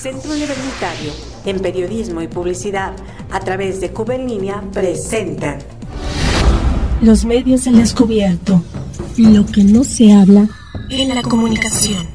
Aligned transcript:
Centro 0.00 0.32
Universitario 0.32 1.12
en 1.44 1.60
Periodismo 1.60 2.22
y 2.22 2.28
Publicidad 2.28 2.92
a 3.30 3.40
través 3.40 3.82
de 3.82 3.90
Cuba 3.90 4.14
en 4.14 4.28
Línea 4.28 4.62
presentan 4.72 5.58
Los 7.02 7.26
medios 7.26 7.66
han 7.66 7.76
descubierto 7.76 8.62
lo 9.18 9.44
que 9.44 9.62
no 9.62 9.84
se 9.84 10.10
habla 10.14 10.48
en 10.88 11.14
la 11.14 11.20
comunicación. 11.20 12.08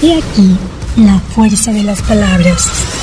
Y 0.00 0.12
aquí 0.12 0.56
la 0.96 1.18
fuerza 1.18 1.72
de 1.72 1.82
las 1.82 2.00
palabras. 2.02 2.97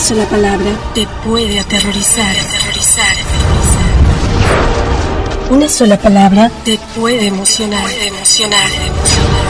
Una 0.00 0.08
sola 0.08 0.24
palabra 0.24 0.70
te 0.94 1.06
puede 1.26 1.60
aterrorizar, 1.60 2.34
aterrorizar, 2.34 3.16
Una 5.50 5.68
sola 5.68 5.98
palabra 5.98 6.50
te 6.64 6.80
puede 6.98 7.26
emocionar, 7.26 7.84
emocionar, 8.00 8.64
emocionar. 8.64 9.42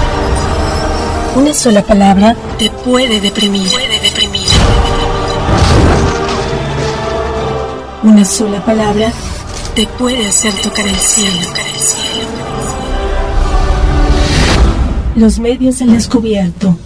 Una 1.37 1.55
sola 1.55 1.83
palabra 1.83 2.34
te 2.59 2.69
puede 2.69 3.21
deprimir, 3.21 3.71
puede 3.71 4.01
deprimir. 4.01 4.48
Una 8.02 8.24
sola 8.24 8.62
palabra 8.65 9.12
te 9.77 9.87
puede 9.87 10.27
hacer 10.27 10.52
tocar 10.55 10.88
el 10.88 10.96
cielo, 10.96 11.46
tocar 11.46 11.66
el 11.69 11.80
cielo. 11.80 12.29
Los 15.15 15.38
medios 15.38 15.80
han 15.80 15.93
descubierto 15.93 16.77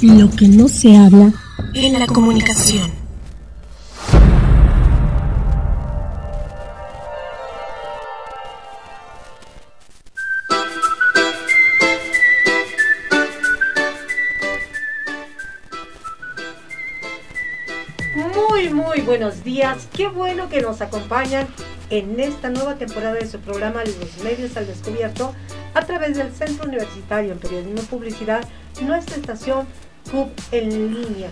lo 0.00 0.30
que 0.30 0.48
no 0.48 0.68
se 0.68 0.96
habla 0.96 1.30
en 1.74 1.98
la 1.98 2.06
comunicación. 2.06 2.99
Días. 19.44 19.88
Qué 19.92 20.08
bueno 20.08 20.48
que 20.48 20.60
nos 20.60 20.80
acompañan 20.80 21.46
en 21.88 22.20
esta 22.20 22.50
nueva 22.50 22.76
temporada 22.76 23.14
de 23.14 23.26
su 23.26 23.38
programa 23.40 23.82
Los 23.84 24.22
Medios 24.22 24.56
al 24.56 24.66
Descubierto 24.66 25.34
a 25.74 25.82
través 25.82 26.16
del 26.16 26.32
Centro 26.32 26.68
Universitario 26.68 27.32
en 27.32 27.38
Periodismo 27.38 27.82
Publicidad, 27.82 28.46
nuestra 28.82 29.16
estación 29.16 29.66
CUB 30.10 30.28
en 30.52 30.94
línea. 30.94 31.30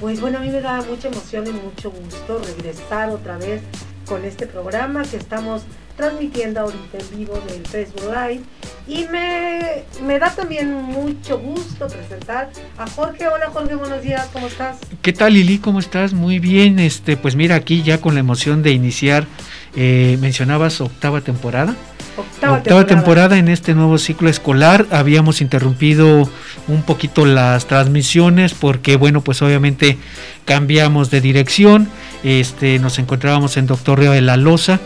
Pues 0.00 0.20
bueno, 0.20 0.38
a 0.38 0.40
mí 0.40 0.48
me 0.48 0.60
da 0.60 0.82
mucha 0.82 1.08
emoción 1.08 1.46
y 1.46 1.52
mucho 1.52 1.90
gusto 1.90 2.38
regresar 2.38 3.10
otra 3.10 3.36
vez 3.38 3.62
con 4.06 4.24
este 4.24 4.46
programa 4.46 5.02
que 5.02 5.16
estamos 5.16 5.62
transmitiendo 5.96 6.60
ahorita 6.60 6.98
en 6.98 7.18
vivo 7.18 7.42
del 7.48 7.66
Facebook 7.66 8.04
Live. 8.06 8.42
Y 8.86 9.06
me, 9.06 9.84
me, 10.06 10.18
da 10.18 10.34
también 10.34 10.74
mucho 10.74 11.38
gusto 11.38 11.86
presentar 11.86 12.50
a 12.76 12.86
Jorge. 12.86 13.26
Hola 13.28 13.48
Jorge, 13.50 13.74
buenos 13.74 14.02
días, 14.02 14.28
¿cómo 14.32 14.46
estás? 14.46 14.76
¿Qué 15.00 15.12
tal 15.12 15.32
Lili? 15.32 15.58
¿Cómo 15.58 15.78
estás? 15.78 16.12
Muy 16.12 16.38
bien, 16.38 16.78
este, 16.78 17.16
pues 17.16 17.34
mira 17.34 17.54
aquí 17.54 17.82
ya 17.82 18.00
con 18.00 18.14
la 18.14 18.20
emoción 18.20 18.62
de 18.62 18.72
iniciar, 18.72 19.26
eh, 19.74 20.18
mencionabas 20.20 20.80
octava 20.80 21.22
temporada. 21.22 21.74
Octava, 22.16 22.58
octava 22.58 22.86
temporada. 22.86 23.38
en 23.38 23.48
este 23.48 23.74
nuevo 23.74 23.98
ciclo 23.98 24.28
escolar. 24.28 24.86
Habíamos 24.90 25.40
interrumpido 25.40 26.28
un 26.68 26.82
poquito 26.82 27.24
las 27.24 27.66
transmisiones 27.66 28.54
porque, 28.54 28.96
bueno, 28.96 29.22
pues 29.22 29.42
obviamente 29.42 29.98
cambiamos 30.44 31.10
de 31.10 31.20
dirección. 31.20 31.88
Este, 32.22 32.78
nos 32.78 32.98
encontrábamos 32.98 33.56
en 33.56 33.66
Doctor 33.66 33.98
Río 33.98 34.12
de 34.12 34.20
la 34.20 34.36
Loza 34.36 34.78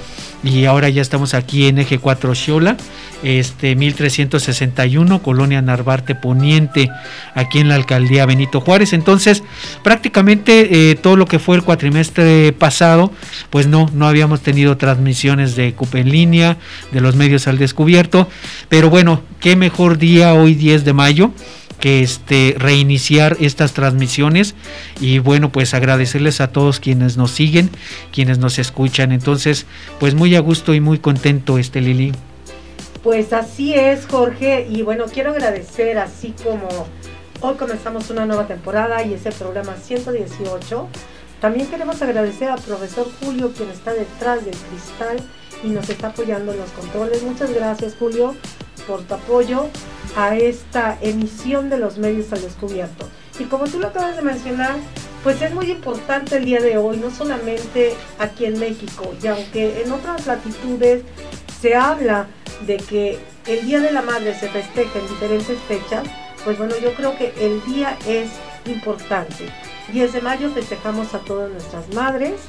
y 0.42 0.64
ahora 0.64 0.88
ya 0.88 1.02
estamos 1.02 1.34
aquí 1.34 1.66
en 1.66 1.78
Eje 1.78 1.98
4 1.98 2.34
Xola, 2.34 2.76
este 3.22 3.74
1361, 3.74 5.22
Colonia 5.22 5.60
Narvarte 5.60 6.14
Poniente, 6.14 6.90
aquí 7.34 7.58
en 7.58 7.68
la 7.68 7.74
alcaldía 7.74 8.26
Benito 8.26 8.60
Juárez. 8.60 8.92
Entonces, 8.92 9.42
prácticamente 9.82 10.90
eh, 10.90 10.94
todo 10.94 11.16
lo 11.16 11.26
que 11.26 11.38
fue 11.38 11.56
el 11.56 11.64
cuatrimestre 11.64 12.52
pasado, 12.52 13.12
pues 13.50 13.66
no, 13.66 13.90
no 13.92 14.06
habíamos 14.06 14.40
tenido 14.40 14.76
transmisiones 14.76 15.56
de 15.56 15.72
CUP 15.72 15.96
en 15.96 16.10
línea, 16.10 16.56
de 16.92 17.00
los 17.00 17.16
medios 17.16 17.48
al 17.48 17.58
descubierto, 17.58 18.28
pero 18.68 18.90
bueno, 18.90 19.22
qué 19.40 19.56
mejor 19.56 19.98
día 19.98 20.34
hoy 20.34 20.54
10 20.54 20.84
de 20.84 20.92
mayo 20.92 21.32
que 21.80 22.02
este 22.02 22.54
reiniciar 22.58 23.36
estas 23.40 23.72
transmisiones. 23.72 24.54
Y 25.00 25.18
bueno 25.18 25.50
pues 25.50 25.74
agradecerles 25.74 26.40
a 26.40 26.52
todos 26.52 26.80
quienes 26.80 27.16
nos 27.16 27.30
siguen 27.30 27.70
quienes 28.12 28.38
nos 28.38 28.58
escuchan. 28.58 29.12
Entonces 29.12 29.66
pues 29.98 30.14
muy 30.14 30.34
a 30.36 30.40
gusto 30.40 30.74
y 30.74 30.80
muy 30.80 30.98
contento 30.98 31.58
este 31.58 31.80
Lili. 31.80 32.12
Pues 33.02 33.32
así 33.32 33.74
es 33.74 34.06
Jorge. 34.06 34.66
Y 34.68 34.82
bueno 34.82 35.04
quiero 35.12 35.30
agradecer 35.30 35.98
así 35.98 36.34
como 36.42 36.68
hoy 37.40 37.54
comenzamos 37.56 38.10
una 38.10 38.26
nueva 38.26 38.46
temporada 38.46 39.04
y 39.04 39.14
es 39.14 39.24
el 39.26 39.32
programa 39.32 39.76
118 39.76 40.88
también 41.40 41.68
queremos 41.68 42.02
agradecer 42.02 42.50
al 42.50 42.60
profesor 42.60 43.06
Julio 43.20 43.52
quien 43.56 43.68
está 43.70 43.92
detrás 43.92 44.44
del 44.44 44.56
cristal 44.56 45.18
y 45.62 45.68
nos 45.68 45.88
está 45.88 46.08
apoyando 46.08 46.52
en 46.52 46.58
los 46.58 46.70
controles. 46.70 47.22
Muchas 47.22 47.52
gracias 47.54 47.94
Julio 47.96 48.34
por 48.88 49.02
tu 49.02 49.14
apoyo 49.14 49.68
a 50.18 50.34
esta 50.34 50.98
emisión 51.00 51.70
de 51.70 51.78
los 51.78 51.96
medios 51.96 52.32
al 52.32 52.42
descubierto. 52.42 53.08
Y 53.38 53.44
como 53.44 53.68
tú 53.68 53.78
lo 53.78 53.86
acabas 53.86 54.16
de 54.16 54.22
mencionar, 54.22 54.74
pues 55.22 55.40
es 55.40 55.54
muy 55.54 55.70
importante 55.70 56.38
el 56.38 56.44
día 56.44 56.60
de 56.60 56.76
hoy, 56.76 56.96
no 56.96 57.12
solamente 57.12 57.94
aquí 58.18 58.46
en 58.46 58.58
México, 58.58 59.14
y 59.22 59.28
aunque 59.28 59.80
en 59.80 59.92
otras 59.92 60.26
latitudes 60.26 61.04
se 61.60 61.76
habla 61.76 62.26
de 62.66 62.78
que 62.78 63.20
el 63.46 63.64
Día 63.64 63.78
de 63.78 63.92
la 63.92 64.02
Madre 64.02 64.34
se 64.34 64.48
festeja 64.48 64.98
en 64.98 65.06
diferentes 65.06 65.56
fechas, 65.68 66.02
pues 66.44 66.58
bueno, 66.58 66.74
yo 66.82 66.92
creo 66.94 67.16
que 67.16 67.32
el 67.40 67.64
día 67.72 67.96
es 68.08 68.30
importante. 68.66 69.48
10 69.92 70.12
de 70.14 70.20
mayo 70.20 70.50
festejamos 70.50 71.14
a 71.14 71.20
todas 71.20 71.48
nuestras 71.52 71.88
madres 71.94 72.40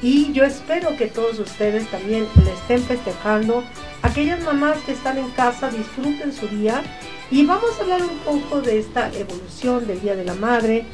y 0.00 0.32
yo 0.32 0.44
espero 0.44 0.96
que 0.96 1.08
todos 1.08 1.38
ustedes 1.38 1.88
también 1.90 2.26
le 2.42 2.52
estén 2.54 2.82
festejando 2.82 3.62
aquellas 4.02 4.42
mamás 4.42 4.78
que 4.84 4.92
están 4.92 5.18
en 5.18 5.30
casa 5.30 5.70
disfruten 5.70 6.32
su 6.32 6.48
día 6.48 6.82
y 7.30 7.46
vamos 7.46 7.78
a 7.78 7.82
hablar 7.82 8.02
un 8.02 8.18
poco 8.18 8.60
de 8.60 8.78
esta 8.78 9.10
evolución 9.14 9.86
del 9.86 10.00
Día 10.00 10.14
de 10.14 10.24
la 10.24 10.34
Madre, 10.34 10.84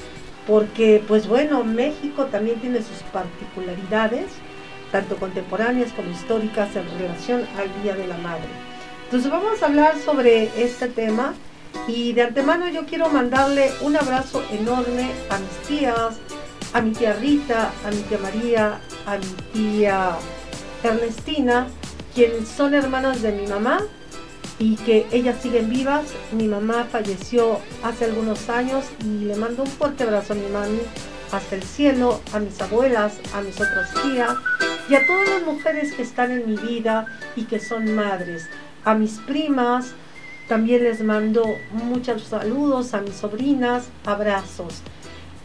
porque 0.47 1.03
pues 1.09 1.27
bueno, 1.27 1.65
México 1.65 2.27
también 2.27 2.61
tiene 2.61 2.79
sus 2.79 3.03
particularidades, 3.13 4.27
tanto 4.93 5.17
contemporáneas 5.17 5.93
como 5.93 6.11
históricas 6.11 6.69
en 6.77 6.89
relación 6.99 7.47
al 7.59 7.83
Día 7.83 7.95
de 7.95 8.07
la 8.07 8.17
Madre. 8.19 8.49
Entonces 9.05 9.31
vamos 9.31 9.63
a 9.63 9.67
hablar 9.67 9.99
sobre 9.99 10.51
este 10.63 10.89
tema 10.89 11.35
y 11.89 12.13
de 12.13 12.23
antemano 12.23 12.69
yo 12.69 12.85
quiero 12.87 13.09
mandarle 13.09 13.73
un 13.81 13.97
abrazo 13.97 14.43
enorme 14.53 15.11
a 15.31 15.39
mis 15.39 15.69
tías, 15.69 16.21
a 16.73 16.81
mi 16.83 16.93
tía 16.93 17.15
Rita, 17.15 17.73
a 17.85 17.91
mi 17.91 18.03
tía 18.03 18.19
María, 18.19 18.81
a 19.07 19.17
mi 19.17 19.27
tía 19.53 20.11
Ernestina, 20.85 21.67
quienes 22.19 22.49
son 22.49 22.75
hermanas 22.75 23.23
de 23.23 23.31
mi 23.31 23.47
mamá 23.47 23.79
y 24.59 24.75
que 24.75 25.07
ellas 25.13 25.41
siguen 25.41 25.71
vivas. 25.71 26.07
Mi 26.33 26.49
mamá 26.49 26.89
falleció 26.91 27.61
hace 27.85 28.07
algunos 28.07 28.51
años 28.51 28.87
y 29.05 29.25
le 29.27 29.37
mando 29.37 29.63
un 29.63 29.69
fuerte 29.69 30.03
abrazo 30.03 30.33
a 30.33 30.37
mi 30.37 30.49
mami 30.49 30.81
hasta 31.31 31.55
el 31.55 31.63
cielo, 31.63 32.21
a 32.33 32.41
mis 32.41 32.61
abuelas, 32.61 33.21
a 33.33 33.41
mis 33.41 33.55
otras 33.55 33.95
tías 34.03 34.35
y 34.89 34.97
a 34.97 35.07
todas 35.07 35.29
las 35.29 35.43
mujeres 35.45 35.93
que 35.93 36.03
están 36.03 36.33
en 36.33 36.51
mi 36.51 36.57
vida 36.57 37.07
y 37.37 37.45
que 37.45 37.61
son 37.61 37.95
madres. 37.95 38.49
A 38.85 38.95
mis 38.95 39.19
primas 39.19 39.93
también 40.49 40.83
les 40.83 41.01
mando 41.01 41.45
muchos 41.71 42.25
saludos, 42.25 42.95
a 42.95 43.01
mis 43.01 43.15
sobrinas, 43.15 43.91
abrazos. 44.05 44.83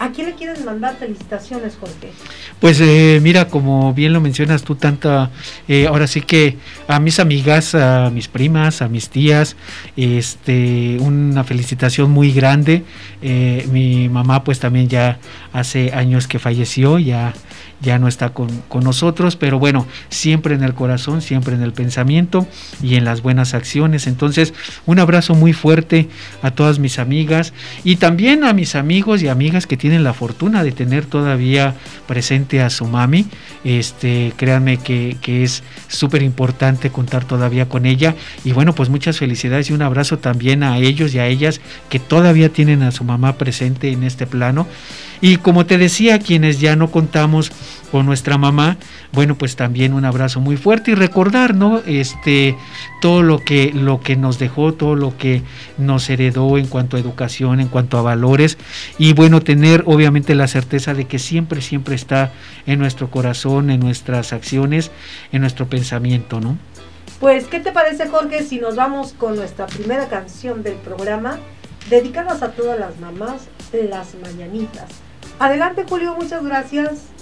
¿A 0.04 0.12
quién 0.12 0.28
le 0.28 0.34
quieres 0.34 0.66
mandar 0.66 0.98
felicitaciones, 0.98 1.78
Jorge? 1.80 2.12
Pues 2.60 2.82
eh, 2.82 3.22
mira, 3.24 3.48
como 3.48 3.94
bien 3.94 4.12
lo 4.12 4.20
mencionas 4.20 4.62
tú, 4.62 4.76
tanta, 4.76 5.32
eh, 5.70 5.88
ahora 5.88 6.08
sí 6.08 6.20
que 6.20 6.58
a 6.90 7.00
mis 7.00 7.22
amigas, 7.22 7.74
a 7.74 8.10
mis 8.10 8.28
primas, 8.28 8.82
a 8.82 8.90
mis 8.90 9.08
tías, 9.08 9.56
este, 9.96 10.98
una 11.00 11.46
felicitación 11.46 12.12
muy 12.12 12.34
grande. 12.34 12.84
Eh, 13.22 13.66
mi 13.72 14.10
mamá 14.10 14.44
pues 14.44 14.60
también 14.60 14.90
ya 14.90 15.20
hace 15.54 15.94
años 15.94 16.28
que 16.28 16.38
falleció, 16.38 17.00
ya 17.00 17.32
ya 17.84 18.00
no 18.00 18.08
está 18.08 18.30
con, 18.30 18.50
nosotros, 18.82 19.36
pero 19.36 19.60
bueno, 19.60 19.86
siempre 20.10 20.56
en 20.56 20.64
el 20.64 20.74
corazón, 20.74 21.22
siempre 21.22 21.54
en 21.54 21.62
el 21.62 21.74
pensamiento 21.74 22.48
y 22.82 22.96
en 22.96 23.06
las 23.06 23.22
buenas 23.22 23.54
acciones. 23.54 24.08
Entonces, 24.08 24.54
un 24.86 25.00
abrazo 25.00 25.36
muy 25.36 25.54
fuerte 25.54 26.10
a 26.42 26.52
todas 26.52 26.80
mis 26.80 26.98
amigas 26.98 27.54
y 27.84 27.98
también 27.98 28.44
a 28.44 28.54
mis 28.54 28.76
amigos 28.76 29.22
y 29.22 29.28
amigas 29.28 29.68
que 29.68 29.78
tienen 29.78 30.04
la 30.04 30.14
fortuna 30.14 30.64
de 30.64 30.72
tener 30.72 31.06
todavía 31.06 31.76
presente 32.08 32.62
a 32.62 32.70
su 32.70 32.86
mami. 32.86 33.28
Este, 33.64 34.34
créanme 34.38 34.78
que, 34.78 35.18
que 35.22 35.44
es 35.44 35.64
súper 35.88 36.24
importante 36.24 36.90
contar 36.90 37.26
todavía 37.26 37.70
con 37.70 37.86
ella. 37.86 38.16
Y 38.44 38.54
bueno, 38.54 38.74
pues 38.74 38.90
muchas 38.90 39.20
felicidades 39.20 39.70
y 39.70 39.74
un 39.74 39.82
abrazo 39.82 40.20
también 40.20 40.64
a 40.64 40.78
ellos 40.78 41.14
y 41.14 41.20
a 41.20 41.28
ellas 41.28 41.62
que 41.90 42.00
todavía 42.00 42.50
tienen 42.50 42.82
a 42.82 42.92
su 42.92 43.04
mamá 43.04 43.38
presente 43.38 43.92
en 43.92 44.04
este 44.04 44.26
plano. 44.26 44.68
Y 45.24 45.38
como 45.38 45.66
te 45.66 45.78
decía, 45.78 46.20
quienes 46.20 46.60
ya 46.60 46.76
no 46.76 46.92
contamos 46.92 47.50
con 47.94 48.06
nuestra 48.06 48.38
mamá, 48.38 48.76
bueno, 49.14 49.38
pues 49.38 49.56
también 49.56 49.94
un 49.94 50.04
abrazo 50.04 50.42
muy 50.42 50.58
fuerte 50.58 50.92
y 50.92 50.96
recordar, 50.96 51.56
¿no? 51.56 51.82
Este, 51.86 52.58
todo 53.00 53.24
lo 53.24 53.40
que, 53.40 53.72
lo 53.72 54.02
que 54.02 54.18
nos 54.18 54.38
dejó, 54.38 54.74
todo 54.74 54.98
lo 54.98 55.16
que 55.16 55.42
nos 55.78 56.10
heredó 56.10 56.58
en 56.58 56.68
cuanto 56.68 56.98
a 56.98 57.00
educación, 57.00 57.62
en 57.62 57.70
cuanto 57.70 57.98
a 57.98 58.02
valores, 58.02 58.58
y 58.98 59.14
bueno, 59.14 59.40
tener 59.40 59.86
obviamente 59.86 60.36
la 60.36 60.50
certeza 60.50 60.94
de 60.94 61.06
que 61.06 61.20
siempre, 61.20 61.62
siempre 61.62 61.96
está 61.96 62.34
en 62.66 62.80
nuestro 62.80 63.10
corazón, 63.10 63.70
en 63.70 63.80
nuestras 63.80 64.34
acciones, 64.34 64.92
en 65.32 65.40
nuestro 65.40 65.70
pensamiento, 65.70 66.42
¿no? 66.42 66.58
Pues, 67.22 67.46
¿qué 67.46 67.62
te 67.62 67.72
parece, 67.72 68.10
Jorge, 68.10 68.44
si 68.44 68.60
nos 68.60 68.76
vamos 68.76 69.14
con 69.14 69.38
nuestra 69.38 69.68
primera 69.68 70.10
canción 70.10 70.64
del 70.64 70.76
programa, 70.76 71.40
dedicadas 71.90 72.44
a 72.44 72.52
todas 72.52 72.78
las 72.78 73.00
mamás, 73.00 73.44
las 73.72 74.16
mañanitas? 74.16 74.90
Adelante, 75.40 75.86
Julio, 75.88 76.16
muchas 76.16 76.44
gracias. 76.44 77.13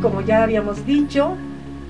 Como 0.00 0.20
ya 0.20 0.44
habíamos 0.44 0.86
dicho, 0.86 1.36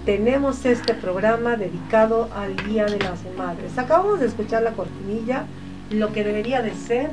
tenemos 0.06 0.64
este 0.64 0.94
programa 0.94 1.56
dedicado 1.56 2.30
al 2.34 2.56
Día 2.66 2.86
de 2.86 2.98
las 2.98 3.20
Madres. 3.36 3.76
Acabamos 3.76 4.20
de 4.20 4.26
escuchar 4.26 4.62
la 4.62 4.72
cortinilla, 4.72 5.44
lo 5.90 6.12
que 6.12 6.24
debería 6.24 6.62
de 6.62 6.72
ser, 6.74 7.10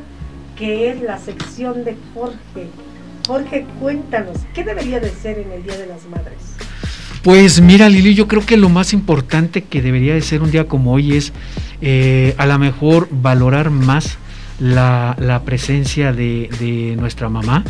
que 0.56 0.90
es 0.90 1.02
la 1.02 1.18
sección 1.18 1.84
de 1.84 1.98
Jorge. 2.14 2.70
Jorge, 3.28 3.66
cuéntanos, 3.82 4.38
¿qué 4.54 4.64
debería 4.64 5.02
de 5.02 5.10
ser 5.10 5.40
en 5.40 5.52
el 5.52 5.64
Día 5.64 5.76
de 5.78 5.88
las 5.88 6.06
Madres? 6.06 6.38
Pues 7.24 7.60
mira 7.60 7.90
Lili, 7.90 8.16
yo 8.16 8.28
creo 8.28 8.46
que 8.46 8.56
lo 8.56 8.70
más 8.70 8.94
importante 8.94 9.64
que 9.64 9.82
debería 9.82 10.14
de 10.14 10.22
ser 10.22 10.42
un 10.44 10.52
día 10.52 10.68
como 10.68 10.94
hoy 10.94 11.16
es 11.16 11.34
eh, 11.82 12.36
a 12.38 12.46
lo 12.46 12.60
mejor 12.60 13.08
valorar 13.12 13.70
más 13.70 14.18
la, 14.60 15.42
presencia 15.46 16.14
de, 16.14 16.50
de, 16.60 16.96
nuestra 16.96 17.30
mamá, 17.30 17.64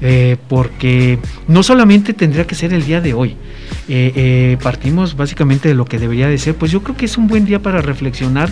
eh, 0.00 0.36
porque 0.48 1.18
no 1.46 1.62
solamente 1.62 2.14
tendría 2.14 2.46
que 2.46 2.54
ser 2.54 2.72
el 2.72 2.84
día 2.84 3.00
de 3.00 3.14
hoy, 3.14 3.36
eh, 3.88 4.12
eh, 4.14 4.58
partimos 4.62 5.16
básicamente 5.16 5.68
de 5.68 5.74
lo 5.74 5.84
que 5.84 5.98
debería 5.98 6.28
de 6.28 6.38
ser, 6.38 6.54
pues 6.54 6.70
yo 6.70 6.82
creo 6.82 6.96
que 6.96 7.04
es 7.04 7.18
un 7.18 7.26
buen 7.26 7.44
día 7.44 7.60
para 7.60 7.82
reflexionar 7.82 8.50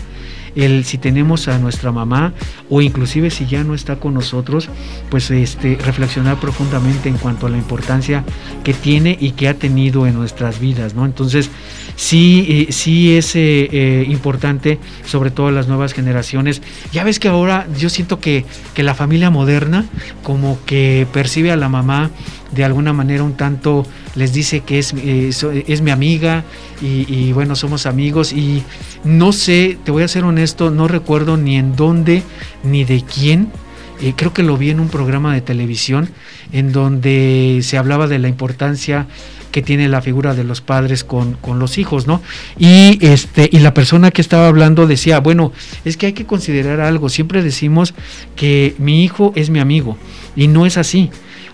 el 0.54 0.84
si 0.84 0.98
tenemos 0.98 1.48
a 1.48 1.58
nuestra 1.58 1.92
mamá 1.92 2.32
o 2.68 2.80
inclusive 2.82 3.30
si 3.30 3.46
ya 3.46 3.64
no 3.64 3.74
está 3.74 3.96
con 3.96 4.14
nosotros, 4.14 4.68
pues 5.10 5.30
este 5.30 5.78
reflexionar 5.84 6.38
profundamente 6.40 7.08
en 7.08 7.16
cuanto 7.16 7.46
a 7.46 7.50
la 7.50 7.56
importancia 7.56 8.24
que 8.64 8.74
tiene 8.74 9.16
y 9.20 9.32
que 9.32 9.48
ha 9.48 9.54
tenido 9.54 10.06
en 10.06 10.14
nuestras 10.14 10.58
vidas, 10.58 10.94
¿no? 10.94 11.04
Entonces, 11.04 11.50
sí, 11.98 12.46
eh, 12.48 12.72
sí 12.72 13.16
es 13.18 13.36
eh, 13.36 13.68
eh, 13.70 14.06
importante, 14.08 14.78
sobre 15.04 15.30
todo 15.30 15.50
las 15.50 15.68
nuevas 15.68 15.92
generaciones. 15.92 16.62
Ya 16.92 17.04
ves 17.04 17.18
que 17.18 17.28
ahora 17.28 17.66
yo 17.78 17.90
siento 17.90 18.20
que, 18.20 18.46
que 18.72 18.82
la 18.82 18.94
familia 18.94 19.28
moderna 19.28 19.84
como 20.22 20.58
que 20.64 21.06
percibe 21.12 21.50
a 21.50 21.56
la 21.56 21.68
mamá 21.68 22.10
de 22.52 22.64
alguna 22.64 22.92
manera 22.92 23.22
un 23.22 23.34
tanto 23.34 23.86
les 24.14 24.32
dice 24.32 24.60
que 24.60 24.78
es, 24.78 24.94
eh, 24.94 25.30
es 25.66 25.80
mi 25.80 25.90
amiga 25.90 26.44
y, 26.80 27.32
bueno, 27.32 27.56
somos 27.56 27.86
amigos 27.86 28.32
y 28.32 28.62
no 29.04 29.32
sé, 29.32 29.76
te 29.84 29.90
voy 29.90 30.04
a 30.04 30.08
ser 30.08 30.24
honesto, 30.24 30.70
no 30.70 30.86
recuerdo 30.86 31.36
ni 31.36 31.56
en 31.56 31.74
dónde 31.74 32.22
ni 32.62 32.84
de 32.84 33.02
quién. 33.02 33.50
Eh, 34.00 34.14
creo 34.16 34.32
que 34.32 34.42
lo 34.42 34.56
vi 34.56 34.70
en 34.70 34.80
un 34.80 34.88
programa 34.88 35.34
de 35.34 35.40
televisión 35.40 36.08
en 36.52 36.72
donde 36.72 37.60
se 37.62 37.78
hablaba 37.78 38.06
de 38.06 38.18
la 38.18 38.28
importancia 38.28 39.06
que 39.50 39.62
tiene 39.62 39.88
la 39.88 40.02
figura 40.02 40.34
de 40.34 40.44
los 40.44 40.60
padres 40.60 41.04
con, 41.04 41.32
con, 41.34 41.58
los 41.58 41.78
hijos, 41.78 42.06
¿no? 42.06 42.22
Y 42.58 42.98
este, 43.04 43.48
y 43.50 43.60
la 43.60 43.74
persona 43.74 44.10
que 44.10 44.20
estaba 44.20 44.46
hablando 44.46 44.86
decía, 44.86 45.20
bueno, 45.20 45.52
es 45.84 45.96
que 45.96 46.06
hay 46.06 46.12
que 46.12 46.26
considerar 46.26 46.80
algo, 46.80 47.08
siempre 47.08 47.42
decimos 47.42 47.94
que 48.36 48.74
mi 48.78 49.04
hijo 49.04 49.32
es 49.36 49.50
mi 49.50 49.58
amigo, 49.58 49.96
y 50.36 50.48
no 50.48 50.66
es 50.66 50.76
así. 50.76 51.10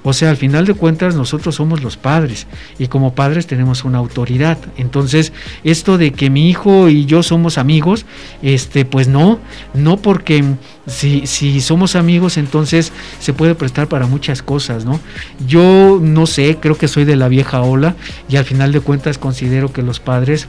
O 0.06 0.12
sea, 0.12 0.28
al 0.28 0.37
final 0.37 0.66
de 0.66 0.75
cuentas 0.75 1.14
nosotros 1.14 1.54
somos 1.54 1.82
los 1.82 1.96
padres 1.96 2.46
y 2.78 2.88
como 2.88 3.14
padres 3.14 3.46
tenemos 3.46 3.84
una 3.84 3.99
autoridad. 3.99 4.58
Entonces, 4.76 5.32
esto 5.64 5.96
de 5.96 6.12
que 6.12 6.28
mi 6.28 6.50
hijo 6.50 6.90
y 6.90 7.06
yo 7.06 7.23
somos 7.23 7.56
amigos, 7.56 8.04
este, 8.42 8.84
pues 8.84 9.08
no, 9.08 9.40
no 9.73 9.96
porque 9.96 10.44
si, 10.87 11.26
si 11.26 11.62
somos 11.62 11.96
amigos 11.96 12.37
entonces 12.37 12.92
se 13.18 13.32
puede 13.32 13.54
prestar 13.54 13.88
para 13.88 14.06
muchas 14.06 14.42
cosas, 14.42 14.84
¿no? 14.84 15.00
Yo 15.46 15.99
no 16.02 16.26
sé, 16.26 16.58
creo 16.61 16.76
que 16.76 16.87
soy 16.87 17.06
de 17.06 17.16
la 17.16 17.28
vieja 17.28 17.62
ola 17.62 17.96
y 18.28 18.37
al 18.37 18.44
final 18.44 18.73
de 18.73 18.80
cuentas 18.80 19.16
considero 19.16 19.73
que 19.73 19.82
los 19.82 20.00
padres 20.00 20.49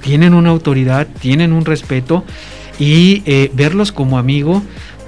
tienen 0.00 0.34
una 0.34 0.50
autoridad, 0.50 1.06
tienen 1.20 1.52
un 1.52 1.64
respeto 1.64 2.24
y 2.78 3.22
eh, 3.26 3.50
verlos 3.54 3.92
como 3.92 4.18
amigo 4.18 4.62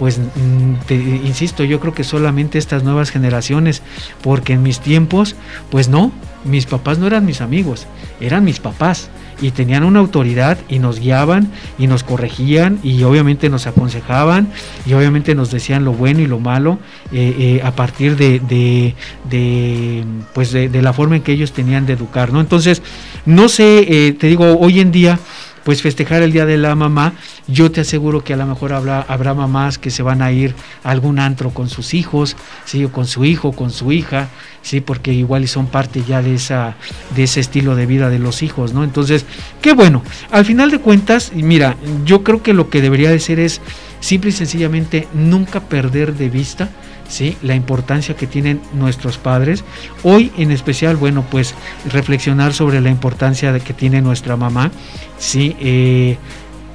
pues 0.05 0.19
mm, 0.19 0.85
te, 0.87 0.97
insisto, 0.97 1.65
yo 1.65 1.81
creo 1.81 1.95
que 1.95 2.05
solamente 2.05 2.59
estas 2.59 2.85
nuevas 2.85 3.11
generaciones, 3.11 3.81
porque 4.21 4.53
en 4.53 4.63
mis 4.63 4.81
tiempos, 4.81 5.35
pues 5.71 5.89
no, 5.89 6.13
mis 6.45 6.67
papás 6.67 6.99
no 6.99 7.07
eran 7.07 7.25
mis 7.25 7.41
amigos, 7.41 7.87
eran 8.21 8.45
mis 8.45 8.61
papás. 8.61 9.09
y 9.41 9.51
tenían 9.51 9.83
una 9.83 10.01
autoridad 10.01 10.59
y 10.69 10.79
nos 10.79 11.01
guiaban 11.01 11.51
y 11.79 11.87
nos 11.87 12.05
corregían 12.05 12.79
y 12.83 13.03
obviamente 13.03 13.49
nos 13.49 13.67
aconsejaban 13.67 14.49
y 14.87 14.93
obviamente 14.93 15.35
nos 15.35 15.51
decían 15.51 15.85
lo 15.85 15.93
bueno 15.93 16.21
y 16.21 16.27
lo 16.27 16.39
malo 16.39 16.79
eh, 17.11 17.35
eh, 17.39 17.61
a 17.65 17.73
partir 17.73 18.17
de, 18.17 18.41
de, 18.41 20.05
pues 20.35 20.53
de, 20.53 20.83
la 20.83 20.93
forma 20.93 21.17
en 21.17 21.23
que 21.23 21.33
ellos 21.33 21.53
tenían 21.53 21.87
de 21.87 21.95
educar, 21.95 22.31
¿no? 22.31 22.41
Entonces, 22.41 22.83
no 23.25 23.49
sé, 23.49 23.87
eh, 23.89 24.13
te 24.13 24.27
digo, 24.27 24.59
hoy 24.59 24.81
en 24.81 24.93
día 24.93 25.19
pues 25.65 25.83
festejar 25.83 26.23
el 26.23 26.33
Día 26.33 26.47
de 26.47 26.57
la 26.57 26.75
Mamá, 26.75 27.15
yo 27.49 27.71
te 27.71 27.81
aseguro 27.81 28.23
que 28.23 28.35
a 28.35 28.37
lo 28.37 28.47
mejor 28.47 28.73
habrá, 28.73 29.01
habrá 29.01 29.35
mamás 29.35 29.79
que 29.79 29.91
se 29.91 30.03
van 30.03 30.23
a 30.23 30.31
ir 30.31 30.55
a 30.83 30.91
algún 30.91 31.19
antro 31.19 31.51
con 31.51 31.69
sus 31.69 31.95
hijos, 31.95 32.37
¿sí? 32.65 32.85
o 32.85 32.93
con 32.93 33.07
su 33.07 33.25
hijo, 33.25 33.53
con 33.53 33.71
su 33.71 33.91
hija, 33.93 34.29
sí, 34.63 34.81
porque 34.81 35.13
igual 35.13 35.47
son 35.49 35.67
parte 35.67 36.03
ya 36.07 36.23
de 36.23 36.35
esa 36.35 36.77
de 37.15 37.25
ese 37.25 37.41
estilo 37.41 37.75
de 37.77 37.87
vida 37.87 38.11
de 38.11 38.19
los 38.19 38.43
hijos, 38.43 38.73
¿no? 38.73 38.85
Entonces, 38.85 39.25
qué 39.61 39.73
bueno. 39.73 40.03
Al 40.31 40.45
final 40.45 40.71
de 40.71 40.79
cuentas, 40.79 41.33
mira, 41.35 41.77
yo 42.05 42.23
creo 42.23 42.43
que 42.43 42.55
lo 42.55 42.71
que 42.71 42.81
debería 42.81 43.11
de 43.11 43.21
ser 43.21 43.39
es 43.39 43.61
simple 44.01 44.31
y 44.31 44.33
sencillamente 44.33 45.09
nunca 45.15 45.61
perder 45.61 46.15
de 46.15 46.29
vista 46.29 46.69
¿sí? 47.15 47.37
la 47.43 47.55
importancia 47.55 48.17
que 48.17 48.27
tienen 48.27 48.61
nuestros 48.73 49.19
padres. 49.19 49.65
Hoy 50.03 50.33
en 50.37 50.51
especial, 50.51 50.97
bueno, 50.97 51.25
pues 51.31 51.55
reflexionar 51.89 52.53
sobre 52.53 52.81
la 52.81 52.91
importancia 52.91 53.53
de 53.53 53.61
que 53.61 53.73
tiene 53.73 54.03
nuestra 54.03 54.37
mamá, 54.37 54.73
¿sí? 55.17 55.55
Eh, 55.61 56.17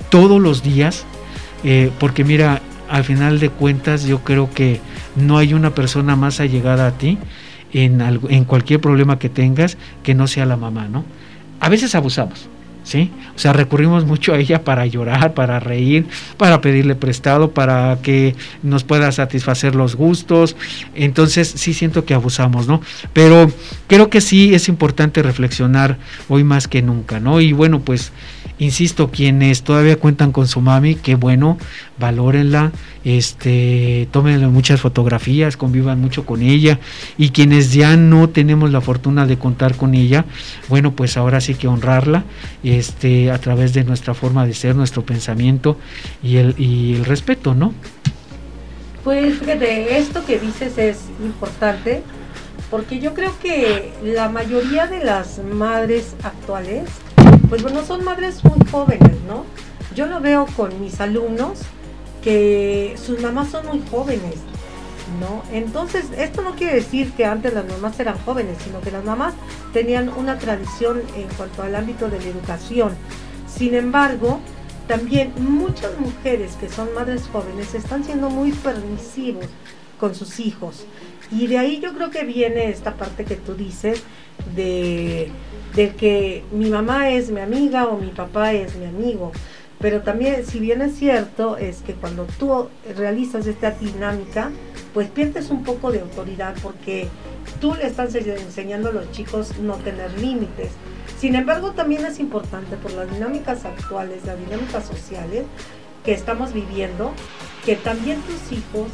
todos 0.09 0.41
los 0.41 0.63
días, 0.63 1.05
eh, 1.65 1.91
porque 1.99 2.23
mira, 2.23 2.61
al 2.89 3.03
final 3.03 3.39
de 3.39 3.49
cuentas 3.49 4.05
yo 4.05 4.19
creo 4.23 4.49
que 4.49 4.79
no 5.17 5.37
hay 5.37 5.53
una 5.53 5.75
persona 5.75 6.15
más 6.15 6.39
allegada 6.39 6.87
a 6.87 6.91
ti 6.91 7.17
en, 7.73 7.99
en 8.01 8.45
cualquier 8.45 8.79
problema 8.79 9.19
que 9.19 9.27
tengas 9.27 9.77
que 10.03 10.15
no 10.15 10.25
sea 10.25 10.45
la 10.45 10.55
mamá, 10.55 10.87
¿no? 10.87 11.03
A 11.59 11.67
veces 11.67 11.95
abusamos, 11.95 12.47
¿sí? 12.89 13.11
O 13.35 13.39
sea, 13.39 13.53
recurrimos 13.53 14.05
mucho 14.05 14.33
a 14.33 14.39
ella 14.39 14.63
para 14.63 14.87
llorar, 14.87 15.35
para 15.35 15.59
reír, 15.59 16.07
para 16.37 16.59
pedirle 16.59 16.95
prestado, 16.95 17.51
para 17.51 17.99
que 18.01 18.35
nos 18.63 18.83
pueda 18.83 19.11
satisfacer 19.11 19.75
los 19.75 19.95
gustos. 19.95 20.55
Entonces, 20.95 21.47
sí 21.47 21.75
siento 21.75 22.03
que 22.03 22.15
abusamos, 22.15 22.67
¿no? 22.67 22.81
Pero 23.13 23.51
creo 23.85 24.09
que 24.09 24.21
sí 24.21 24.55
es 24.55 24.67
importante 24.69 25.21
reflexionar 25.21 25.97
hoy 26.29 26.43
más 26.43 26.67
que 26.67 26.81
nunca, 26.81 27.19
¿no? 27.19 27.39
Y 27.41 27.53
bueno, 27.53 27.79
pues 27.79 28.11
insisto, 28.59 29.09
quienes 29.09 29.63
todavía 29.63 29.95
cuentan 29.95 30.31
con 30.31 30.47
su 30.47 30.61
mami, 30.61 30.95
qué 30.95 31.15
bueno, 31.15 31.57
valórenla, 31.97 32.71
este, 33.03 34.07
tómenle 34.11 34.47
muchas 34.47 34.81
fotografías, 34.81 35.57
convivan 35.57 35.99
mucho 35.99 36.25
con 36.25 36.41
ella 36.41 36.79
y 37.17 37.29
quienes 37.29 37.73
ya 37.73 37.95
no 37.95 38.29
tenemos 38.29 38.71
la 38.71 38.81
fortuna 38.81 39.25
de 39.25 39.37
contar 39.37 39.75
con 39.75 39.95
ella, 39.95 40.25
bueno, 40.67 40.91
pues 40.91 41.17
ahora 41.17 41.41
sí 41.41 41.55
que 41.55 41.67
honrarla, 41.67 42.25
este, 42.63 43.31
a 43.31 43.37
través 43.39 43.73
de 43.73 43.83
nuestra 43.83 44.13
forma 44.13 44.45
de 44.45 44.53
ser, 44.53 44.75
nuestro 44.75 45.03
pensamiento 45.03 45.77
y 46.21 46.37
el, 46.37 46.55
y 46.57 46.95
el 46.95 47.05
respeto, 47.05 47.55
¿no? 47.55 47.73
Pues 49.03 49.39
fíjate, 49.39 49.97
esto 49.97 50.25
que 50.25 50.37
dices 50.39 50.77
es 50.77 51.05
importante 51.23 52.03
porque 52.69 52.99
yo 52.99 53.13
creo 53.13 53.33
que 53.39 53.91
la 54.03 54.29
mayoría 54.29 54.85
de 54.87 55.03
las 55.03 55.39
madres 55.39 56.15
actuales 56.23 56.89
pues 57.49 57.63
bueno, 57.63 57.83
son 57.83 58.03
madres 58.03 58.43
muy 58.43 58.59
jóvenes, 58.69 59.21
¿no? 59.27 59.43
Yo 59.95 60.05
lo 60.05 60.21
veo 60.21 60.45
con 60.55 60.79
mis 60.79 61.01
alumnos 61.01 61.59
que 62.23 62.95
sus 63.03 63.19
mamás 63.21 63.49
son 63.49 63.65
muy 63.65 63.81
jóvenes, 63.89 64.35
¿no? 65.19 65.41
Entonces, 65.51 66.05
esto 66.15 66.43
no 66.43 66.55
quiere 66.55 66.75
decir 66.75 67.11
que 67.13 67.25
antes 67.25 67.53
las 67.53 67.67
mamás 67.67 67.99
eran 67.99 68.19
jóvenes, 68.19 68.57
sino 68.63 68.81
que 68.81 68.91
las 68.91 69.03
mamás 69.03 69.33
tenían 69.73 70.09
una 70.09 70.37
tradición 70.37 71.01
en 71.15 71.27
cuanto 71.35 71.63
al 71.63 71.75
ámbito 71.75 72.07
de 72.07 72.19
la 72.19 72.27
educación. 72.27 72.93
Sin 73.47 73.73
embargo, 73.73 74.39
también 74.87 75.33
muchas 75.39 75.97
mujeres 75.99 76.55
que 76.59 76.69
son 76.69 76.93
madres 76.93 77.23
jóvenes 77.31 77.73
están 77.73 78.03
siendo 78.03 78.29
muy 78.29 78.51
permisivos 78.51 79.45
con 79.99 80.13
sus 80.13 80.39
hijos. 80.39 80.85
Y 81.31 81.47
de 81.47 81.57
ahí 81.57 81.79
yo 81.79 81.93
creo 81.93 82.11
que 82.11 82.23
viene 82.25 82.69
esta 82.69 82.95
parte 82.95 83.25
que 83.25 83.35
tú 83.35 83.55
dices 83.55 84.03
de 84.55 85.31
de 85.75 85.95
que 85.95 86.43
mi 86.51 86.69
mamá 86.69 87.09
es 87.09 87.29
mi 87.31 87.41
amiga 87.41 87.87
o 87.87 87.97
mi 87.97 88.09
papá 88.09 88.53
es 88.53 88.75
mi 88.75 88.85
amigo. 88.85 89.31
Pero 89.79 90.01
también, 90.01 90.45
si 90.45 90.59
bien 90.59 90.81
es 90.81 90.95
cierto, 90.97 91.55
es 91.57 91.81
que 91.81 91.93
cuando 91.93 92.25
tú 92.37 92.67
realizas 92.97 93.47
esta 93.47 93.71
dinámica, 93.71 94.51
pues 94.93 95.09
pierdes 95.09 95.49
un 95.49 95.63
poco 95.63 95.91
de 95.91 96.01
autoridad 96.01 96.53
porque 96.61 97.07
tú 97.61 97.73
le 97.75 97.87
estás 97.87 98.13
enseñando 98.15 98.89
a 98.89 98.91
los 98.91 99.11
chicos 99.11 99.57
no 99.59 99.75
tener 99.75 100.11
límites. 100.19 100.71
Sin 101.17 101.35
embargo, 101.35 101.71
también 101.71 102.05
es 102.05 102.19
importante 102.19 102.75
por 102.77 102.91
las 102.93 103.09
dinámicas 103.11 103.65
actuales, 103.65 104.25
las 104.25 104.37
dinámicas 104.39 104.85
sociales 104.85 105.43
que 106.03 106.13
estamos 106.13 106.53
viviendo, 106.53 107.11
que 107.65 107.75
también 107.75 108.21
tus 108.21 108.51
hijos 108.51 108.87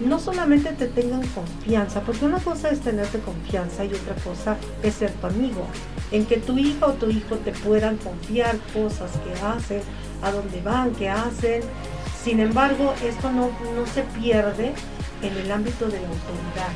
no 0.00 0.18
solamente 0.18 0.72
te 0.72 0.86
tengan 0.86 1.26
confianza, 1.28 2.00
porque 2.00 2.24
una 2.24 2.38
cosa 2.38 2.70
es 2.70 2.80
tenerte 2.80 3.18
confianza 3.18 3.84
y 3.84 3.88
otra 3.94 4.14
cosa 4.16 4.56
es 4.82 4.94
ser 4.94 5.12
tu 5.12 5.26
amigo, 5.26 5.66
en 6.10 6.26
que 6.26 6.38
tu 6.38 6.58
hija 6.58 6.86
o 6.86 6.92
tu 6.92 7.10
hijo 7.10 7.36
te 7.36 7.52
puedan 7.52 7.96
confiar 7.98 8.56
cosas 8.72 9.10
que 9.24 9.32
hacen, 9.44 9.82
a 10.22 10.30
dónde 10.30 10.60
van, 10.62 10.92
qué 10.92 11.08
hacen. 11.08 11.62
Sin 12.22 12.40
embargo, 12.40 12.94
esto 13.04 13.32
no, 13.32 13.50
no 13.74 13.86
se 13.92 14.02
pierde 14.02 14.72
en 15.22 15.36
el 15.36 15.50
ámbito 15.50 15.86
de 15.86 16.00
la 16.00 16.08
autoridad. 16.08 16.72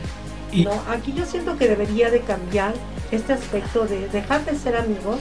¿no? 0.64 0.92
Aquí 0.92 1.12
yo 1.12 1.24
siento 1.26 1.56
que 1.56 1.68
debería 1.68 2.10
de 2.10 2.20
cambiar 2.20 2.74
este 3.10 3.32
aspecto 3.32 3.86
de 3.86 4.08
dejar 4.08 4.44
de 4.44 4.56
ser 4.56 4.76
amigos 4.76 5.18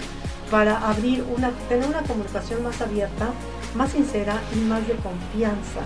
para 0.49 0.77
abrir 0.89 1.23
una, 1.35 1.51
tener 1.69 1.87
una 1.87 2.01
comunicación 2.03 2.63
más 2.63 2.81
abierta, 2.81 3.29
más 3.75 3.91
sincera 3.91 4.41
y 4.55 4.59
más 4.59 4.87
de 4.87 4.93
confianza 4.95 5.81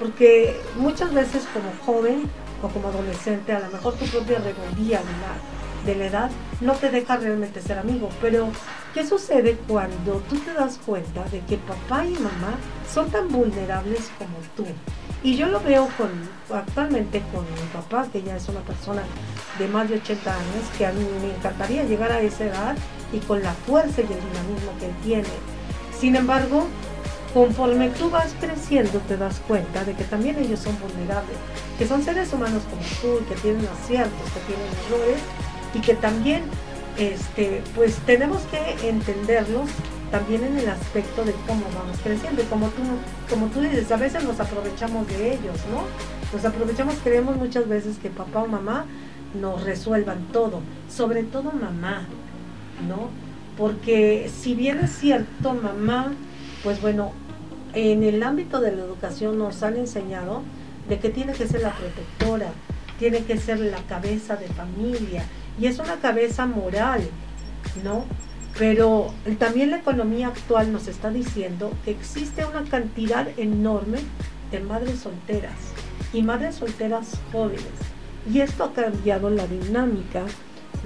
porque 0.00 0.58
muchas 0.76 1.12
veces 1.12 1.46
como 1.52 1.70
joven 1.84 2.22
o 2.62 2.68
como 2.68 2.88
adolescente, 2.88 3.52
a 3.52 3.60
lo 3.60 3.68
mejor 3.68 3.94
tu 3.94 4.06
propia 4.06 4.38
rebeldía 4.38 4.98
de 4.98 5.04
la, 5.04 5.86
de 5.86 5.94
la 5.96 6.06
edad 6.06 6.30
no 6.60 6.72
te 6.72 6.90
deja 6.90 7.18
realmente 7.18 7.60
ser 7.60 7.78
amigo. 7.78 8.08
Pero, 8.20 8.48
¿qué 8.94 9.06
sucede 9.06 9.58
cuando 9.68 10.22
tú 10.28 10.38
te 10.38 10.54
das 10.54 10.80
cuenta 10.84 11.24
de 11.24 11.40
que 11.40 11.58
papá 11.58 12.06
y 12.06 12.14
mamá 12.14 12.58
son 12.92 13.10
tan 13.10 13.28
vulnerables 13.28 14.10
como 14.18 14.38
tú? 14.56 14.64
Y 15.22 15.36
yo 15.36 15.48
lo 15.48 15.60
veo 15.60 15.86
con, 15.98 16.08
actualmente 16.56 17.22
con 17.32 17.44
mi 17.44 17.68
papá, 17.72 18.06
que 18.10 18.22
ya 18.22 18.36
es 18.36 18.48
una 18.48 18.60
persona 18.60 19.02
de 19.58 19.68
más 19.68 19.88
de 19.90 19.96
80 19.96 20.32
años, 20.32 20.64
que 20.78 20.86
a 20.86 20.92
mí 20.92 21.06
me 21.20 21.34
encantaría 21.34 21.84
llegar 21.84 22.10
a 22.10 22.22
esa 22.22 22.44
edad 22.44 22.76
y 23.12 23.18
con 23.18 23.42
la 23.42 23.52
fuerza 23.52 24.00
y 24.00 24.04
el 24.04 24.08
dinamismo 24.08 24.72
que 24.80 24.88
tiene. 25.04 25.28
Sin 25.98 26.16
embargo, 26.16 26.66
conforme 27.32 27.90
tú 27.90 28.10
vas 28.10 28.34
creciendo 28.40 28.98
te 29.06 29.16
das 29.16 29.40
cuenta 29.46 29.84
de 29.84 29.94
que 29.94 30.04
también 30.04 30.36
ellos 30.38 30.60
son 30.60 30.76
vulnerables, 30.80 31.36
que 31.78 31.86
son 31.86 32.02
seres 32.02 32.32
humanos 32.32 32.62
como 32.68 32.82
tú, 33.00 33.24
que 33.26 33.34
tienen 33.36 33.66
aciertos, 33.66 34.30
que 34.32 34.40
tienen 34.40 34.66
errores 34.86 35.20
y 35.74 35.80
que 35.80 35.94
también 35.94 36.42
este, 36.98 37.62
pues 37.74 37.96
tenemos 38.06 38.42
que 38.42 38.88
entenderlos 38.88 39.70
también 40.10 40.42
en 40.44 40.58
el 40.58 40.68
aspecto 40.68 41.24
de 41.24 41.32
cómo 41.46 41.62
vamos 41.74 41.98
creciendo. 42.02 42.42
Y 42.42 42.46
como 42.46 42.66
tú, 42.68 42.82
como 43.28 43.46
tú 43.46 43.60
dices, 43.60 43.90
a 43.92 43.96
veces 43.96 44.24
nos 44.24 44.40
aprovechamos 44.40 45.06
de 45.08 45.34
ellos, 45.34 45.56
¿no? 45.70 45.84
Nos 46.32 46.44
aprovechamos, 46.44 46.96
creemos 47.02 47.36
muchas 47.36 47.68
veces 47.68 47.96
que 47.98 48.10
papá 48.10 48.42
o 48.42 48.46
mamá 48.48 48.86
nos 49.40 49.62
resuelvan 49.62 50.26
todo, 50.32 50.60
sobre 50.88 51.22
todo 51.22 51.52
mamá, 51.52 52.06
¿no? 52.88 53.08
Porque 53.56 54.30
si 54.34 54.54
bien 54.54 54.78
es 54.80 54.90
cierto, 54.98 55.54
mamá 55.54 56.12
pues 56.62 56.80
bueno, 56.80 57.12
en 57.74 58.02
el 58.02 58.22
ámbito 58.22 58.60
de 58.60 58.72
la 58.72 58.82
educación 58.82 59.38
nos 59.38 59.62
han 59.62 59.76
enseñado 59.76 60.42
de 60.88 60.98
que 60.98 61.10
tiene 61.10 61.32
que 61.32 61.46
ser 61.46 61.62
la 61.62 61.72
protectora, 61.72 62.48
tiene 62.98 63.24
que 63.24 63.38
ser 63.38 63.60
la 63.60 63.82
cabeza 63.84 64.36
de 64.36 64.48
familia, 64.48 65.24
y 65.58 65.66
es 65.66 65.78
una 65.78 65.96
cabeza 65.96 66.46
moral, 66.46 67.02
¿no? 67.84 68.04
Pero 68.58 69.12
también 69.38 69.70
la 69.70 69.78
economía 69.78 70.28
actual 70.28 70.72
nos 70.72 70.88
está 70.88 71.10
diciendo 71.10 71.72
que 71.84 71.92
existe 71.92 72.44
una 72.44 72.64
cantidad 72.64 73.28
enorme 73.38 73.98
de 74.50 74.60
madres 74.60 74.98
solteras 74.98 75.54
y 76.12 76.22
madres 76.22 76.56
solteras 76.56 77.20
jóvenes. 77.30 77.62
Y 78.30 78.40
esto 78.40 78.64
ha 78.64 78.72
cambiado 78.72 79.30
la 79.30 79.46
dinámica 79.46 80.24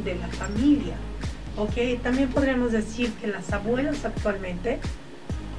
de 0.05 0.15
la 0.15 0.29
familia. 0.29 0.95
¿ok? 1.57 2.03
También 2.03 2.29
podríamos 2.29 2.73
decir 2.73 3.13
que 3.15 3.27
las 3.27 3.53
abuelas 3.53 4.05
actualmente 4.05 4.81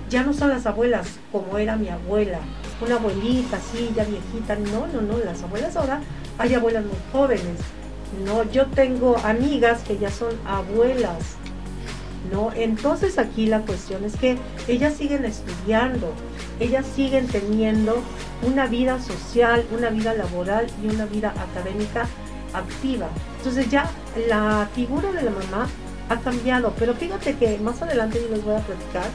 ya 0.09 0.23
no 0.23 0.33
son 0.33 0.49
las 0.49 0.65
abuelas 0.65 1.07
como 1.31 1.57
era 1.57 1.75
mi 1.75 1.89
abuela, 1.89 2.39
una 2.81 2.95
abuelita 2.95 3.57
así, 3.57 3.91
ya 3.95 4.03
viejita, 4.03 4.55
no, 4.55 4.87
no, 4.87 5.01
no, 5.01 5.17
las 5.23 5.43
abuelas 5.43 5.75
ahora 5.75 6.01
hay 6.37 6.53
abuelas 6.53 6.83
muy 6.85 6.97
jóvenes, 7.11 7.59
no, 8.25 8.43
yo 8.51 8.67
tengo 8.67 9.17
amigas 9.23 9.81
que 9.83 9.97
ya 9.97 10.09
son 10.09 10.33
abuelas, 10.45 11.35
¿no? 12.31 12.51
Entonces 12.53 13.17
aquí 13.17 13.47
la 13.47 13.61
cuestión 13.61 14.03
es 14.05 14.15
que 14.15 14.37
ellas 14.67 14.95
siguen 14.95 15.25
estudiando, 15.25 16.13
ellas 16.59 16.85
siguen 16.95 17.27
teniendo 17.27 18.01
una 18.43 18.67
vida 18.67 18.99
social, 19.01 19.65
una 19.75 19.89
vida 19.89 20.13
laboral 20.13 20.67
y 20.83 20.87
una 20.87 21.05
vida 21.05 21.33
académica 21.37 22.07
activa. 22.53 23.07
Entonces 23.37 23.69
ya 23.69 23.89
la 24.29 24.69
figura 24.73 25.11
de 25.11 25.23
la 25.23 25.31
mamá 25.31 25.67
ha 26.09 26.19
cambiado. 26.19 26.73
Pero 26.77 26.93
fíjate 26.93 27.35
que 27.35 27.57
más 27.59 27.81
adelante 27.81 28.21
yo 28.21 28.35
les 28.35 28.43
voy 28.43 28.55
a 28.55 28.59
platicar 28.59 29.05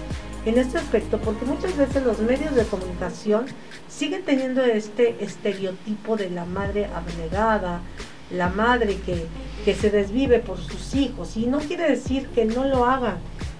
en 0.47 0.59
este 0.59 0.79
aspecto, 0.79 1.19
porque 1.19 1.45
muchas 1.45 1.77
veces 1.77 2.03
los 2.05 2.19
medios 2.21 2.55
de 2.55 2.65
comunicación 2.65 3.47
siguen 3.89 4.23
teniendo 4.25 4.65
este 4.65 5.23
estereotipo 5.23 6.17
de 6.17 6.31
la 6.31 6.45
madre 6.45 6.87
abnegada, 6.87 7.81
la 8.31 8.49
madre 8.49 8.97
que, 9.05 9.27
que 9.65 9.75
se 9.75 9.91
desvive 9.91 10.39
por 10.39 10.59
sus 10.59 10.95
hijos. 10.95 11.37
Y 11.37 11.47
no 11.47 11.59
quiere 11.59 11.91
decir 11.91 12.29
que 12.29 12.45
no 12.45 12.65
lo 12.65 12.87
hagan, 12.87 13.19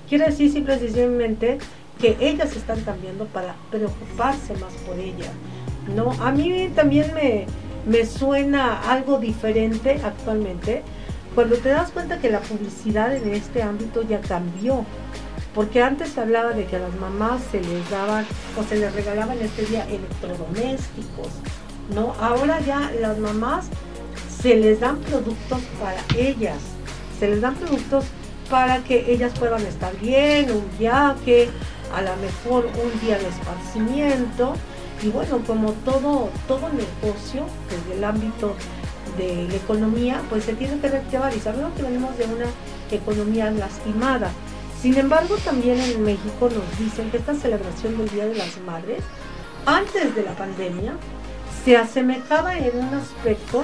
quiere 0.09 0.27
decir 0.27 0.51
simplemente 0.51 1.59
que 2.01 2.17
ellas 2.21 2.57
están 2.57 2.81
cambiando 2.83 3.27
para 3.27 3.55
preocuparse 3.71 4.55
más 4.55 4.73
por 4.87 4.99
ella. 4.99 5.31
¿no? 5.95 6.13
A 6.25 6.33
mí 6.33 6.71
también 6.75 7.13
me, 7.15 7.47
me 7.87 8.07
suena 8.07 8.81
algo 8.91 9.19
diferente 9.19 10.01
actualmente 10.03 10.83
cuando 11.35 11.57
te 11.57 11.69
das 11.69 11.91
cuenta 11.91 12.19
que 12.19 12.31
la 12.31 12.41
publicidad 12.41 13.15
en 13.15 13.33
este 13.35 13.63
ámbito 13.63 14.03
ya 14.03 14.21
cambió. 14.21 14.85
Porque 15.55 15.83
antes 15.83 16.11
se 16.11 16.21
hablaba 16.21 16.53
de 16.53 16.67
que 16.67 16.77
a 16.77 16.79
las 16.79 16.95
mamás 16.95 17.41
se 17.51 17.61
les 17.61 17.89
daban 17.91 18.25
o 18.59 18.63
se 18.63 18.77
les 18.77 18.95
regalaban 18.95 19.39
este 19.41 19.65
día 19.67 19.85
electrodomésticos, 19.89 21.29
¿no? 21.95 22.15
Ahora 22.21 22.61
ya 22.61 22.93
las 23.01 23.19
mamás 23.19 23.67
se 24.41 24.57
les 24.57 24.81
dan 24.81 24.99
productos 25.01 25.61
para 25.81 26.01
ellas, 26.17 26.59
se 27.19 27.29
les 27.29 27.41
dan 27.41 27.55
productos 27.57 28.05
para 28.49 28.79
que 28.79 29.13
ellas 29.13 29.33
puedan 29.39 29.65
estar 29.67 29.97
bien, 29.99 30.51
un 30.51 30.67
viaje, 30.79 31.49
a 31.95 32.03
lo 32.03 32.17
mejor 32.17 32.67
un 32.67 33.01
día 33.01 33.19
de 33.19 33.29
esparcimiento. 33.29 34.55
Y 35.03 35.09
bueno, 35.09 35.41
como 35.47 35.73
todo, 35.85 36.29
todo 36.47 36.69
negocio, 36.69 37.45
desde 37.71 37.99
el 37.99 38.05
ámbito 38.05 38.55
de 39.17 39.49
la 39.49 39.55
economía, 39.55 40.21
pues 40.29 40.45
se 40.45 40.53
tiene 40.55 40.79
que 40.79 40.89
reactivar 40.89 41.35
y 41.35 41.41
sabemos 41.41 41.73
que 41.75 41.83
venimos 41.83 42.17
de 42.19 42.25
una 42.25 42.47
economía 42.91 43.51
lastimada. 43.51 44.31
Sin 44.81 44.97
embargo, 44.97 45.37
también 45.45 45.79
en 45.79 46.03
México 46.03 46.49
nos 46.49 46.79
dicen 46.79 47.11
que 47.11 47.19
esta 47.19 47.35
celebración 47.35 47.99
del 47.99 48.09
Día 48.09 48.27
de 48.27 48.35
las 48.35 48.59
Madres, 48.63 49.05
antes 49.67 50.15
de 50.15 50.23
la 50.23 50.33
pandemia, 50.33 50.95
se 51.65 51.77
asemejaba 51.77 52.57
en 52.57 52.79
un 52.79 52.95
aspecto 52.95 53.63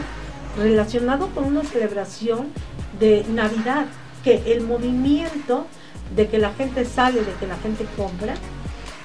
relacionado 0.58 1.28
con 1.28 1.44
una 1.44 1.64
celebración 1.64 2.48
de 3.00 3.24
Navidad, 3.30 3.86
que 4.22 4.42
el 4.52 4.62
movimiento 4.62 5.66
de 6.14 6.28
que 6.28 6.38
la 6.38 6.52
gente 6.52 6.84
sale, 6.84 7.24
de 7.24 7.32
que 7.40 7.46
la 7.46 7.56
gente 7.56 7.86
compra, 7.96 8.34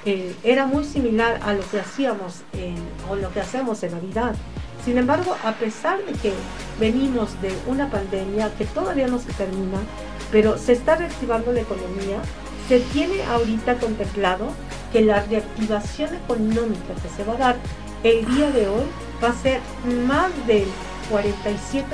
eh, 0.03 0.35
era 0.43 0.65
muy 0.65 0.83
similar 0.83 1.39
a 1.43 1.53
lo 1.53 1.61
que 1.69 1.79
hacíamos 1.79 2.41
o 3.09 3.15
lo 3.15 3.31
que 3.31 3.39
hacemos 3.39 3.83
en 3.83 3.91
Navidad. 3.91 4.35
Sin 4.83 4.97
embargo, 4.97 5.35
a 5.43 5.53
pesar 5.53 6.03
de 6.05 6.13
que 6.13 6.33
venimos 6.79 7.39
de 7.41 7.55
una 7.67 7.89
pandemia 7.89 8.51
que 8.57 8.65
todavía 8.65 9.07
no 9.07 9.19
se 9.19 9.31
termina, 9.33 9.77
pero 10.31 10.57
se 10.57 10.73
está 10.73 10.95
reactivando 10.95 11.51
la 11.51 11.61
economía, 11.61 12.21
se 12.67 12.79
tiene 12.79 13.23
ahorita 13.23 13.75
contemplado 13.75 14.47
que 14.91 15.01
la 15.01 15.23
reactivación 15.23 16.15
económica 16.15 16.93
que 17.01 17.09
se 17.09 17.23
va 17.23 17.33
a 17.33 17.37
dar 17.37 17.55
el 18.03 18.25
día 18.33 18.49
de 18.51 18.67
hoy 18.67 18.85
va 19.23 19.29
a 19.29 19.33
ser 19.33 19.59
más 20.07 20.31
del 20.47 20.65
47%. 21.11 21.93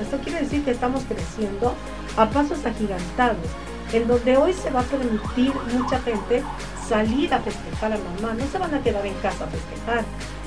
Esto 0.00 0.18
quiere 0.24 0.40
decir 0.40 0.64
que 0.64 0.70
estamos 0.70 1.04
creciendo 1.04 1.74
a 2.16 2.30
pasos 2.30 2.64
agigantados, 2.64 3.46
en 3.92 4.08
donde 4.08 4.36
hoy 4.36 4.52
se 4.52 4.70
va 4.70 4.80
a 4.80 4.84
permitir 4.84 5.52
mucha 5.72 5.98
gente 6.00 6.42
salir 6.88 7.32
a 7.34 7.40
festejar 7.40 7.92
a 7.92 7.98
mamá, 7.98 8.34
no 8.34 8.46
se 8.46 8.58
van 8.58 8.74
a 8.74 8.80
quedar 8.80 9.04
en 9.06 9.14
casa 9.14 9.44
a 9.44 9.48
festejar, 9.48 10.04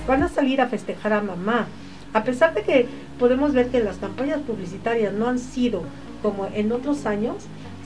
van 0.07 0.24
a 0.24 0.29
salir 0.29 0.62
a 0.62 0.67
festejar 0.67 1.13
a 1.13 1.21
mamá. 1.21 1.67
A 2.13 2.24
pesar 2.24 2.53
de 2.53 2.63
que 2.63 2.88
podemos 3.19 3.53
ver 3.53 3.69
que 3.69 3.83
las 3.83 3.98
campañas 3.98 4.39
publicitarias 4.41 5.13
no 5.13 5.27
han 5.27 5.38
sido 5.38 5.83
como 6.21 6.47
en 6.53 6.71
otros 6.71 7.05
años, 7.05 7.35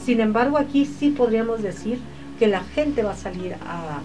sin 0.03 0.19
embargo 0.19 0.57
aquí 0.57 0.85
sí 0.85 1.09
podríamos 1.09 1.61
decir 1.61 1.99
que 2.39 2.47
la 2.47 2.61
gente 2.61 3.03
va 3.03 3.11
a 3.11 3.15
salir 3.15 3.55
a, 3.65 4.01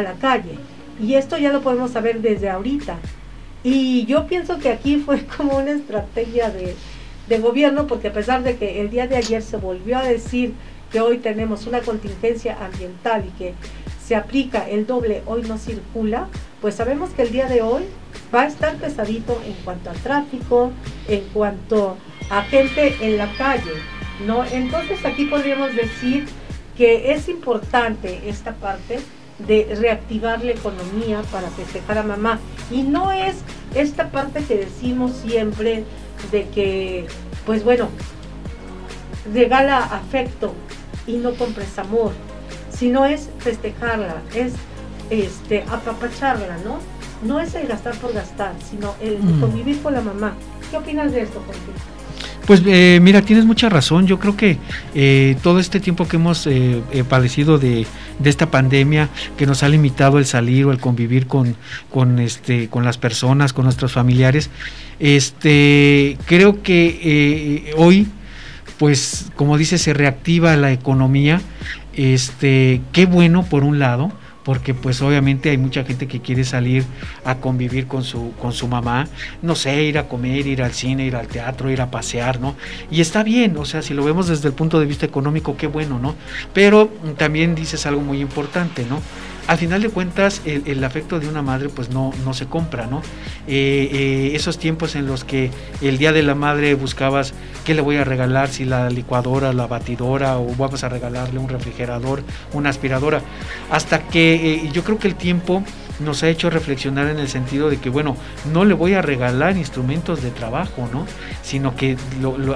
la 0.00 0.12
calle. 0.14 0.56
Y 1.00 1.14
esto 1.14 1.38
ya 1.38 1.52
lo 1.52 1.62
podemos 1.62 1.92
saber 1.92 2.20
desde 2.20 2.50
ahorita. 2.50 2.98
Y 3.62 4.04
yo 4.06 4.26
pienso 4.26 4.58
que 4.58 4.70
aquí 4.70 4.96
fue 4.96 5.24
como 5.36 5.58
una 5.58 5.70
estrategia 5.70 6.50
de, 6.50 6.74
de 7.28 7.38
gobierno, 7.38 7.86
porque 7.86 8.08
a 8.08 8.12
pesar 8.12 8.42
de 8.42 8.56
que 8.56 8.80
el 8.80 8.90
día 8.90 9.06
de 9.06 9.16
ayer 9.16 9.42
se 9.42 9.56
volvió 9.56 9.98
a 9.98 10.02
decir 10.02 10.54
que 10.92 11.00
hoy 11.00 11.18
tenemos 11.18 11.66
una 11.66 11.80
contingencia 11.80 12.58
ambiental 12.64 13.24
y 13.26 13.38
que 13.38 13.54
se 14.04 14.16
aplica 14.16 14.68
el 14.68 14.86
doble 14.86 15.22
hoy 15.26 15.42
no 15.42 15.56
circula, 15.56 16.26
pues 16.60 16.74
sabemos 16.74 17.10
que 17.10 17.22
el 17.22 17.30
día 17.30 17.46
de 17.46 17.62
hoy 17.62 17.84
va 18.34 18.42
a 18.42 18.46
estar 18.46 18.74
pesadito 18.76 19.40
en 19.46 19.52
cuanto 19.64 19.90
a 19.90 19.92
tráfico, 19.92 20.72
en 21.08 21.22
cuanto 21.32 21.90
a 21.90 21.96
gente 22.44 22.96
en 23.00 23.18
la 23.18 23.32
calle, 23.34 23.72
¿no? 24.26 24.44
Entonces 24.44 25.04
aquí 25.04 25.24
podríamos 25.26 25.74
decir 25.74 26.26
que 26.76 27.12
es 27.12 27.28
importante 27.28 28.22
esta 28.26 28.54
parte 28.54 29.00
de 29.46 29.74
reactivar 29.78 30.42
la 30.44 30.52
economía 30.52 31.22
para 31.32 31.48
festejar 31.50 31.98
a 31.98 32.02
mamá. 32.02 32.38
Y 32.70 32.82
no 32.82 33.10
es 33.12 33.36
esta 33.74 34.10
parte 34.10 34.42
que 34.44 34.56
decimos 34.56 35.12
siempre 35.16 35.84
de 36.30 36.48
que, 36.48 37.06
pues 37.46 37.64
bueno, 37.64 37.88
regala 39.32 39.78
afecto 39.78 40.54
y 41.06 41.16
no 41.16 41.34
compres 41.34 41.78
amor, 41.78 42.12
sino 42.70 43.04
es 43.04 43.30
festejarla, 43.38 44.22
es 44.34 44.54
este, 45.10 45.62
apapacharla, 45.62 46.58
¿no? 46.64 46.78
No 47.22 47.40
es 47.40 47.54
el 47.54 47.66
gastar 47.66 47.94
por 47.96 48.14
gastar, 48.14 48.54
sino 48.70 48.94
el 49.00 49.18
mm. 49.18 49.40
convivir 49.40 49.82
con 49.82 49.94
la 49.94 50.00
mamá. 50.00 50.34
¿Qué 50.70 50.76
opinas 50.76 51.12
de 51.12 51.22
esto, 51.22 51.42
Jorge? 51.44 51.99
Pues 52.50 52.64
eh, 52.66 52.98
mira, 53.00 53.22
tienes 53.22 53.44
mucha 53.44 53.68
razón. 53.68 54.08
Yo 54.08 54.18
creo 54.18 54.36
que 54.36 54.58
eh, 54.96 55.36
todo 55.40 55.60
este 55.60 55.78
tiempo 55.78 56.08
que 56.08 56.16
hemos 56.16 56.48
eh, 56.48 56.82
padecido 57.08 57.58
de, 57.58 57.86
esta 58.24 58.50
pandemia, 58.50 59.08
que 59.36 59.46
nos 59.46 59.62
ha 59.62 59.68
limitado 59.68 60.18
el 60.18 60.26
salir 60.26 60.66
o 60.66 60.72
el 60.72 60.80
convivir 60.80 61.28
con, 61.28 61.54
con, 61.90 62.18
este, 62.18 62.66
con 62.66 62.84
las 62.84 62.98
personas, 62.98 63.52
con 63.52 63.66
nuestros 63.66 63.92
familiares, 63.92 64.50
este, 64.98 66.18
creo 66.26 66.60
que 66.64 67.72
hoy, 67.76 68.08
pues 68.80 69.30
como 69.36 69.56
dice, 69.56 69.78
se 69.78 69.94
reactiva 69.94 70.56
la 70.56 70.72
economía. 70.72 71.40
Este, 71.94 72.80
qué 72.90 73.06
bueno 73.06 73.44
por 73.44 73.62
un 73.62 73.78
lado, 73.78 74.10
porque 74.44 74.74
pues 74.74 75.00
obviamente 75.02 75.50
hay 75.50 75.58
mucha 75.58 75.84
gente 75.84 76.08
que 76.08 76.20
quiere 76.20 76.44
salir 76.44 76.84
a 77.24 77.36
convivir 77.36 77.86
con 77.86 78.04
su, 78.04 78.32
con 78.40 78.52
su 78.52 78.68
mamá, 78.68 79.06
no 79.42 79.54
sé, 79.54 79.82
ir 79.82 79.98
a 79.98 80.08
comer, 80.08 80.46
ir 80.46 80.62
al 80.62 80.72
cine, 80.72 81.04
ir 81.04 81.16
al 81.16 81.26
teatro, 81.26 81.70
ir 81.70 81.80
a 81.80 81.90
pasear, 81.90 82.40
¿no? 82.40 82.56
Y 82.90 83.00
está 83.00 83.22
bien, 83.22 83.56
o 83.56 83.64
sea, 83.64 83.82
si 83.82 83.94
lo 83.94 84.04
vemos 84.04 84.28
desde 84.28 84.48
el 84.48 84.54
punto 84.54 84.80
de 84.80 84.86
vista 84.86 85.06
económico, 85.06 85.56
qué 85.56 85.66
bueno, 85.66 85.98
¿no? 85.98 86.14
Pero 86.52 86.90
también 87.16 87.54
dices 87.54 87.86
algo 87.86 88.00
muy 88.00 88.20
importante, 88.20 88.84
¿no? 88.88 89.00
Al 89.46 89.58
final 89.58 89.82
de 89.82 89.90
cuentas 89.90 90.42
el, 90.44 90.82
afecto 90.84 91.20
de 91.20 91.28
una 91.28 91.42
madre 91.42 91.68
pues 91.68 91.90
no, 91.90 92.12
no 92.24 92.34
se 92.34 92.46
compra, 92.46 92.86
¿no? 92.86 93.02
Eh, 93.46 93.88
eh, 93.92 94.32
esos 94.34 94.58
tiempos 94.58 94.94
en 94.94 95.06
los 95.06 95.24
que 95.24 95.50
el 95.80 95.98
día 95.98 96.12
de 96.12 96.22
la 96.22 96.34
madre 96.34 96.74
buscabas 96.74 97.34
qué 97.64 97.74
le 97.74 97.80
voy 97.80 97.96
a 97.96 98.04
regalar, 98.04 98.48
si 98.48 98.64
la 98.64 98.90
licuadora, 98.90 99.52
la 99.52 99.66
batidora 99.66 100.38
o 100.38 100.54
vamos 100.56 100.84
a 100.84 100.88
regalarle 100.88 101.38
un 101.38 101.48
refrigerador, 101.48 102.22
una 102.52 102.70
aspiradora, 102.70 103.22
hasta 103.70 104.00
que 104.08 104.54
eh, 104.54 104.70
yo 104.72 104.84
creo 104.84 104.98
que 104.98 105.08
el 105.08 105.14
tiempo 105.14 105.62
nos 106.00 106.22
ha 106.22 106.28
hecho 106.28 106.50
reflexionar 106.50 107.08
en 107.08 107.18
el 107.18 107.28
sentido 107.28 107.70
de 107.70 107.76
que, 107.78 107.90
bueno, 107.90 108.16
no 108.52 108.64
le 108.64 108.74
voy 108.74 108.94
a 108.94 109.02
regalar 109.02 109.56
instrumentos 109.56 110.22
de 110.22 110.30
trabajo, 110.30 110.88
¿no? 110.92 111.06
Sino 111.42 111.76
que 111.76 111.96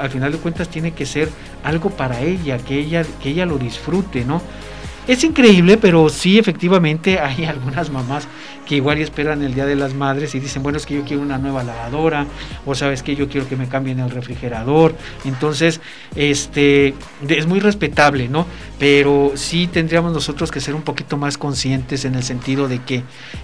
al 0.00 0.10
final 0.10 0.32
de 0.32 0.38
cuentas 0.38 0.68
tiene 0.68 0.92
que 0.92 1.06
ser 1.06 1.28
algo 1.62 1.90
para 1.90 2.20
ella, 2.20 2.58
que 2.58 2.78
ella, 2.78 3.04
que 3.22 3.30
ella 3.30 3.46
lo 3.46 3.58
disfrute, 3.58 4.24
¿no? 4.24 4.40
Es 5.06 5.22
increíble, 5.22 5.76
pero 5.76 6.08
sí, 6.08 6.38
efectivamente, 6.38 7.18
hay 7.20 7.44
algunas 7.44 7.90
mamás 7.90 8.26
que 8.64 8.76
igual 8.76 8.98
esperan 8.98 9.42
el 9.42 9.54
Día 9.54 9.66
de 9.66 9.76
las 9.76 9.92
Madres 9.92 10.34
y 10.34 10.40
dicen, 10.40 10.62
bueno, 10.62 10.78
es 10.78 10.86
que 10.86 10.94
yo 10.94 11.04
quiero 11.04 11.22
una 11.22 11.36
nueva 11.36 11.62
lavadora, 11.62 12.26
o 12.64 12.74
sabes 12.74 13.02
que 13.02 13.14
yo 13.14 13.28
quiero 13.28 13.46
que 13.46 13.56
me 13.56 13.68
cambien 13.68 14.00
el 14.00 14.10
refrigerador. 14.10 14.94
Entonces, 15.26 15.82
este, 16.16 16.94
es 17.28 17.46
muy 17.46 17.60
respetable, 17.60 18.28
¿no? 18.28 18.46
Pero 18.78 19.32
sí 19.34 19.66
tendríamos 19.66 20.12
nosotros 20.12 20.50
que 20.50 20.60
ser 20.60 20.74
un 20.74 20.82
poquito 20.82 21.18
más 21.18 21.36
conscientes 21.36 22.06
en 22.06 22.14
el 22.14 22.22
sentido 22.22 22.66
de 22.66 22.78
que, 22.80 22.96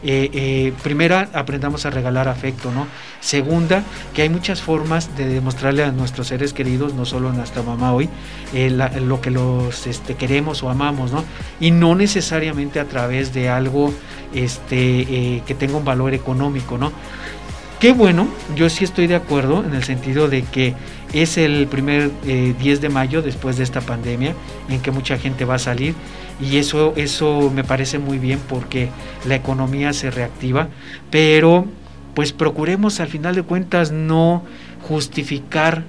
eh, 0.03 0.31
eh, 0.33 0.73
primera, 0.83 1.29
aprendamos 1.35 1.85
a 1.85 1.91
regalar 1.91 2.29
afecto, 2.29 2.71
¿no? 2.73 2.87
Segunda, 3.21 3.85
que 4.15 4.23
hay 4.23 4.31
muchas 4.31 4.63
formas 4.63 5.15
de 5.17 5.27
demostrarle 5.27 5.85
a 5.85 5.93
nuestros 5.93 6.29
seres 6.29 6.55
queridos, 6.55 6.95
no 6.95 7.05
solo 7.05 7.29
a 7.29 7.33
nuestra 7.33 7.63
mamá 7.63 7.93
hoy, 7.93 8.09
eh, 8.55 8.71
lo 8.71 9.21
que 9.21 9.31
los 9.31 9.87
este, 9.87 10.15
queremos 10.15 10.63
o 10.63 10.71
amamos, 10.71 11.13
¿no? 11.13 11.25
Y 11.61 11.71
no 11.71 11.95
necesariamente 11.95 12.81
a 12.81 12.87
través 12.87 13.33
de 13.35 13.49
algo 13.49 13.93
este, 14.35 15.01
eh, 15.01 15.43
que 15.47 15.55
tenga 15.55 15.77
un 15.77 15.85
valor 15.85 16.15
económico, 16.15 16.79
¿no? 16.79 16.93
Qué 17.81 17.93
bueno, 17.93 18.29
yo 18.57 18.69
sí 18.69 18.85
estoy 18.85 19.07
de 19.07 19.15
acuerdo 19.15 19.65
en 19.65 19.75
el 19.75 19.83
sentido 19.85 20.29
de 20.29 20.43
que 20.43 20.75
es 21.15 21.39
el 21.39 21.67
primer 21.67 22.11
10 22.23 22.27
eh, 22.27 22.81
de 22.81 22.89
mayo 22.91 23.23
después 23.23 23.57
de 23.57 23.65
esta 23.65 23.81
pandemia 23.81 24.35
en 24.69 24.81
que 24.81 24.91
mucha 24.91 25.17
gente 25.17 25.47
va 25.47 25.55
a 25.55 25.59
salir 25.59 25.95
y 26.43 26.59
eso, 26.59 26.93
eso 26.97 27.51
me 27.55 27.65
parece 27.65 27.99
muy 27.99 28.19
bien 28.19 28.39
porque 28.51 28.91
la 29.27 29.35
economía 29.35 29.95
se 29.95 30.11
reactiva, 30.11 30.69
pero 31.11 31.67
pues 32.15 32.35
procuremos 32.35 33.01
al 33.01 33.09
final 33.09 33.35
de 33.35 33.45
cuentas 33.45 33.93
no 33.93 34.43
justificar 34.87 35.83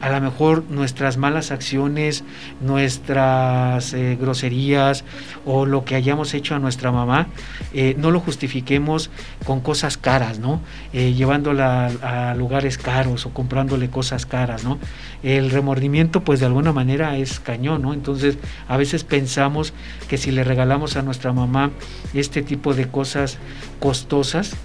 a 0.00 0.10
lo 0.10 0.20
mejor 0.20 0.64
nuestras 0.70 1.16
malas 1.16 1.50
acciones, 1.50 2.24
nuestras 2.60 3.92
eh, 3.94 4.16
groserías 4.20 5.04
o 5.44 5.66
lo 5.66 5.84
que 5.84 5.94
hayamos 5.94 6.34
hecho 6.34 6.54
a 6.54 6.58
nuestra 6.58 6.92
mamá, 6.92 7.28
eh, 7.72 7.94
no 7.98 8.10
lo 8.10 8.20
justifiquemos 8.20 9.10
con 9.44 9.60
cosas 9.60 9.96
caras, 9.96 10.38
¿no? 10.38 10.60
Eh, 10.92 11.14
llevándola 11.14 11.90
a, 12.02 12.34
lugares 12.34 12.78
caros 12.78 13.26
o 13.26 13.30
comprándole 13.30 13.90
cosas 13.90 14.26
caras, 14.26 14.64
¿no? 14.64 14.78
El 15.22 15.50
remordimiento, 15.50 16.22
pues 16.22 16.40
de 16.40 16.46
alguna 16.46 16.72
manera 16.72 17.16
es 17.16 17.40
cañón, 17.40 17.82
¿no? 17.82 17.92
Entonces, 17.92 18.38
a 18.68 18.76
veces 18.76 19.04
pensamos 19.04 19.72
que 20.08 20.16
si 20.16 20.30
le 20.30 20.44
regalamos 20.44 20.96
a 20.96 21.02
nuestra 21.02 21.32
mamá 21.32 21.70
este 22.14 22.42
tipo 22.42 22.74
de 22.74 22.88
cosas 22.88 23.38
costosas, 23.80 24.56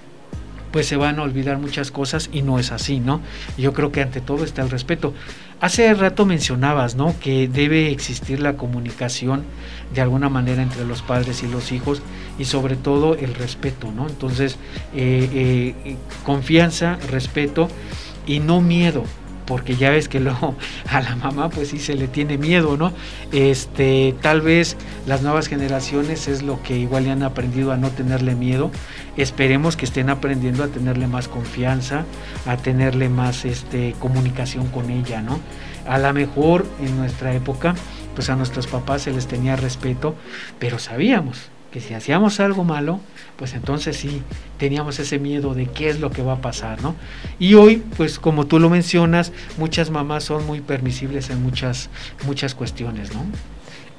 pues 0.74 0.88
se 0.88 0.98
van 0.98 1.20
a 1.20 1.22
olvidar 1.22 1.60
muchas 1.60 1.92
cosas 1.92 2.32
y 2.34 2.42
no 2.42 2.58
es 2.58 2.72
así, 2.72 3.00
¿no? 3.00 3.22
Yo 3.60 3.74
creo 3.74 3.92
que 3.92 4.02
ante 4.02 4.22
todo 4.22 4.44
está 4.44 4.64
el 4.64 4.72
respeto. 4.72 5.14
Hace 5.62 5.94
rato 5.94 6.26
mencionabas, 6.26 6.96
¿no? 6.96 7.14
Que 7.20 7.48
debe 7.48 7.92
existir 7.92 8.40
la 8.40 8.58
comunicación 8.58 9.44
de 9.94 10.02
alguna 10.02 10.30
manera 10.30 10.64
entre 10.64 10.84
los 10.84 11.04
padres 11.04 11.44
y 11.44 11.48
los 11.48 11.72
hijos 11.72 12.02
y 12.40 12.46
sobre 12.46 12.76
todo 12.76 13.14
el 13.16 13.36
respeto, 13.36 13.92
¿no? 13.92 14.10
Entonces, 14.10 14.58
eh, 14.96 15.76
eh, 15.86 15.96
confianza, 16.26 16.98
respeto 17.12 17.68
y 18.26 18.40
no 18.40 18.60
miedo, 18.60 19.04
porque 19.46 19.76
ya 19.76 19.90
ves 19.90 20.08
que 20.10 20.20
luego 20.20 20.56
a 20.90 21.02
la 21.02 21.16
mamá 21.16 21.50
pues 21.50 21.70
sí 21.70 21.80
se 21.80 21.96
le 21.96 22.08
tiene 22.08 22.38
miedo, 22.38 22.78
¿no? 22.78 22.94
Este, 23.32 24.16
tal 24.22 24.42
vez 24.42 24.78
las 25.06 25.22
nuevas 25.22 25.48
generaciones 25.48 26.28
es 26.28 26.44
lo 26.44 26.62
que 26.64 26.78
igual 26.78 27.06
le 27.06 27.12
han 27.12 27.24
aprendido 27.24 27.72
a 27.72 27.78
no 27.78 27.90
tenerle 27.90 28.36
miedo. 28.36 28.72
Esperemos 29.18 29.78
que 29.78 29.86
estén 29.86 30.10
aprendiendo 30.10 30.64
a 30.64 30.68
tenerle 30.68 31.08
más 31.08 31.28
confianza, 31.28 32.06
a 32.46 32.58
tenerle 32.58 33.10
más 33.10 33.46
este 33.46 33.96
comunicación 34.00 34.68
con 34.68 34.90
ella, 34.90 35.22
¿no? 35.22 35.40
A 35.88 35.98
lo 35.98 36.14
mejor 36.14 36.66
en 36.80 36.98
nuestra 36.98 37.34
época 37.34 37.76
pues 38.16 38.30
a 38.30 38.36
nuestros 38.36 38.68
papás 38.68 39.04
se 39.04 39.12
les 39.12 39.28
tenía 39.28 39.56
respeto, 39.56 40.16
pero 40.60 40.78
sabíamos 40.80 41.53
que 41.74 41.82
si 41.82 41.96
hacíamos 41.96 42.40
algo 42.40 42.64
malo, 42.64 43.00
pues 43.36 43.56
entonces 43.56 43.98
sí 43.98 44.22
teníamos 44.60 45.00
ese 45.00 45.18
miedo 45.18 45.56
de 45.56 45.66
qué 45.66 45.90
es 45.90 46.00
lo 46.00 46.12
que 46.12 46.22
va 46.22 46.34
a 46.34 46.38
pasar, 46.38 46.84
¿no? 46.84 46.94
Y 47.40 47.56
hoy, 47.56 47.82
pues 47.98 48.20
como 48.20 48.46
tú 48.46 48.60
lo 48.60 48.70
mencionas, 48.70 49.32
muchas 49.58 49.90
mamás 49.90 50.24
son 50.24 50.46
muy 50.46 50.62
permisibles 50.62 51.32
en 51.32 51.42
muchas, 51.42 51.90
muchas 52.28 52.54
cuestiones, 52.54 53.12
¿no? 53.16 53.26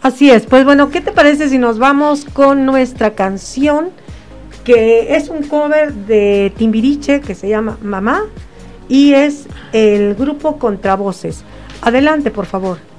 Así 0.02 0.30
es, 0.30 0.46
pues 0.46 0.64
bueno, 0.64 0.90
¿qué 0.90 1.00
te 1.00 1.10
parece 1.10 1.48
si 1.48 1.58
nos 1.58 1.80
vamos 1.80 2.26
con 2.26 2.64
nuestra 2.64 3.14
canción? 3.14 3.90
Que 4.62 5.16
es 5.16 5.28
un 5.28 5.42
cover 5.42 5.92
de 5.92 6.52
Timbiriche 6.56 7.22
que 7.22 7.34
se 7.34 7.48
llama 7.48 7.76
Mamá 7.82 8.22
y 8.88 9.14
es 9.14 9.48
el 9.72 10.14
grupo 10.14 10.60
Contravoces. 10.60 11.42
Adelante, 11.82 12.30
por 12.30 12.46
favor. 12.46 12.93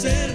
said 0.00 0.29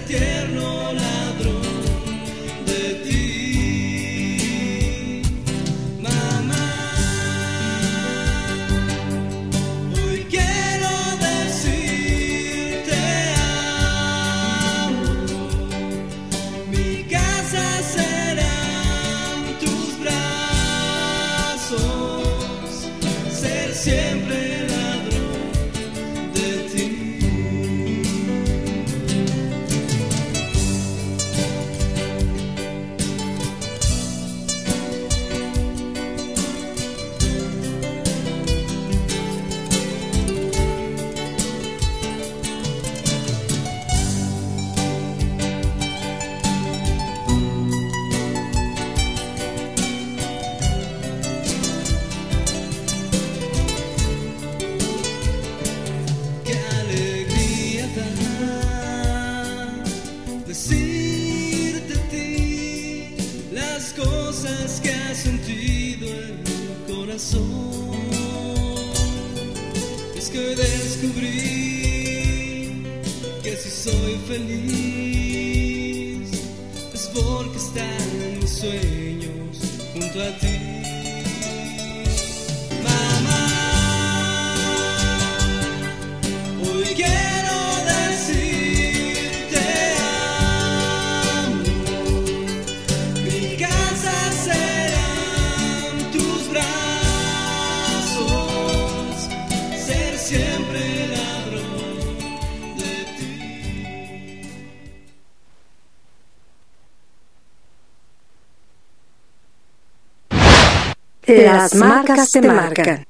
Las 111.27 111.75
marcas 111.75 112.31
te 112.31 112.41
marcan. 112.41 113.05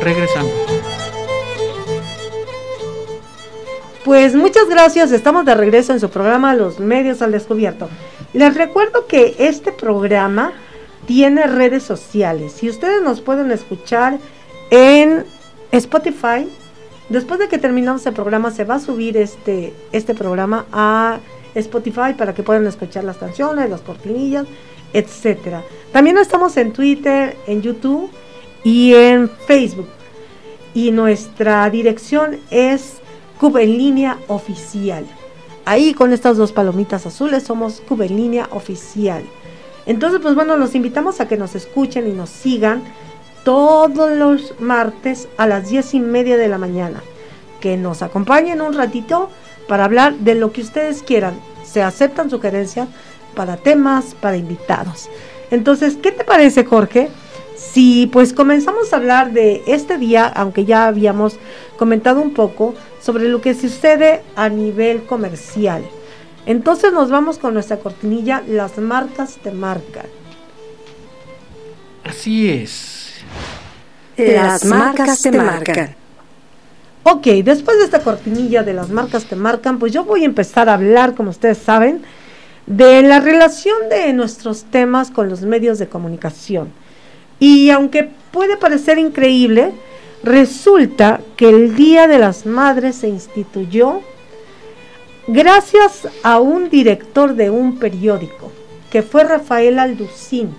Regresamos. 0.00 0.52
Pues 4.04 4.34
muchas 4.34 4.68
gracias, 4.68 5.12
estamos 5.12 5.46
de 5.46 5.54
regreso 5.54 5.92
en 5.92 6.00
su 6.00 6.10
programa 6.10 6.54
Los 6.54 6.78
Medios 6.78 7.22
al 7.22 7.32
Descubierto. 7.32 7.88
Les 8.34 8.54
recuerdo 8.54 9.06
que 9.06 9.34
este 9.38 9.72
programa 9.72 10.52
tiene 11.06 11.46
redes 11.46 11.82
sociales 11.84 12.62
y 12.62 12.68
ustedes 12.68 13.02
nos 13.02 13.22
pueden 13.22 13.50
escuchar 13.50 14.18
en 14.70 15.24
Spotify. 15.72 16.46
Después 17.08 17.40
de 17.40 17.48
que 17.48 17.58
terminamos 17.58 18.04
el 18.06 18.12
programa 18.12 18.50
se 18.50 18.64
va 18.64 18.74
a 18.74 18.80
subir 18.80 19.16
este, 19.16 19.72
este 19.92 20.14
programa 20.14 20.66
a 20.70 21.20
Spotify 21.54 22.14
para 22.16 22.34
que 22.34 22.42
puedan 22.42 22.66
escuchar 22.66 23.04
las 23.04 23.16
canciones, 23.16 23.70
las 23.70 23.80
cortinillas, 23.80 24.46
etcétera. 24.92 25.62
También 25.92 26.18
estamos 26.18 26.56
en 26.56 26.72
Twitter, 26.72 27.36
en 27.46 27.62
YouTube 27.62 28.10
y 28.62 28.94
en 28.94 29.28
Facebook. 29.46 29.88
Y 30.72 30.90
nuestra 30.90 31.68
dirección 31.70 32.38
es 32.50 32.98
Cuba 33.38 33.62
en 33.62 33.76
línea 33.76 34.18
oficial. 34.28 35.04
Ahí 35.64 35.94
con 35.94 36.12
estas 36.12 36.36
dos 36.36 36.52
palomitas 36.52 37.06
azules 37.06 37.42
somos 37.42 37.80
Cuba 37.80 38.06
en 38.06 38.16
línea 38.16 38.48
oficial. 38.50 39.24
Entonces, 39.86 40.20
pues 40.20 40.34
bueno, 40.34 40.56
los 40.56 40.74
invitamos 40.74 41.20
a 41.20 41.28
que 41.28 41.36
nos 41.36 41.54
escuchen 41.54 42.08
y 42.08 42.12
nos 42.12 42.30
sigan 42.30 42.82
todos 43.44 44.12
los 44.12 44.58
martes 44.60 45.28
a 45.36 45.46
las 45.46 45.68
diez 45.68 45.94
y 45.94 46.00
media 46.00 46.36
de 46.36 46.48
la 46.48 46.58
mañana. 46.58 47.02
Que 47.60 47.76
nos 47.76 48.02
acompañen 48.02 48.60
un 48.60 48.74
ratito 48.74 49.30
para 49.68 49.84
hablar 49.84 50.14
de 50.14 50.34
lo 50.34 50.52
que 50.52 50.62
ustedes 50.62 51.02
quieran. 51.02 51.38
Se 51.64 51.82
aceptan 51.82 52.30
sugerencias 52.30 52.88
para 53.34 53.56
temas, 53.56 54.14
para 54.20 54.36
invitados. 54.36 55.08
Entonces, 55.50 55.96
¿qué 55.96 56.12
te 56.12 56.24
parece, 56.24 56.64
Jorge? 56.64 57.08
Si 57.56 58.08
pues 58.12 58.32
comenzamos 58.32 58.92
a 58.92 58.96
hablar 58.96 59.32
de 59.32 59.62
este 59.66 59.98
día, 59.98 60.26
aunque 60.26 60.64
ya 60.64 60.86
habíamos 60.86 61.38
comentado 61.78 62.20
un 62.20 62.34
poco 62.34 62.74
sobre 63.00 63.28
lo 63.28 63.40
que 63.40 63.54
sucede 63.54 64.22
a 64.36 64.48
nivel 64.48 65.04
comercial. 65.04 65.84
Entonces 66.46 66.92
nos 66.92 67.10
vamos 67.10 67.38
con 67.38 67.54
nuestra 67.54 67.78
cortinilla, 67.78 68.42
las 68.46 68.78
marcas 68.78 69.38
te 69.42 69.50
marcan. 69.50 70.06
Así 72.04 72.50
es. 72.50 73.14
Las 74.16 74.64
marcas 74.64 75.22
te 75.22 75.32
marcan. 75.32 76.03
Ok, 77.06 77.26
después 77.44 77.76
de 77.76 77.84
esta 77.84 78.00
cortinilla 78.00 78.62
de 78.62 78.72
las 78.72 78.88
marcas 78.88 79.26
te 79.26 79.36
marcan, 79.36 79.78
pues 79.78 79.92
yo 79.92 80.04
voy 80.04 80.22
a 80.22 80.24
empezar 80.24 80.70
a 80.70 80.74
hablar, 80.74 81.14
como 81.14 81.28
ustedes 81.28 81.58
saben, 81.58 82.00
de 82.66 83.02
la 83.02 83.20
relación 83.20 83.90
de 83.90 84.10
nuestros 84.14 84.64
temas 84.64 85.10
con 85.10 85.28
los 85.28 85.42
medios 85.42 85.78
de 85.78 85.86
comunicación. 85.86 86.72
Y 87.38 87.68
aunque 87.68 88.08
puede 88.30 88.56
parecer 88.56 88.96
increíble, 88.96 89.72
resulta 90.22 91.20
que 91.36 91.50
el 91.50 91.76
Día 91.76 92.06
de 92.06 92.18
las 92.18 92.46
Madres 92.46 92.96
se 92.96 93.08
instituyó 93.08 94.00
gracias 95.26 96.08
a 96.22 96.40
un 96.40 96.70
director 96.70 97.34
de 97.34 97.50
un 97.50 97.78
periódico, 97.78 98.50
que 98.90 99.02
fue 99.02 99.24
Rafael 99.24 99.78
Alducín, 99.78 100.54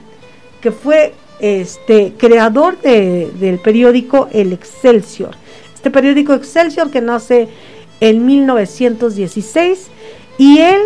que 0.62 0.69
fue 0.69 1.15
este 1.39 2.13
creador 2.15 2.79
del 2.81 3.60
periódico 3.63 4.29
El 4.31 4.53
Excelsior 4.53 5.36
este 5.86 5.91
periódico 5.91 6.34
Excelsior 6.34 6.89
que 6.89 7.00
nace 7.00 7.48
en 8.00 8.26
1916 8.26 9.89
y 10.39 10.58
él 10.58 10.82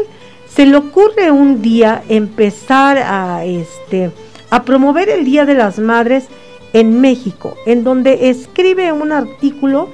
se 0.54 0.66
le 0.66 0.76
ocurre 0.76 1.32
un 1.32 1.62
día 1.62 2.04
empezar 2.10 2.98
a 2.98 3.46
este 3.46 4.12
a 4.50 4.64
promover 4.64 5.08
el 5.08 5.24
Día 5.24 5.46
de 5.46 5.54
las 5.54 5.80
Madres 5.80 6.26
en 6.74 7.00
México, 7.00 7.56
en 7.66 7.86
donde 7.86 8.30
escribe 8.30 8.92
un 8.92 9.14
artículo 9.14 9.88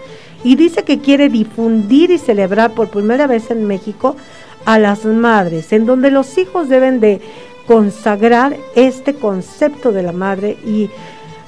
y 0.44 0.56
dice 0.56 0.84
que 0.84 0.98
quiere 0.98 1.30
difundir 1.30 2.10
y 2.10 2.18
celebrar 2.18 2.72
por 2.72 2.89
primera 2.89 3.28
vez 3.28 3.52
en 3.52 3.68
México 3.68 4.15
a 4.65 4.80
las 4.80 5.06
madres, 5.06 5.72
en 5.72 5.86
donde 5.86 6.10
los 6.10 6.36
hijos 6.39 6.68
deben 6.68 7.00
de 7.00 7.22
consagrar 7.68 8.58
este 8.74 9.13
concepto 9.13 9.91
de 9.91 10.02
la 10.02 10.13
madre 10.13 10.58
y 10.65 10.89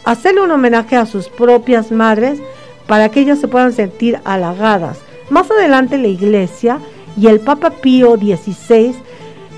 hacerle 0.06 0.41
un 0.41 0.52
homenaje 0.52 0.96
a 0.96 1.08
sus 1.08 1.28
propias 1.28 1.91
madres 1.91 2.39
para 2.88 3.10
que 3.10 3.21
ellas 3.21 3.39
se 3.39 3.47
puedan 3.47 3.73
sentir 3.73 4.19
halagadas. 4.23 5.00
Más 5.30 5.50
adelante 5.52 5.97
la 5.97 6.08
iglesia 6.08 6.80
y 7.19 7.28
el 7.28 7.39
Papa 7.39 7.69
Pío 7.69 8.15
XVI 8.15 8.95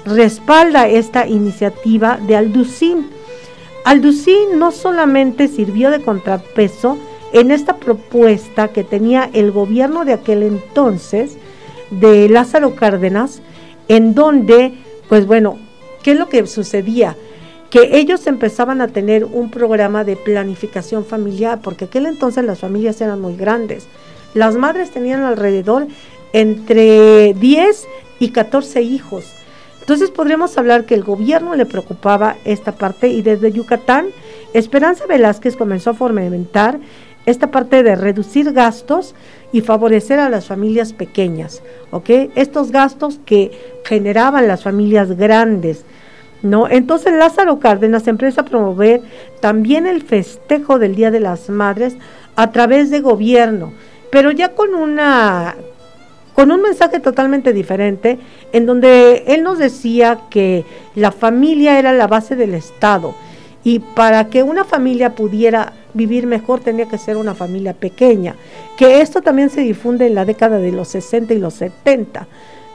respalda 0.05 0.87
esta 0.87 1.27
iniciativa 1.27 2.17
de 2.17 2.35
Alducín. 2.35 3.09
Alducín 3.85 4.57
no 4.57 4.71
solamente 4.71 5.47
sirvió 5.47 5.91
de 5.91 6.01
contrapeso 6.01 6.97
en 7.31 7.51
esta 7.51 7.77
propuesta 7.77 8.69
que 8.69 8.83
tenía 8.83 9.29
el 9.33 9.51
gobierno 9.51 10.05
de 10.05 10.13
aquel 10.13 10.43
entonces 10.43 11.37
de 11.91 12.29
Lázaro 12.29 12.75
Cárdenas, 12.75 13.41
en 13.87 14.15
donde, 14.15 14.73
pues 15.07 15.25
bueno, 15.25 15.57
¿qué 16.03 16.11
es 16.11 16.19
lo 16.19 16.29
que 16.29 16.45
sucedía? 16.47 17.15
Que 17.69 17.97
ellos 17.97 18.25
empezaban 18.27 18.81
a 18.81 18.87
tener 18.87 19.25
un 19.25 19.51
programa 19.51 20.03
de 20.03 20.15
planificación 20.15 21.05
familiar, 21.05 21.59
porque 21.61 21.85
aquel 21.85 22.05
entonces 22.05 22.43
las 22.43 22.59
familias 22.59 22.99
eran 23.01 23.21
muy 23.21 23.35
grandes. 23.35 23.87
Las 24.33 24.55
madres 24.55 24.91
tenían 24.91 25.21
alrededor 25.21 25.87
entre 26.33 27.33
10 27.33 27.87
y 28.19 28.29
14 28.29 28.81
hijos. 28.81 29.35
Entonces 29.81 30.11
podríamos 30.11 30.57
hablar 30.57 30.85
que 30.85 30.93
el 30.93 31.03
gobierno 31.03 31.55
le 31.55 31.65
preocupaba 31.65 32.35
esta 32.45 32.73
parte 32.73 33.07
y 33.07 33.21
desde 33.21 33.51
Yucatán, 33.51 34.07
Esperanza 34.53 35.05
Velázquez 35.07 35.55
comenzó 35.55 35.91
a 35.91 35.93
fomentar 35.95 36.79
esta 37.25 37.51
parte 37.51 37.83
de 37.83 37.95
reducir 37.95 38.51
gastos 38.53 39.13
y 39.51 39.61
favorecer 39.61 40.19
a 40.19 40.29
las 40.29 40.45
familias 40.45 40.93
pequeñas, 40.93 41.61
¿ok? 41.91 42.09
Estos 42.35 42.71
gastos 42.71 43.19
que 43.25 43.79
generaban 43.83 44.47
las 44.47 44.63
familias 44.63 45.17
grandes. 45.17 45.85
¿No? 46.41 46.67
Entonces 46.69 47.13
Lázaro 47.13 47.59
Cárdenas 47.59 48.07
empieza 48.07 48.41
a 48.41 48.45
promover 48.45 49.01
también 49.39 49.85
el 49.87 50.01
festejo 50.01 50.79
del 50.79 50.95
Día 50.95 51.11
de 51.11 51.19
las 51.19 51.49
Madres 51.49 51.95
a 52.35 52.51
través 52.51 52.89
de 52.89 53.01
gobierno, 53.01 53.73
pero 54.11 54.31
ya 54.31 54.49
con 54.49 54.73
una 54.73 55.55
con 56.33 56.51
un 56.51 56.61
mensaje 56.61 57.01
totalmente 57.01 57.51
diferente, 57.51 58.17
en 58.53 58.65
donde 58.65 59.25
él 59.27 59.43
nos 59.43 59.57
decía 59.57 60.21
que 60.29 60.63
la 60.95 61.11
familia 61.11 61.77
era 61.77 61.91
la 61.91 62.07
base 62.07 62.37
del 62.37 62.53
Estado 62.53 63.13
y 63.63 63.79
para 63.79 64.29
que 64.29 64.43
una 64.43 64.63
familia 64.63 65.15
pudiera 65.15 65.73
vivir 65.93 66.27
mejor 66.27 66.61
tenía 66.61 66.87
que 66.87 66.97
ser 66.97 67.17
una 67.17 67.35
familia 67.35 67.73
pequeña, 67.73 68.35
que 68.77 69.01
esto 69.01 69.21
también 69.21 69.49
se 69.49 69.61
difunde 69.61 70.07
en 70.07 70.15
la 70.15 70.23
década 70.23 70.59
de 70.59 70.71
los 70.71 70.87
60 70.87 71.33
y 71.33 71.39
los 71.39 71.55
70. 71.55 72.27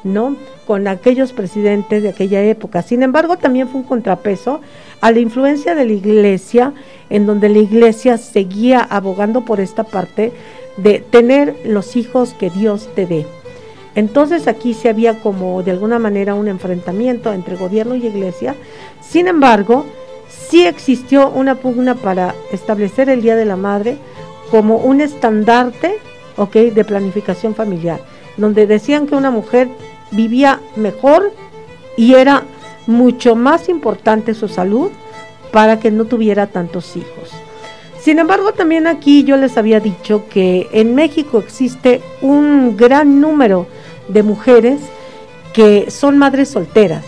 ¿No? 0.05 0.37
Con 0.67 0.87
aquellos 0.87 1.33
presidentes 1.33 2.03
de 2.03 2.11
aquella 2.11 2.43
época. 2.43 2.83
Sin 2.83 3.03
embargo, 3.03 3.37
también 3.37 3.69
fue 3.69 3.81
un 3.81 3.87
contrapeso 3.87 4.61
a 5.01 5.11
la 5.11 5.19
influencia 5.19 5.75
de 5.75 5.87
la 5.87 5.93
iglesia, 5.93 6.73
en 7.11 7.27
donde 7.27 7.49
la 7.49 7.59
iglesia 7.59 8.17
seguía 8.19 8.81
abogando 8.81 9.45
por 9.45 9.61
esta 9.61 9.85
parte 9.85 10.33
de 10.77 11.01
tener 11.01 11.57
los 11.65 11.97
hijos 11.97 12.35
que 12.35 12.51
Dios 12.51 12.89
te 12.95 13.07
dé. 13.07 13.27
Entonces 13.95 14.49
aquí 14.49 14.75
se 14.75 14.89
había 14.89 15.21
como 15.21 15.63
de 15.63 15.71
alguna 15.71 15.99
manera 15.99 16.35
un 16.35 16.49
enfrentamiento 16.49 17.33
entre 17.33 17.57
gobierno 17.57 17.95
y 17.95 18.07
iglesia. 18.07 18.55
Sin 19.01 19.29
embargo, 19.29 19.87
sí 20.29 20.67
existió 20.67 21.31
una 21.31 21.55
pugna 21.55 21.95
para 21.95 22.35
establecer 22.53 23.09
el 23.09 23.23
Día 23.23 23.37
de 23.37 23.45
la 23.45 23.57
Madre 23.57 23.97
como 24.51 24.79
un 24.79 25.01
estandarte 25.01 25.95
de 26.53 26.85
planificación 26.85 27.55
familiar, 27.55 28.01
donde 28.37 28.67
decían 28.67 29.07
que 29.07 29.15
una 29.15 29.31
mujer 29.31 29.69
vivía 30.11 30.61
mejor 30.77 31.33
y 31.97 32.15
era 32.15 32.45
mucho 32.87 33.35
más 33.35 33.69
importante 33.69 34.35
su 34.35 34.49
salud 34.49 34.91
para 35.53 35.79
que 35.79 35.91
no 35.91 36.05
tuviera 36.05 36.47
tantos 36.49 36.97
hijos. 36.97 37.31
Sin 38.01 38.19
embargo, 38.19 38.53
también 38.53 38.87
aquí 38.87 39.25
yo 39.25 39.37
les 39.37 39.57
había 39.57 39.81
dicho 39.81 40.25
que 40.29 40.69
en 40.73 40.95
México 40.95 41.39
existe 41.39 42.03
un 42.21 42.77
gran 42.77 43.21
número 43.21 43.67
de 44.09 44.23
mujeres 44.23 44.81
que 45.55 45.91
son 45.91 46.19
madres 46.19 46.51
solteras. 46.51 47.05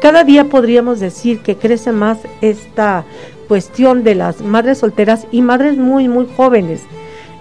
Cada 0.00 0.22
día 0.22 0.44
podríamos 0.44 1.00
decir 1.00 1.40
que 1.40 1.56
crece 1.56 1.90
más 1.90 2.18
esta 2.42 3.04
cuestión 3.48 4.04
de 4.04 4.14
las 4.14 4.40
madres 4.40 4.78
solteras 4.78 5.26
y 5.32 5.42
madres 5.42 5.78
muy, 5.78 6.06
muy 6.06 6.28
jóvenes. 6.36 6.82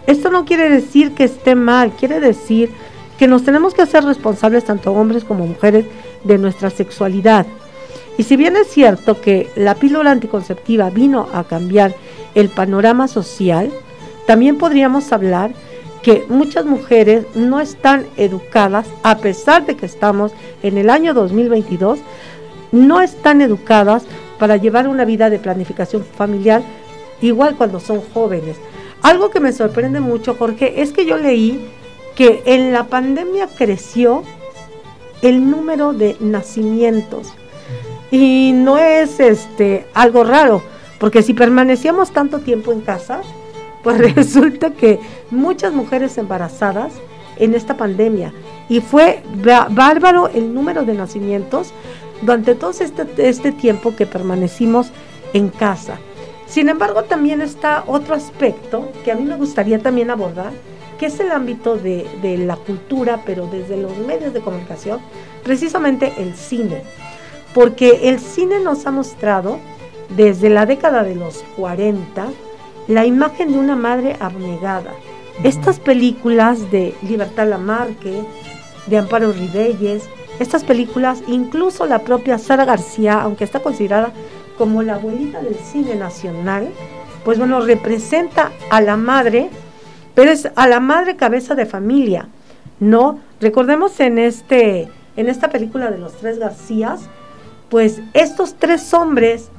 Esto 0.08 0.32
no 0.32 0.46
quiere 0.46 0.70
decir 0.70 1.12
que 1.12 1.26
esté 1.26 1.54
mal, 1.54 1.91
quiere 1.91 2.20
decir 2.20 2.72
que 3.17 3.28
nos 3.28 3.43
tenemos 3.43 3.73
que 3.73 3.82
hacer 3.82 4.04
responsables 4.04 4.65
tanto 4.65 4.91
hombres 4.91 5.23
como 5.23 5.47
mujeres 5.47 5.86
de 6.23 6.38
nuestra 6.38 6.69
sexualidad. 6.69 7.45
Y 8.17 8.23
si 8.23 8.38
bien 8.38 8.56
es 8.56 8.67
cierto 8.67 9.21
que 9.21 9.49
la 9.56 9.75
píldora 9.75 10.12
anticonceptiva 10.12 10.89
vino 10.89 11.28
a 11.34 11.43
cambiar 11.43 11.93
el 12.34 12.49
panorama 12.49 13.08
social, 13.08 13.71
también 14.25 14.58
podríamos 14.58 15.12
hablar 15.12 15.51
que 16.01 16.25
muchas 16.30 16.65
mujeres 16.65 17.25
no 17.36 17.60
están 17.60 18.06
educadas, 18.15 18.86
a 19.04 19.17
pesar 19.17 19.65
de 19.65 19.75
que 19.75 19.86
estamos 19.86 20.34
en 20.62 20.78
el 20.78 20.89
año 20.89 21.13
2022, 21.13 21.99
no 22.71 23.01
están 23.01 23.41
educadas 23.41 24.04
para 24.38 24.58
llevar 24.58 24.88
una 24.88 25.06
vida 25.06 25.30
de 25.30 25.39
planificación 25.39 26.04
familiar, 26.04 26.62
igual 27.21 27.56
cuando 27.56 27.80
son 27.80 28.01
jóvenes. 28.13 28.58
Algo 29.01 29.30
que 29.30 29.39
me 29.39 29.51
sorprende 29.51 29.99
mucho, 29.99 30.36
Jorge, 30.36 30.82
es 30.82 30.91
que 30.91 31.06
yo 31.06 31.17
leí 31.17 31.69
que 32.15 32.43
en 32.45 32.71
la 32.71 32.86
pandemia 32.86 33.47
creció 33.47 34.23
el 35.21 35.49
número 35.49 35.93
de 35.93 36.15
nacimientos. 36.19 37.34
Y 38.12 38.51
no 38.54 38.78
es 38.78 39.19
este 39.19 39.86
algo 39.93 40.23
raro, 40.23 40.62
porque 40.99 41.23
si 41.23 41.34
permanecíamos 41.34 42.12
tanto 42.12 42.39
tiempo 42.39 42.71
en 42.71 42.82
casa, 42.82 43.21
pues 43.84 44.15
resulta 44.15 44.71
que 44.71 44.99
muchas 45.32 45.73
mujeres 45.73 46.17
embarazadas 46.17 46.93
en 47.38 47.54
esta 47.54 47.75
pandemia 47.75 48.34
y 48.69 48.80
fue 48.80 49.21
bárbaro 49.69 50.30
el 50.30 50.54
número 50.54 50.84
de 50.84 50.93
nacimientos 50.93 51.71
durante 52.21 52.56
todo 52.56 52.71
este, 52.71 53.06
este 53.17 53.51
tiempo 53.51 53.95
que 53.95 54.06
permanecimos 54.06 54.91
en 55.34 55.49
casa. 55.49 55.97
Sin 56.47 56.69
embargo, 56.69 57.04
también 57.04 57.41
está 57.41 57.84
otro 57.88 58.15
aspecto 58.15 58.89
que 59.04 59.12
a 59.12 59.15
mí 59.15 59.23
me 59.23 59.36
gustaría 59.36 59.80
también 59.80 60.10
abordar, 60.10 60.51
que 60.99 61.08
es 61.08 61.19
el 61.19 61.31
ámbito 61.31 61.77
de, 61.77 62.08
de 62.21 62.38
la 62.38 62.55
cultura, 62.55 63.21
pero 63.25 63.47
desde 63.47 63.77
los 63.77 63.97
medios 63.97 64.34
de 64.34 64.41
comunicación, 64.41 64.99
precisamente 65.43 66.13
el 66.17 66.36
cine. 66.36 66.84
Porque 67.53 68.10
el 68.10 68.19
cine 68.19 68.60
nos 68.60 68.86
ha 68.86 68.91
mostrado 68.91 69.60
desde 70.15 70.49
la 70.49 70.65
década 70.65 71.03
de 71.03 71.15
los 71.15 71.43
40 71.58 72.27
la 72.88 73.05
imagen 73.05 73.51
de 73.51 73.60
una 73.60 73.75
madre 73.75 74.15
abnegada. 74.19 74.91
Estas 75.43 75.79
películas 75.79 76.71
de 76.71 76.95
Libertad 77.01 77.47
Lamarque, 77.47 78.23
de 78.88 78.97
Amparo 78.97 79.31
Ribelles, 79.31 80.03
estas 80.39 80.63
películas, 80.63 81.23
incluso 81.27 81.86
la 81.86 81.99
propia 81.99 82.38
Sara 82.38 82.65
García, 82.65 83.21
aunque 83.21 83.43
está 83.43 83.62
considerada 83.62 84.12
como 84.58 84.84
la 84.84 84.95
abuelita 84.95 85.41
del 85.41 85.55
cine 85.55 85.95
nacional, 85.95 86.69
pues 87.23 87.38
bueno, 87.39 87.62
representa 87.62 88.51
a 88.69 88.81
la 88.81 88.97
madre, 88.97 89.49
pero 90.15 90.32
es 90.32 90.49
a 90.56 90.67
la 90.67 90.80
madre 90.80 91.15
cabeza 91.15 91.54
de 91.54 91.65
familia, 91.65 92.30
¿no? 92.80 93.19
Recordemos 93.39 93.99
en, 93.99 94.17
este, 94.17 94.88
en 95.15 95.30
esta 95.30 95.49
película 95.49 95.91
de 95.91 95.97
los 95.97 96.13
tres 96.13 96.39
Garcías, 96.39 97.01
pues 97.69 98.01
estos 98.13 98.56
tres 98.56 98.93
hombres, 98.93 99.49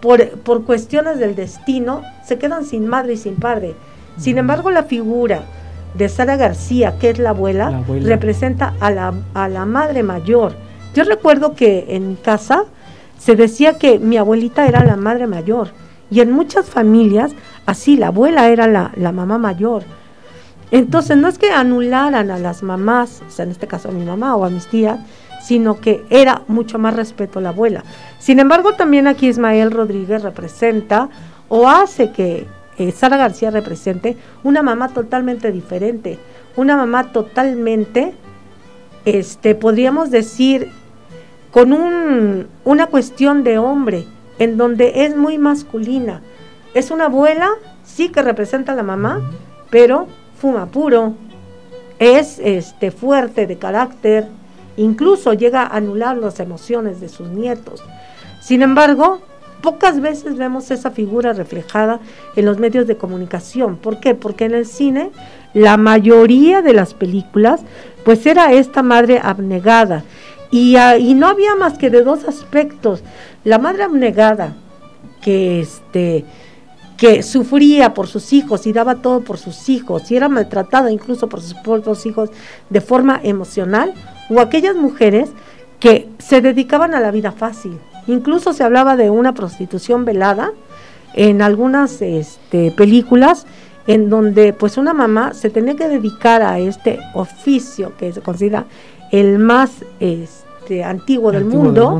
por, 0.00 0.30
por 0.40 0.64
cuestiones 0.64 1.18
del 1.18 1.36
destino, 1.36 2.02
se 2.24 2.38
quedan 2.38 2.64
sin 2.64 2.86
madre 2.86 3.12
y 3.12 3.16
sin 3.18 3.36
padre. 3.36 3.74
Sin 4.18 4.38
embargo, 4.38 4.70
la 4.70 4.84
figura 4.84 5.42
de 5.94 6.08
Sara 6.08 6.36
García, 6.36 6.98
que 6.98 7.10
es 7.10 7.18
la 7.18 7.30
abuela, 7.30 7.82
representa 8.02 8.74
a 8.80 8.90
la, 8.90 9.12
a 9.34 9.48
la 9.48 9.66
madre 9.66 10.02
mayor. 10.02 10.54
Yo 10.94 11.04
recuerdo 11.04 11.54
que 11.54 11.86
en 11.90 12.16
casa 12.16 12.64
se 13.18 13.36
decía 13.36 13.78
que 13.78 13.98
mi 13.98 14.16
abuelita 14.16 14.66
era 14.66 14.84
la 14.84 14.96
madre 14.96 15.26
mayor 15.26 15.68
y 16.10 16.20
en 16.20 16.32
muchas 16.32 16.66
familias 16.66 17.32
así, 17.66 17.96
la 17.96 18.08
abuela 18.08 18.48
era 18.48 18.66
la, 18.66 18.92
la 18.96 19.12
mamá 19.12 19.38
mayor. 19.38 19.84
Entonces 20.70 21.16
no 21.16 21.28
es 21.28 21.38
que 21.38 21.50
anularan 21.50 22.30
a 22.30 22.38
las 22.38 22.62
mamás, 22.62 23.22
o 23.26 23.30
sea, 23.30 23.44
en 23.44 23.50
este 23.50 23.66
caso 23.66 23.88
a 23.88 23.92
mi 23.92 24.04
mamá 24.04 24.36
o 24.36 24.44
a 24.44 24.50
mis 24.50 24.66
tías, 24.66 25.00
sino 25.42 25.80
que 25.80 26.04
era 26.10 26.42
mucho 26.48 26.78
más 26.78 26.94
respeto 26.94 27.40
la 27.40 27.48
abuela. 27.48 27.82
Sin 28.18 28.38
embargo, 28.38 28.74
también 28.74 29.06
aquí 29.06 29.28
Ismael 29.28 29.70
Rodríguez 29.70 30.22
representa 30.22 31.08
o 31.48 31.68
hace 31.68 32.12
que, 32.12 32.46
Sara 32.94 33.18
García 33.18 33.50
represente 33.50 34.16
una 34.42 34.62
mamá 34.62 34.88
totalmente 34.88 35.52
diferente, 35.52 36.18
una 36.56 36.78
mamá 36.78 37.12
totalmente, 37.12 38.14
este, 39.04 39.54
podríamos 39.54 40.10
decir, 40.10 40.70
con 41.50 41.74
un, 41.74 42.46
una 42.64 42.86
cuestión 42.86 43.44
de 43.44 43.58
hombre, 43.58 44.06
en 44.38 44.56
donde 44.56 45.04
es 45.04 45.14
muy 45.14 45.36
masculina. 45.36 46.22
Es 46.74 46.90
una 46.90 47.06
abuela, 47.06 47.50
sí 47.84 48.10
que 48.10 48.22
representa 48.22 48.72
a 48.72 48.76
la 48.76 48.82
mamá, 48.82 49.20
pero 49.70 50.06
fuma 50.38 50.66
puro, 50.66 51.14
es 51.98 52.38
este, 52.38 52.90
fuerte 52.90 53.46
de 53.46 53.58
carácter, 53.58 54.26
incluso 54.76 55.34
llega 55.34 55.62
a 55.62 55.76
anular 55.76 56.16
las 56.16 56.40
emociones 56.40 57.00
de 57.00 57.08
sus 57.08 57.28
nietos. 57.28 57.82
Sin 58.40 58.62
embargo, 58.62 59.20
pocas 59.60 60.00
veces 60.00 60.36
vemos 60.36 60.70
esa 60.70 60.90
figura 60.90 61.32
reflejada 61.32 62.00
en 62.36 62.46
los 62.46 62.58
medios 62.58 62.86
de 62.86 62.96
comunicación. 62.96 63.76
¿Por 63.76 64.00
qué? 64.00 64.14
Porque 64.14 64.46
en 64.46 64.54
el 64.54 64.66
cine 64.66 65.10
la 65.52 65.76
mayoría 65.76 66.62
de 66.62 66.72
las 66.72 66.94
películas 66.94 67.60
pues 68.04 68.24
era 68.24 68.52
esta 68.52 68.82
madre 68.82 69.20
abnegada 69.22 70.04
y, 70.50 70.76
ah, 70.76 70.96
y 70.96 71.14
no 71.14 71.26
había 71.26 71.54
más 71.54 71.76
que 71.76 71.90
de 71.90 72.02
dos 72.02 72.24
aspectos. 72.24 73.02
La 73.44 73.58
madre 73.58 73.82
abnegada 73.82 74.54
que 75.20 75.60
este 75.60 76.24
que 77.00 77.22
sufría 77.22 77.94
por 77.94 78.08
sus 78.08 78.34
hijos 78.34 78.66
y 78.66 78.74
daba 78.74 78.96
todo 78.96 79.22
por 79.22 79.38
sus 79.38 79.70
hijos 79.70 80.10
y 80.10 80.16
era 80.16 80.28
maltratada 80.28 80.92
incluso 80.92 81.30
por 81.30 81.40
sus 81.40 81.54
propios 81.54 82.04
hijos 82.04 82.28
de 82.68 82.82
forma 82.82 83.18
emocional 83.22 83.94
o 84.28 84.38
aquellas 84.38 84.76
mujeres 84.76 85.30
que 85.78 86.10
se 86.18 86.42
dedicaban 86.42 86.94
a 86.94 87.00
la 87.00 87.10
vida 87.10 87.32
fácil. 87.32 87.78
Incluso 88.06 88.52
se 88.52 88.64
hablaba 88.64 88.96
de 88.96 89.08
una 89.08 89.32
prostitución 89.32 90.04
velada 90.04 90.52
en 91.14 91.40
algunas 91.40 92.02
este, 92.02 92.70
películas 92.70 93.46
en 93.86 94.10
donde 94.10 94.52
pues 94.52 94.76
una 94.76 94.92
mamá 94.92 95.32
se 95.32 95.48
tenía 95.48 95.76
que 95.76 95.88
dedicar 95.88 96.42
a 96.42 96.58
este 96.58 96.98
oficio 97.14 97.94
que 97.96 98.12
se 98.12 98.20
considera 98.20 98.66
el 99.10 99.38
más 99.38 99.70
este, 100.00 100.84
antiguo, 100.84 101.32
del 101.32 101.46
mundo, 101.46 101.98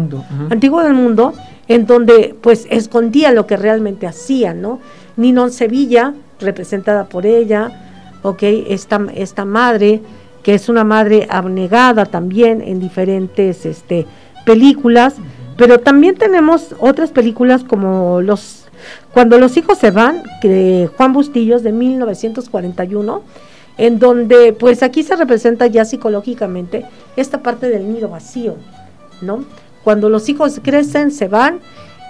antiguo 0.50 0.82
del 0.82 0.92
mundo, 0.92 1.32
en 1.70 1.86
donde 1.86 2.34
pues 2.40 2.66
escondía 2.68 3.30
lo 3.30 3.46
que 3.46 3.56
realmente 3.56 4.08
hacía, 4.08 4.54
¿no? 4.54 4.80
Ninon 5.16 5.52
Sevilla, 5.52 6.14
representada 6.40 7.04
por 7.04 7.26
ella, 7.26 8.18
ok, 8.22 8.42
esta, 8.42 9.00
esta 9.14 9.44
madre, 9.44 10.02
que 10.42 10.54
es 10.54 10.68
una 10.68 10.82
madre 10.82 11.28
abnegada 11.30 12.06
también 12.06 12.60
en 12.60 12.80
diferentes 12.80 13.64
este, 13.66 14.08
películas, 14.44 15.14
pero 15.56 15.78
también 15.78 16.16
tenemos 16.16 16.74
otras 16.80 17.12
películas 17.12 17.62
como 17.62 18.20
los 18.20 18.66
Cuando 19.12 19.38
los 19.38 19.56
hijos 19.56 19.78
se 19.78 19.92
van, 19.92 20.24
de 20.42 20.90
Juan 20.96 21.12
Bustillos 21.12 21.62
de 21.62 21.70
1941, 21.70 23.22
en 23.78 24.00
donde 24.00 24.54
pues 24.54 24.82
aquí 24.82 25.04
se 25.04 25.14
representa 25.14 25.68
ya 25.68 25.84
psicológicamente 25.84 26.84
esta 27.14 27.44
parte 27.44 27.68
del 27.68 27.92
nido 27.92 28.08
vacío, 28.08 28.56
¿no? 29.22 29.44
Cuando 29.84 30.08
los 30.08 30.28
hijos 30.28 30.60
crecen, 30.62 31.10
se 31.10 31.28
van 31.28 31.60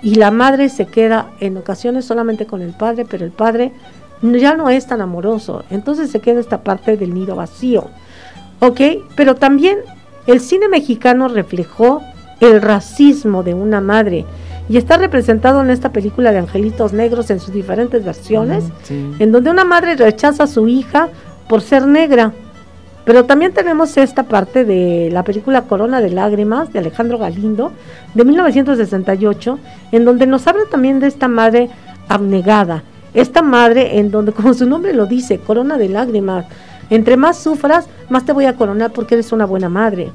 y 0.02 0.16
la 0.16 0.30
madre 0.30 0.68
se 0.68 0.86
queda 0.86 1.30
en 1.40 1.56
ocasiones 1.56 2.04
solamente 2.04 2.46
con 2.46 2.62
el 2.62 2.72
padre, 2.72 3.06
pero 3.08 3.24
el 3.24 3.32
padre 3.32 3.72
ya 4.22 4.54
no 4.54 4.68
es 4.68 4.86
tan 4.86 5.00
amoroso, 5.00 5.64
entonces 5.70 6.10
se 6.10 6.20
queda 6.20 6.40
esta 6.40 6.62
parte 6.62 6.96
del 6.96 7.14
nido 7.14 7.36
vacío, 7.36 7.88
¿ok? 8.60 8.80
Pero 9.14 9.34
también 9.34 9.78
el 10.26 10.40
cine 10.40 10.68
mexicano 10.68 11.28
reflejó 11.28 12.02
el 12.40 12.60
racismo 12.62 13.42
de 13.42 13.54
una 13.54 13.80
madre. 13.80 14.24
Y 14.68 14.76
está 14.76 14.96
representado 14.96 15.62
en 15.62 15.70
esta 15.70 15.90
película 15.90 16.30
de 16.30 16.38
Angelitos 16.38 16.92
Negros 16.92 17.30
en 17.30 17.40
sus 17.40 17.52
diferentes 17.52 18.04
versiones, 18.04 18.64
en 18.88 19.32
donde 19.32 19.50
una 19.50 19.64
madre 19.64 19.96
rechaza 19.96 20.44
a 20.44 20.46
su 20.46 20.68
hija 20.68 21.08
por 21.48 21.60
ser 21.60 21.86
negra. 21.86 22.32
Pero 23.10 23.24
también 23.24 23.52
tenemos 23.52 23.96
esta 23.96 24.22
parte 24.22 24.64
de 24.64 25.08
la 25.10 25.24
película 25.24 25.62
Corona 25.62 26.00
de 26.00 26.10
Lágrimas 26.10 26.72
de 26.72 26.78
Alejandro 26.78 27.18
Galindo 27.18 27.72
de 28.14 28.24
1968, 28.24 29.58
en 29.90 30.04
donde 30.04 30.28
nos 30.28 30.46
habla 30.46 30.62
también 30.70 31.00
de 31.00 31.08
esta 31.08 31.26
madre 31.26 31.70
abnegada. 32.06 32.84
Esta 33.12 33.42
madre 33.42 33.98
en 33.98 34.12
donde, 34.12 34.30
como 34.36 34.54
su 34.54 34.64
nombre 34.64 34.94
lo 34.94 35.06
dice, 35.06 35.40
Corona 35.40 35.76
de 35.76 35.88
Lágrimas, 35.88 36.46
entre 36.88 37.16
más 37.16 37.36
sufras, 37.36 37.88
más 38.10 38.24
te 38.24 38.32
voy 38.32 38.44
a 38.44 38.54
coronar 38.54 38.92
porque 38.92 39.16
eres 39.16 39.32
una 39.32 39.44
buena 39.44 39.68
madre. 39.68 40.12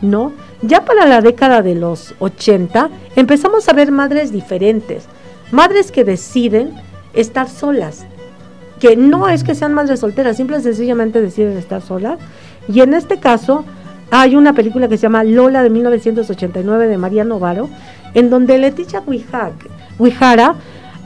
¿no? 0.00 0.32
Ya 0.62 0.86
para 0.86 1.04
la 1.04 1.20
década 1.20 1.60
de 1.60 1.74
los 1.74 2.14
80 2.20 2.88
empezamos 3.16 3.68
a 3.68 3.74
ver 3.74 3.92
madres 3.92 4.32
diferentes, 4.32 5.04
madres 5.52 5.92
que 5.92 6.04
deciden 6.04 6.72
estar 7.12 7.50
solas, 7.50 8.06
que 8.80 8.96
no 8.96 9.28
es 9.28 9.44
que 9.44 9.54
sean 9.54 9.74
madres 9.74 10.00
solteras, 10.00 10.36
simple 10.36 10.58
y 10.58 10.62
sencillamente 10.62 11.20
deciden 11.20 11.56
estar 11.56 11.82
solas. 11.82 12.18
Y 12.68 12.80
en 12.80 12.94
este 12.94 13.18
caso 13.18 13.64
hay 14.10 14.34
una 14.34 14.54
película 14.54 14.88
que 14.88 14.96
se 14.96 15.02
llama 15.02 15.22
Lola 15.22 15.62
de 15.62 15.70
1989 15.70 16.88
de 16.88 16.98
María 16.98 17.24
Novaro, 17.24 17.68
en 18.14 18.30
donde 18.30 18.58
Leticia 18.58 19.02
Huijara 19.98 20.54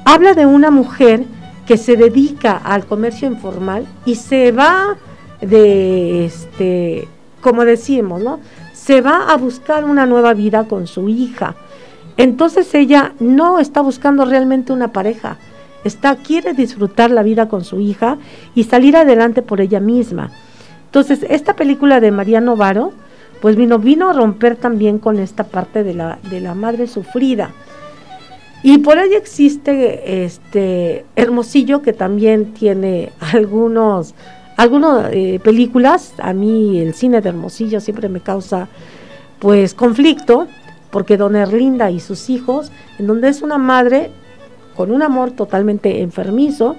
habla 0.05 0.35
de 0.35 0.47
una 0.47 0.71
mujer 0.71 1.25
que 1.67 1.77
se 1.77 1.97
dedica 1.97 2.57
al 2.57 2.87
comercio 2.87 3.29
informal 3.29 3.87
y 4.05 4.15
se 4.15 4.53
va 4.53 4.97
de 5.41 6.25
este 6.27 7.09
como 7.41 7.67
decimos, 7.67 8.23
¿no? 8.23 8.41
se 8.85 9.01
va 9.01 9.31
a 9.33 9.37
buscar 9.39 9.87
una 9.87 10.05
nueva 10.05 10.35
vida 10.35 10.65
con 10.65 10.87
su 10.87 11.09
hija. 11.09 11.55
Entonces 12.19 12.75
ella 12.75 13.15
no 13.19 13.59
está 13.59 13.81
buscando 13.81 14.27
realmente 14.27 14.75
una 14.75 14.93
pareja, 14.93 15.39
está, 15.85 16.17
quiere 16.17 16.55
disfrutar 16.55 17.11
la 17.11 17.23
vida 17.23 17.49
con 17.49 17.65
su 17.65 17.81
hija 17.81 18.19
y 18.55 18.65
salir 18.65 18.97
adelante 18.97 19.43
por 19.43 19.61
ella 19.61 19.81
misma. 19.81 20.33
Entonces, 20.87 21.25
esta 21.29 21.55
película 21.55 22.01
de 22.01 22.11
Mariano 22.11 22.57
Varo, 22.57 22.93
pues 23.41 23.57
vino, 23.57 23.79
vino 23.79 24.11
a 24.11 24.13
romper 24.13 24.57
también 24.57 24.99
con 24.99 25.19
esta 25.19 25.45
parte 25.45 25.85
de 25.85 25.95
la, 25.95 26.19
de 26.31 26.41
la 26.41 26.55
madre 26.55 26.87
sufrida. 26.87 27.51
Y 28.63 28.79
por 28.79 28.99
ahí 28.99 29.13
existe 29.13 30.25
este 30.25 31.05
Hermosillo 31.17 31.83
que 31.83 31.93
también 31.93 32.55
tiene 32.55 33.13
algunos 33.33 34.15
algunas 34.57 35.13
eh, 35.13 35.41
películas, 35.43 36.15
a 36.19 36.33
mí 36.33 36.79
el 36.79 36.95
cine 36.95 37.21
de 37.21 37.29
Hermosillo 37.29 37.81
siempre 37.81 38.09
me 38.09 38.21
causa 38.21 38.69
pues 39.41 39.75
conflicto, 39.75 40.47
porque 40.91 41.17
Don 41.17 41.35
Erlinda 41.35 41.91
y 41.91 41.99
sus 41.99 42.31
hijos, 42.31 42.71
en 42.99 43.09
donde 43.09 43.29
es 43.29 43.43
una 43.43 43.59
madre 43.59 44.13
con 44.77 44.91
un 44.91 45.03
amor 45.03 45.33
totalmente 45.33 46.01
enfermizo, 46.01 46.77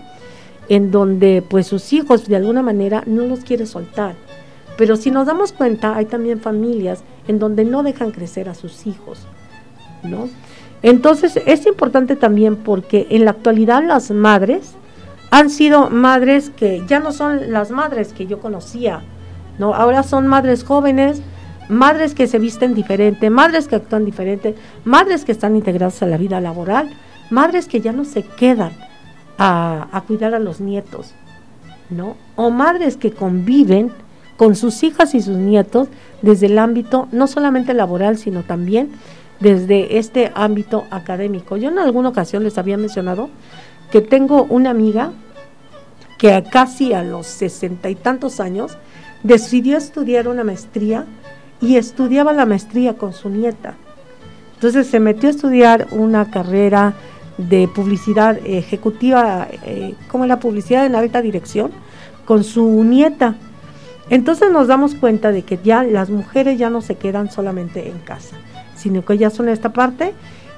en 0.70 0.91
donde 0.91 1.43
pues 1.48 1.68
sus 1.68 1.93
hijos 1.93 2.28
de 2.28 2.36
alguna 2.36 2.62
manera 2.62 3.04
no 3.06 3.26
los 3.26 3.39
quiere 3.41 3.66
soltar. 3.66 4.16
Pero 4.78 4.96
si 4.96 5.12
nos 5.12 5.28
damos 5.28 5.52
cuenta, 5.52 5.96
hay 5.96 6.06
también 6.06 6.39
familias 6.39 7.04
en 7.28 7.39
donde 7.39 7.66
no 7.66 7.84
dejan 7.84 8.12
crecer 8.12 8.50
a 8.50 8.56
sus 8.56 8.88
hijos, 8.88 9.20
¿no? 10.04 10.30
Entonces 10.82 11.39
es 11.46 11.66
importante 11.66 12.16
también 12.16 12.58
porque 12.58 13.08
en 13.10 13.26
la 13.26 13.32
actualidad 13.32 13.84
las 13.84 14.12
madres 14.12 14.74
han 15.32 15.50
sido 15.50 15.89
madres 15.89 16.50
que 16.50 16.84
ya 16.88 17.00
no 17.00 17.12
son 17.12 17.52
las 17.52 17.72
madres 17.72 18.14
que 18.14 18.28
yo 18.28 18.39
conocía, 18.39 19.02
¿no? 19.58 19.74
Ahora 19.74 20.04
son 20.04 20.28
madres 20.28 20.64
jóvenes, 20.64 21.22
madres 21.70 22.14
que 22.14 22.28
se 22.28 22.39
visten 22.39 22.76
diferente, 22.76 23.30
madres 23.30 23.68
que 23.68 23.76
actúan 23.76 24.06
diferente, 24.06 24.56
madres 24.84 25.26
que 25.26 25.32
están 25.32 25.56
integradas 25.56 26.02
a 26.04 26.06
la 26.06 26.18
vida 26.18 26.39
laboral, 26.41 26.89
madres 27.30 27.67
que 27.67 27.82
ya 27.82 27.91
no 27.91 28.05
se 28.05 28.23
quedan 28.23 28.71
a, 29.38 29.88
a 29.91 30.01
cuidar 30.01 30.34
a 30.34 30.39
los 30.39 30.59
nietos, 30.61 31.13
¿no? 31.89 32.15
O 32.36 32.49
madres 32.51 32.97
que 32.97 33.11
conviven 33.11 33.91
con 34.38 34.55
sus 34.55 34.84
hijas 34.84 35.15
y 35.15 35.21
sus 35.21 35.38
nietos 35.38 35.88
desde 36.21 36.47
el 36.47 36.59
ámbito 36.59 37.07
no 37.11 37.28
solamente 37.28 37.73
laboral, 37.73 38.17
sino 38.17 38.43
también 38.43 38.91
desde 39.39 39.97
este 39.97 40.32
ámbito 40.36 40.86
académico. 40.91 41.57
Yo 41.57 41.69
en 41.69 41.80
alguna 41.80 42.09
ocasión 42.09 42.43
les 42.43 42.57
había 42.57 42.78
mencionado 42.78 43.30
que 43.91 44.01
tengo 44.01 44.43
una 44.43 44.69
amiga 44.69 45.11
que 46.17 46.43
casi 46.49 46.93
a 46.93 47.03
los 47.03 47.28
sesenta 47.28 47.89
y 47.89 47.95
tantos 47.95 48.39
años 48.39 48.78
decidió 49.23 49.78
estudiar 49.78 50.28
una 50.28 50.43
maestría 50.43 51.05
y 51.61 51.78
estudiaba 51.78 52.34
la 52.34 52.45
maestría 52.45 52.95
con 52.97 53.13
su 53.13 53.30
nieta. 53.30 53.76
Entonces 54.55 54.88
se 54.88 54.99
metió 54.99 55.30
a 55.30 55.32
estudiar 55.32 55.88
una 55.91 56.32
carrera 56.32 56.93
de 57.38 57.68
publicidad 57.68 58.38
ejecutiva, 58.46 59.48
eh, 59.64 59.94
como 60.08 60.26
la 60.26 60.40
publicidad 60.40 60.86
en 60.86 60.96
alta 60.96 61.22
dirección, 61.22 61.72
con 62.26 62.44
su 62.44 62.84
nieta. 62.84 63.36
Entonces 64.10 64.52
nos 64.52 64.68
damos 64.68 64.96
cuenta 64.96 65.32
de 65.32 65.42
que 65.42 65.60
ya 65.64 65.84
las 65.84 66.10
mujeres 66.10 66.58
ya 66.58 66.70
no 66.70 66.82
se 66.82 66.96
quedan 66.96 67.32
solamente 67.32 67.90
en 67.90 68.00
casa, 68.00 68.38
sino 68.76 69.04
que 69.04 69.18
ya 69.18 69.30
son 69.30 69.50
esta 69.50 69.74
parte. 69.74 70.14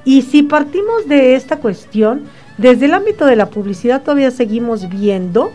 Y 0.05 0.21
si 0.21 0.43
partimos 0.43 1.07
de 1.07 1.35
esta 1.35 1.57
cuestión, 1.57 2.23
desde 2.57 2.85
el 2.85 2.93
ámbito 2.93 3.25
de 3.25 3.35
la 3.35 3.47
publicidad 3.47 4.03
todavía 4.03 4.31
seguimos 4.31 4.89
viendo 4.89 5.51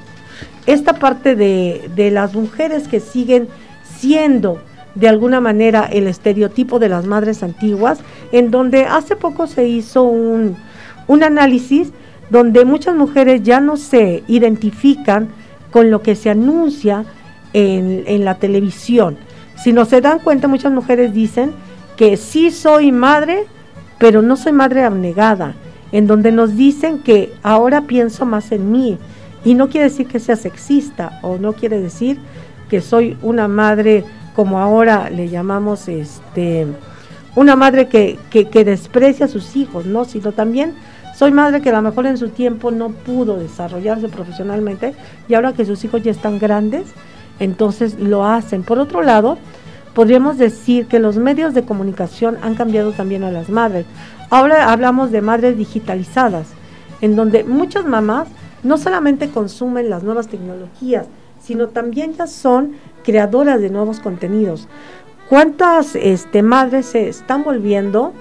esta 0.66 0.94
parte 0.94 1.34
de, 1.36 1.90
de 1.94 2.10
las 2.10 2.34
mujeres 2.34 2.88
que 2.88 3.00
siguen 3.00 3.48
siendo 3.84 4.60
de 4.94 5.08
alguna 5.08 5.40
manera 5.40 5.88
el 5.90 6.06
estereotipo 6.06 6.78
de 6.78 6.88
las 6.88 7.06
madres 7.06 7.42
antiguas, 7.42 8.00
en 8.30 8.50
donde 8.50 8.84
hace 8.84 9.16
poco 9.16 9.46
se 9.46 9.66
hizo 9.66 10.02
un, 10.02 10.56
un 11.06 11.22
análisis 11.22 11.92
donde 12.30 12.64
muchas 12.64 12.94
mujeres 12.94 13.42
ya 13.42 13.60
no 13.60 13.76
se 13.76 14.22
identifican 14.26 15.28
con 15.70 15.90
lo 15.90 16.02
que 16.02 16.14
se 16.14 16.30
anuncia 16.30 17.04
en, 17.52 18.04
en, 18.06 18.24
la 18.24 18.36
televisión. 18.36 19.16
Si 19.62 19.72
no 19.72 19.84
se 19.84 20.00
dan 20.00 20.18
cuenta, 20.18 20.48
muchas 20.48 20.72
mujeres 20.72 21.12
dicen 21.12 21.52
que 21.96 22.16
sí 22.16 22.50
soy 22.50 22.92
madre, 22.92 23.44
pero 23.98 24.22
no 24.22 24.36
soy 24.36 24.52
madre 24.52 24.82
abnegada, 24.82 25.54
en 25.92 26.06
donde 26.06 26.32
nos 26.32 26.56
dicen 26.56 27.00
que 27.02 27.32
ahora 27.42 27.82
pienso 27.82 28.24
más 28.24 28.50
en 28.52 28.72
mí. 28.72 28.98
Y 29.44 29.54
no 29.54 29.68
quiere 29.68 29.88
decir 29.88 30.06
que 30.06 30.20
sea 30.20 30.36
sexista 30.36 31.18
o 31.22 31.36
no 31.36 31.52
quiere 31.52 31.80
decir 31.80 32.18
que 32.70 32.80
soy 32.80 33.16
una 33.22 33.48
madre 33.48 34.04
como 34.34 34.58
ahora 34.58 35.10
le 35.10 35.28
llamamos 35.28 35.88
este 35.88 36.66
una 37.34 37.56
madre 37.56 37.88
que, 37.88 38.18
que, 38.30 38.48
que 38.48 38.64
desprecia 38.64 39.26
a 39.26 39.28
sus 39.28 39.56
hijos, 39.56 39.86
¿no? 39.86 40.04
Sino 40.04 40.32
también 40.32 40.74
soy 41.14 41.30
madre 41.30 41.60
que 41.60 41.70
a 41.70 41.72
lo 41.72 41.82
mejor 41.82 42.06
en 42.06 42.16
su 42.16 42.30
tiempo 42.30 42.70
no 42.70 42.90
pudo 42.90 43.36
desarrollarse 43.38 44.08
profesionalmente 44.08 44.94
y 45.28 45.34
ahora 45.34 45.52
que 45.52 45.64
sus 45.64 45.84
hijos 45.84 46.02
ya 46.02 46.10
están 46.10 46.38
grandes, 46.38 46.86
entonces 47.38 47.98
lo 47.98 48.24
hacen. 48.24 48.62
Por 48.62 48.78
otro 48.78 49.02
lado, 49.02 49.38
podríamos 49.94 50.38
decir 50.38 50.86
que 50.86 50.98
los 50.98 51.16
medios 51.16 51.54
de 51.54 51.64
comunicación 51.64 52.38
han 52.42 52.54
cambiado 52.54 52.92
también 52.92 53.24
a 53.24 53.30
las 53.30 53.50
madres. 53.50 53.84
Ahora 54.30 54.72
hablamos 54.72 55.10
de 55.10 55.20
madres 55.20 55.58
digitalizadas, 55.58 56.48
en 57.00 57.16
donde 57.16 57.44
muchas 57.44 57.84
mamás 57.84 58.28
no 58.62 58.78
solamente 58.78 59.28
consumen 59.28 59.90
las 59.90 60.02
nuevas 60.02 60.28
tecnologías, 60.28 61.06
sino 61.40 61.68
también 61.68 62.14
ya 62.14 62.26
son 62.26 62.72
creadoras 63.04 63.60
de 63.60 63.70
nuevos 63.70 64.00
contenidos. 64.00 64.68
¿Cuántas 65.28 65.96
este, 65.96 66.42
madres 66.42 66.86
se 66.86 67.08
están 67.08 67.42
volviendo 67.42 68.12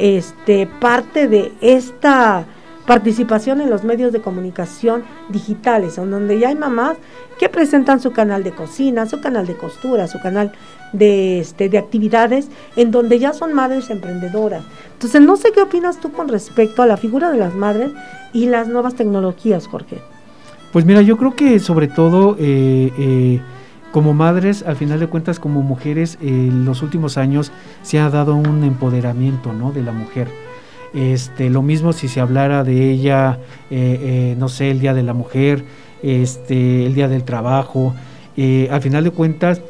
este, 0.00 0.66
parte 0.66 1.28
de 1.28 1.52
esta 1.60 2.46
participación 2.86 3.60
en 3.60 3.70
los 3.70 3.84
medios 3.84 4.12
de 4.12 4.20
comunicación 4.20 5.04
digitales, 5.28 5.98
en 5.98 6.10
donde 6.10 6.38
ya 6.38 6.48
hay 6.48 6.56
mamás 6.56 6.96
que 7.38 7.48
presentan 7.48 8.00
su 8.00 8.10
canal 8.10 8.42
de 8.42 8.52
cocina, 8.52 9.06
su 9.06 9.20
canal 9.20 9.46
de 9.46 9.56
costura, 9.56 10.08
su 10.08 10.20
canal 10.20 10.52
de, 10.92 11.40
este, 11.40 11.68
de 11.68 11.78
actividades, 11.78 12.48
en 12.76 12.90
donde 12.90 13.18
ya 13.18 13.32
son 13.32 13.52
madres 13.52 13.90
emprendedoras. 13.90 14.64
Entonces, 14.94 15.20
no 15.20 15.36
sé 15.36 15.52
qué 15.52 15.62
opinas 15.62 16.00
tú 16.00 16.10
con 16.12 16.28
respecto 16.28 16.82
a 16.82 16.86
la 16.86 16.96
figura 16.96 17.30
de 17.30 17.38
las 17.38 17.54
madres 17.54 17.90
y 18.32 18.46
las 18.46 18.68
nuevas 18.68 18.94
tecnologías, 18.94 19.66
Jorge. 19.66 19.98
Pues 20.72 20.84
mira, 20.84 21.02
yo 21.02 21.16
creo 21.16 21.34
que 21.34 21.58
sobre 21.58 21.88
todo 21.88 22.36
eh, 22.38 22.92
eh, 22.98 23.40
como 23.92 24.14
madres, 24.14 24.62
al 24.66 24.76
final 24.76 25.00
de 25.00 25.06
cuentas, 25.06 25.38
como 25.38 25.62
mujeres, 25.62 26.18
en 26.20 26.64
los 26.64 26.82
últimos 26.82 27.18
años 27.18 27.52
se 27.82 27.98
ha 27.98 28.08
dado 28.10 28.34
un 28.34 28.64
empoderamiento 28.64 29.52
¿no? 29.52 29.72
de 29.72 29.82
la 29.82 29.92
mujer. 29.92 30.28
Este, 30.92 31.50
lo 31.50 31.62
mismo 31.62 31.92
si 31.92 32.08
se 32.08 32.20
hablara 32.20 32.64
de 32.64 32.90
ella, 32.90 33.38
eh, 33.70 34.34
no 34.38 34.48
sé, 34.48 34.70
el 34.70 34.80
Día 34.80 34.94
de 34.94 35.04
la 35.04 35.14
Mujer, 35.14 35.64
este, 36.02 36.86
el 36.86 36.94
Día 36.94 37.08
del 37.08 37.24
Trabajo. 37.24 37.94
Al 38.70 38.80
final 38.80 39.04
de 39.04 39.10
cuentas, 39.10 39.60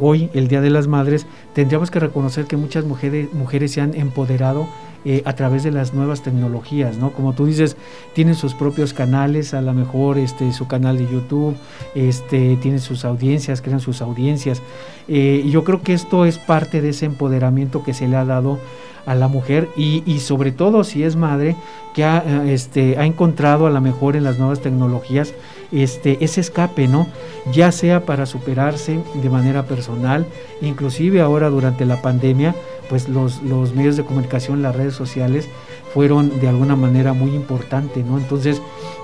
hoy, 0.00 0.30
el 0.34 0.48
Día 0.48 0.60
de 0.60 0.70
las 0.70 0.86
Madres, 0.88 1.26
tendríamos 1.54 1.90
que 1.90 2.00
reconocer 2.00 2.46
que 2.46 2.56
muchas 2.56 2.84
mujeres, 2.84 3.32
mujeres 3.32 3.72
se 3.72 3.80
han 3.80 3.94
empoderado 3.94 4.66
eh, 5.06 5.20
a 5.26 5.34
través 5.34 5.62
de 5.62 5.70
las 5.70 5.92
nuevas 5.92 6.22
tecnologías, 6.22 6.96
¿no? 6.96 7.12
Como 7.12 7.34
tú 7.34 7.44
dices, 7.44 7.76
tienen 8.14 8.34
sus 8.34 8.54
propios 8.54 8.94
canales, 8.94 9.52
a 9.52 9.60
lo 9.60 9.74
mejor 9.74 10.16
este, 10.16 10.50
su 10.54 10.66
canal 10.66 10.96
de 10.96 11.04
YouTube, 11.04 11.54
este, 11.94 12.56
tienen 12.56 12.80
sus 12.80 13.04
audiencias, 13.04 13.60
crean 13.60 13.80
sus 13.80 14.00
audiencias. 14.00 14.62
Eh, 15.06 15.42
y 15.44 15.50
yo 15.50 15.62
creo 15.62 15.82
que 15.82 15.92
esto 15.92 16.24
es 16.24 16.38
parte 16.38 16.80
de 16.80 16.88
ese 16.88 17.04
empoderamiento 17.04 17.84
que 17.84 17.92
se 17.92 18.08
le 18.08 18.16
ha 18.16 18.24
dado 18.24 18.58
a 19.04 19.14
la 19.14 19.28
mujer 19.28 19.68
y, 19.76 20.02
y 20.06 20.20
sobre 20.20 20.52
todo 20.52 20.84
si 20.84 21.02
es 21.02 21.16
madre 21.16 21.54
que 21.92 22.04
ha, 22.04 22.24
eh, 22.26 22.54
este, 22.54 22.96
ha 22.96 23.04
encontrado 23.04 23.66
a 23.66 23.70
lo 23.70 23.82
mejor 23.82 24.16
en 24.16 24.24
las 24.24 24.38
nuevas 24.38 24.60
tecnologías 24.60 25.34
este, 25.74 26.22
ese 26.24 26.40
escape, 26.40 26.88
¿no? 26.88 27.06
Ya 27.52 27.72
sea 27.72 28.04
para 28.04 28.26
superarse 28.26 29.00
de 29.14 29.30
manera 29.30 29.64
personal, 29.64 30.26
inclusive 30.60 31.20
ahora 31.20 31.50
durante 31.50 31.84
la 31.84 32.00
pandemia, 32.02 32.54
pues 32.88 33.08
los, 33.08 33.42
los 33.42 33.74
medios 33.74 33.96
de 33.96 34.04
comunicación, 34.04 34.62
las 34.62 34.76
redes 34.76 34.94
sociales, 34.94 35.48
fueron 35.92 36.40
de 36.40 36.48
alguna 36.48 36.76
manera 36.76 37.12
muy 37.12 37.34
importante, 37.34 38.02
¿no? 38.02 38.18
Entonces, 38.18 38.60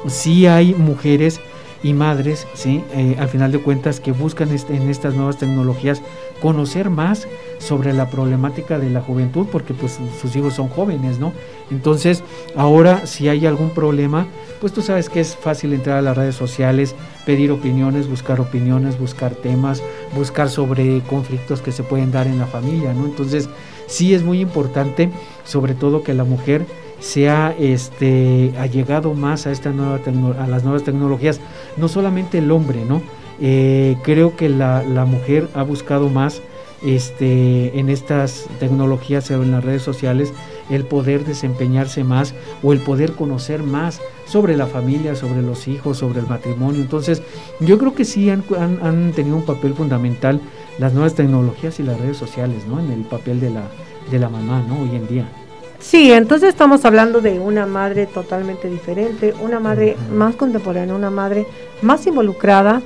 sí 0.09 0.47
hay 0.47 0.75
mujeres 0.75 1.41
y 1.83 1.95
madres, 1.95 2.47
¿sí? 2.55 2.85
Eh, 2.93 3.17
al 3.19 3.29
final 3.29 3.53
de 3.53 3.61
cuentas, 3.61 4.01
que 4.01 4.13
buscan 4.13 4.51
este, 4.51 4.77
en 4.77 4.89
estas 4.91 5.15
nuevas 5.15 5.39
tecnologías 5.39 6.03
conocer 6.41 6.91
más 6.91 7.27
sobre 7.59 7.93
la 7.93 8.11
problemática 8.11 8.79
de 8.79 8.91
la 8.91 9.01
juventud, 9.01 9.47
porque 9.51 9.75
pues 9.75 9.99
sus 10.21 10.35
hijos 10.37 10.55
son 10.55 10.69
jóvenes, 10.69 11.19
¿no? 11.19 11.33
Entonces, 11.71 12.23
ahora 12.57 13.07
si 13.07 13.29
hay 13.29 13.47
algún 13.47 13.71
problema, 13.71 14.27
pues 14.61 14.73
tú 14.73 14.83
sabes 14.83 15.09
que 15.09 15.21
es 15.21 15.37
fácil 15.37 15.73
entrar 15.73 15.99
a 15.99 16.03
las 16.03 16.17
redes 16.17 16.35
sociales, 16.35 16.95
pedir 17.27 17.51
opiniones, 17.51 18.09
buscar 18.09 18.41
opiniones, 18.41 18.99
buscar 18.99 19.35
temas, 19.35 19.83
buscar 20.17 20.49
sobre 20.49 21.01
conflictos 21.03 21.61
que 21.61 21.73
se 21.73 21.83
pueden 21.83 22.11
dar 22.11 22.27
en 22.27 22.39
la 22.39 22.47
familia, 22.47 22.93
¿no? 22.93 23.05
Entonces, 23.05 23.49
sí 23.87 24.15
es 24.15 24.23
muy 24.23 24.41
importante, 24.41 25.11
sobre 25.45 25.75
todo 25.75 26.03
que 26.03 26.15
la 26.15 26.25
mujer 26.25 26.65
se 27.01 27.29
ha 27.29 27.55
este, 27.59 28.53
llegado 28.73 29.15
más 29.15 29.47
a, 29.47 29.53
esta 29.53 29.71
a 29.71 30.47
las 30.47 30.65
nuevas 30.65 30.85
tecnologías, 30.85 31.41
no 31.77 31.89
solamente 31.89 32.39
el 32.39 32.51
hombre, 32.51 32.85
¿no? 32.85 33.03
Eh, 33.41 33.97
creo 34.03 34.37
que 34.37 34.51
la, 34.51 34.83
la, 34.83 35.07
mujer 35.07 35.49
ha 35.55 35.63
buscado 35.63 36.11
más 36.11 36.43
este, 36.83 37.79
en 37.79 37.89
estas 37.89 38.47
tecnologías 38.59 39.31
o 39.31 39.43
en 39.43 39.51
las 39.51 39.65
redes 39.65 39.83
sociales 39.83 40.33
el 40.69 40.85
poder 40.85 41.25
desempeñarse 41.25 42.05
más 42.05 42.35
o 42.63 42.73
el 42.73 42.81
poder 42.81 43.13
conocer 43.13 43.63
más 43.63 44.01
sobre 44.27 44.57
la 44.57 44.67
familia, 44.67 45.15
sobre 45.17 45.43
los 45.43 45.69
hijos, 45.69 45.99
sobre 45.99 46.21
el 46.21 46.27
matrimonio. 46.27 46.81
Entonces, 46.81 47.23
yo 47.61 47.79
creo 47.79 47.95
que 47.95 48.05
sí 48.05 48.31
han, 48.31 48.45
han, 48.83 49.13
tenido 49.13 49.37
un 49.37 49.45
papel 49.45 49.75
fundamental 49.75 50.41
las 50.79 50.93
nuevas 50.93 51.15
tecnologías 51.15 51.81
y 51.81 51.83
las 51.83 51.99
redes 51.99 52.17
sociales, 52.17 52.67
¿no? 52.67 52.79
En 52.79 52.93
el 52.93 53.03
papel 53.03 53.41
de 53.41 53.51
la, 53.51 53.63
de 54.11 54.19
la 54.19 54.29
mamá, 54.29 54.63
¿no? 54.69 54.83
Hoy 54.83 54.97
en 54.97 55.09
día. 55.09 55.40
Sí, 55.81 56.13
entonces 56.13 56.51
estamos 56.51 56.85
hablando 56.85 57.23
de 57.23 57.41
una 57.41 57.65
madre 57.65 58.07
totalmente 58.07 58.69
diferente, 58.69 59.35
una 59.41 59.59
madre 59.61 59.97
más 60.13 60.37
contemporánea, 60.37 60.95
una 60.95 61.11
madre 61.11 61.47
más 61.81 62.07
involucrada 62.07 62.83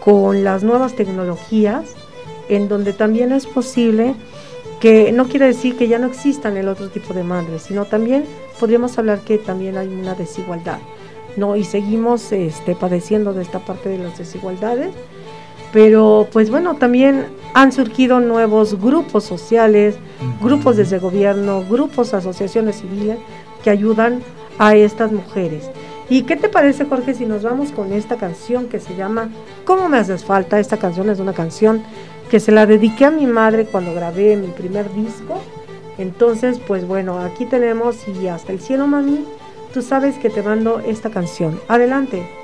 con 0.00 0.42
las 0.42 0.64
nuevas 0.64 0.96
tecnologías, 0.96 1.94
en 2.48 2.68
donde 2.68 2.94
también 2.94 3.32
es 3.32 3.46
posible 3.46 4.14
que 4.80 5.12
no 5.12 5.28
quiere 5.28 5.46
decir 5.46 5.76
que 5.76 5.88
ya 5.88 5.98
no 5.98 6.06
existan 6.06 6.56
el 6.56 6.68
otro 6.68 6.88
tipo 6.88 7.12
de 7.12 7.22
madres, 7.22 7.64
sino 7.64 7.84
también 7.84 8.24
podríamos 8.58 8.98
hablar 8.98 9.20
que 9.20 9.36
también 9.36 9.76
hay 9.76 9.88
una 9.88 10.14
desigualdad, 10.14 10.78
¿no? 11.36 11.54
Y 11.54 11.64
seguimos 11.64 12.32
este, 12.32 12.74
padeciendo 12.74 13.34
de 13.34 13.42
esta 13.42 13.58
parte 13.58 13.90
de 13.90 13.98
las 13.98 14.18
desigualdades, 14.18 14.90
pero 15.72 16.28
pues 16.32 16.50
bueno, 16.50 16.76
también 16.76 17.26
han 17.54 17.72
surgido 17.72 18.20
nuevos 18.20 18.80
grupos 18.80 19.24
sociales, 19.24 19.96
grupos 20.40 20.76
desde 20.76 20.98
gobierno, 20.98 21.64
grupos, 21.68 22.14
asociaciones 22.14 22.80
civiles 22.80 23.18
que 23.64 23.70
ayudan 23.70 24.22
a 24.58 24.76
estas 24.76 25.12
mujeres. 25.12 25.70
¿Y 26.08 26.24
qué 26.24 26.36
te 26.36 26.48
parece, 26.48 26.84
Jorge, 26.84 27.14
si 27.14 27.24
nos 27.24 27.42
vamos 27.42 27.72
con 27.72 27.92
esta 27.92 28.16
canción 28.16 28.66
que 28.68 28.80
se 28.80 28.94
llama 28.96 29.30
¿Cómo 29.64 29.88
me 29.88 29.98
haces 29.98 30.24
falta? 30.24 30.60
Esta 30.60 30.76
canción 30.76 31.08
es 31.08 31.20
una 31.20 31.32
canción 31.32 31.82
que 32.30 32.40
se 32.40 32.52
la 32.52 32.66
dediqué 32.66 33.06
a 33.06 33.10
mi 33.10 33.26
madre 33.26 33.64
cuando 33.64 33.94
grabé 33.94 34.36
mi 34.36 34.48
primer 34.48 34.92
disco. 34.92 35.40
Entonces, 35.98 36.58
pues 36.66 36.86
bueno, 36.86 37.18
aquí 37.18 37.46
tenemos 37.46 37.96
y 38.08 38.26
hasta 38.26 38.52
el 38.52 38.60
cielo, 38.60 38.86
mami, 38.86 39.24
tú 39.72 39.82
sabes 39.82 40.18
que 40.18 40.30
te 40.30 40.42
mando 40.42 40.80
esta 40.80 41.10
canción. 41.10 41.60
Adelante. 41.68 42.41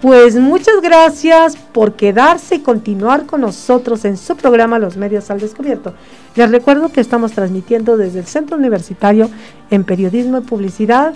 Pues 0.00 0.36
muchas 0.36 0.80
gracias 0.80 1.56
por 1.56 1.94
quedarse 1.94 2.54
y 2.54 2.60
continuar 2.60 3.26
con 3.26 3.40
nosotros 3.40 4.04
en 4.04 4.16
su 4.16 4.36
programa 4.36 4.78
Los 4.78 4.96
Medios 4.96 5.28
al 5.28 5.40
Descubierto. 5.40 5.92
Les 6.36 6.48
recuerdo 6.52 6.90
que 6.90 7.00
estamos 7.00 7.32
transmitiendo 7.32 7.96
desde 7.96 8.20
el 8.20 8.26
Centro 8.26 8.56
Universitario 8.56 9.28
en 9.70 9.82
Periodismo 9.82 10.38
y 10.38 10.42
Publicidad 10.42 11.14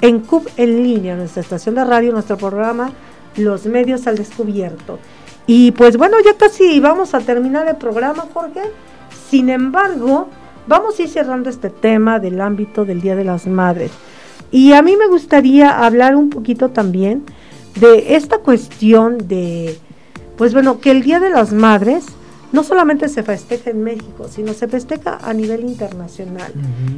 en 0.00 0.18
CUB 0.18 0.48
en 0.56 0.82
línea, 0.82 1.14
nuestra 1.14 1.42
estación 1.42 1.76
de 1.76 1.84
radio, 1.84 2.10
nuestro 2.10 2.36
programa 2.36 2.90
los 3.36 3.66
medios 3.66 4.08
al 4.08 4.16
descubierto. 4.16 4.98
Y 5.46 5.70
pues 5.70 5.96
bueno, 5.96 6.16
ya 6.24 6.36
casi 6.36 6.80
vamos 6.80 7.14
a 7.14 7.20
terminar 7.20 7.68
el 7.68 7.76
programa, 7.76 8.26
Jorge. 8.34 8.62
Sin 9.30 9.48
embargo, 9.48 10.28
vamos 10.66 10.98
a 10.98 11.02
ir 11.02 11.08
cerrando 11.08 11.50
este 11.50 11.70
tema 11.70 12.18
del 12.18 12.40
ámbito 12.40 12.84
del 12.84 13.00
Día 13.00 13.14
de 13.14 13.24
las 13.24 13.46
Madres. 13.46 13.92
Y 14.50 14.72
a 14.72 14.82
mí 14.82 14.96
me 14.96 15.06
gustaría 15.06 15.84
hablar 15.84 16.16
un 16.16 16.30
poquito 16.30 16.70
también 16.70 17.24
de 17.76 18.14
esta 18.16 18.38
cuestión 18.38 19.28
de, 19.28 19.78
pues 20.36 20.52
bueno, 20.52 20.80
que 20.80 20.90
el 20.90 21.02
Día 21.02 21.20
de 21.20 21.30
las 21.30 21.52
Madres 21.52 22.06
no 22.54 22.62
solamente 22.62 23.08
se 23.08 23.24
festeja 23.24 23.70
en 23.70 23.82
México, 23.82 24.28
sino 24.30 24.52
se 24.52 24.68
festeja 24.68 25.18
a 25.20 25.34
nivel 25.34 25.64
internacional. 25.64 26.52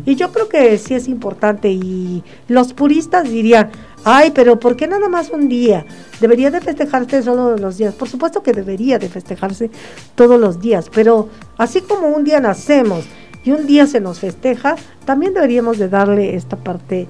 Y 0.05 0.15
yo 0.15 0.31
creo 0.31 0.51
que 0.51 0.77
sí 0.77 0.93
es 0.93 1.09
importante 1.09 1.71
y 1.71 2.23
los 2.47 2.75
puristas 2.75 3.25
dirían, 3.25 3.71
ay, 4.05 4.33
pero 4.35 4.61
¿por 4.61 4.77
qué 4.77 4.87
nada 4.87 5.09
más 5.09 5.31
un 5.31 5.49
día? 5.49 5.87
Debería 6.21 6.51
de 6.51 6.61
festejarse 6.61 7.23
todos 7.23 7.59
los 7.59 7.79
días. 7.79 7.95
Por 7.95 8.07
supuesto 8.07 8.43
que 8.43 8.53
debería 8.53 8.99
de 8.99 9.09
festejarse 9.09 9.71
todos 10.15 10.39
los 10.39 10.61
días, 10.61 10.91
pero 10.95 11.31
así 11.57 11.81
como 11.81 12.09
un 12.09 12.25
día 12.25 12.39
nacemos 12.39 13.07
y 13.43 13.53
un 13.53 13.67
día 13.67 13.87
se 13.87 14.01
nos 14.01 14.21
festeja, 14.21 14.77
también 15.07 15.33
deberíamos 15.33 15.79
de 15.79 15.89
darle 15.89 16.37
esta 16.37 16.57
parte 16.57 17.09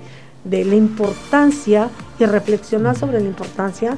de 0.49 0.65
la 0.65 0.75
importancia 0.75 1.91
y 2.19 2.25
reflexionar 2.25 2.97
sobre 2.97 3.21
la 3.21 3.27
importancia 3.27 3.97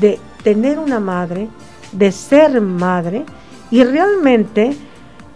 de 0.00 0.18
tener 0.42 0.78
una 0.78 1.00
madre, 1.00 1.48
de 1.92 2.12
ser 2.12 2.60
madre 2.60 3.24
y 3.70 3.84
realmente 3.84 4.76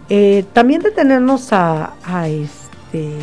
eh, 0.09 0.45
también 0.53 0.81
detenernos 0.81 1.53
a, 1.53 1.93
a 2.03 2.27
este 2.27 3.17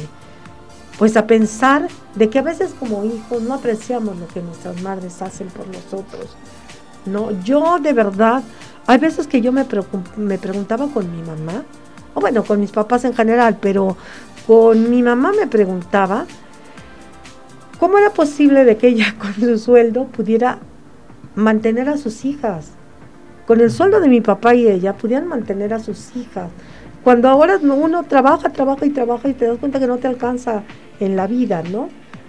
pues 1.01 1.17
a 1.17 1.27
pensar 1.27 1.89
de 2.15 2.29
que 2.29 2.39
a 2.39 2.43
veces 2.43 2.75
como 2.79 3.05
hijos 3.07 3.41
no 3.41 3.55
apreciamos 3.55 4.19
lo 4.19 4.29
que 4.29 4.43
nuestras 4.43 4.83
madres 4.83 5.23
hacen 5.23 5.49
por 5.49 5.67
nosotros. 5.67 6.37
No, 7.07 7.31
yo 7.43 7.79
de 7.79 7.95
verdad, 7.95 8.43
hay 8.87 8.99
veces 8.99 9.27
que 9.27 9.41
yo 9.41 9.51
me, 9.51 9.67
me 10.19 10.37
preguntaba 10.37 10.89
con 10.89 11.11
mi 11.11 11.23
mamá, 11.23 11.65
o 12.13 12.21
bueno, 12.21 12.45
con 12.45 12.61
mis 12.61 12.71
papás 12.71 13.07
en 13.07 13.15
general, 13.15 13.57
pero 13.59 13.97
con 14.47 14.91
mi 14.91 15.03
mamá 15.03 15.33
me 15.33 15.47
preguntaba 15.47 16.27
cómo 17.81 17.99
era 17.99 18.11
posible 18.11 18.65
de 18.65 18.77
que 18.77 18.89
ella 18.89 19.17
con 19.19 19.35
su 19.35 19.59
sueldo 19.59 20.05
pudiera 20.05 20.59
mantener 21.35 21.89
a 21.89 21.97
sus 21.97 22.25
hijas 22.25 22.73
con 23.51 23.61
el 23.61 23.73
sueldo 23.73 24.01
de 24.01 24.09
mi 24.09 24.21
papá 24.21 24.55
y 24.55 24.69
ella 24.69 24.93
pudieran 24.93 25.27
mantener 25.27 25.75
a 25.75 25.81
sus 25.81 26.15
hijas. 26.15 26.51
Cuando 27.03 27.29
ahora 27.29 27.59
uno 27.61 28.05
trabaja, 28.05 28.51
trabaja 28.51 28.87
y 28.87 28.91
trabaja 28.91 29.29
y 29.29 29.33
te 29.33 29.45
das 29.45 29.59
cuenta 29.59 29.81
que 29.81 29.89
no 29.89 29.97
te 29.97 30.07
alcanza 30.07 30.63
en 31.01 31.17
la 31.17 31.27
vida, 31.27 31.65
¿no? 31.65 31.89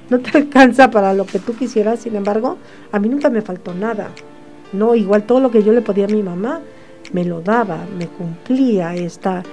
No 0.10 0.20
te 0.20 0.36
alcanza 0.40 0.90
para 0.90 1.14
lo 1.14 1.28
que 1.28 1.38
tú 1.38 1.56
quisieras, 1.56 2.00
sin 2.00 2.16
embargo, 2.16 2.58
a 2.92 2.98
mí 2.98 3.08
nunca 3.08 3.30
me 3.30 3.44
faltó 3.44 3.76
nada. 3.76 4.10
No, 4.74 4.96
igual 4.96 5.28
todo 5.28 5.40
lo 5.42 5.52
que 5.52 5.62
yo 5.62 5.74
le 5.74 5.82
podía 5.82 6.06
a 6.06 6.08
mi 6.08 6.24
mamá, 6.24 6.62
me 7.14 7.24
lo 7.24 7.42
daba, 7.42 7.86
me 8.00 8.08
cumplía 8.08 8.96
esta, 8.96 9.44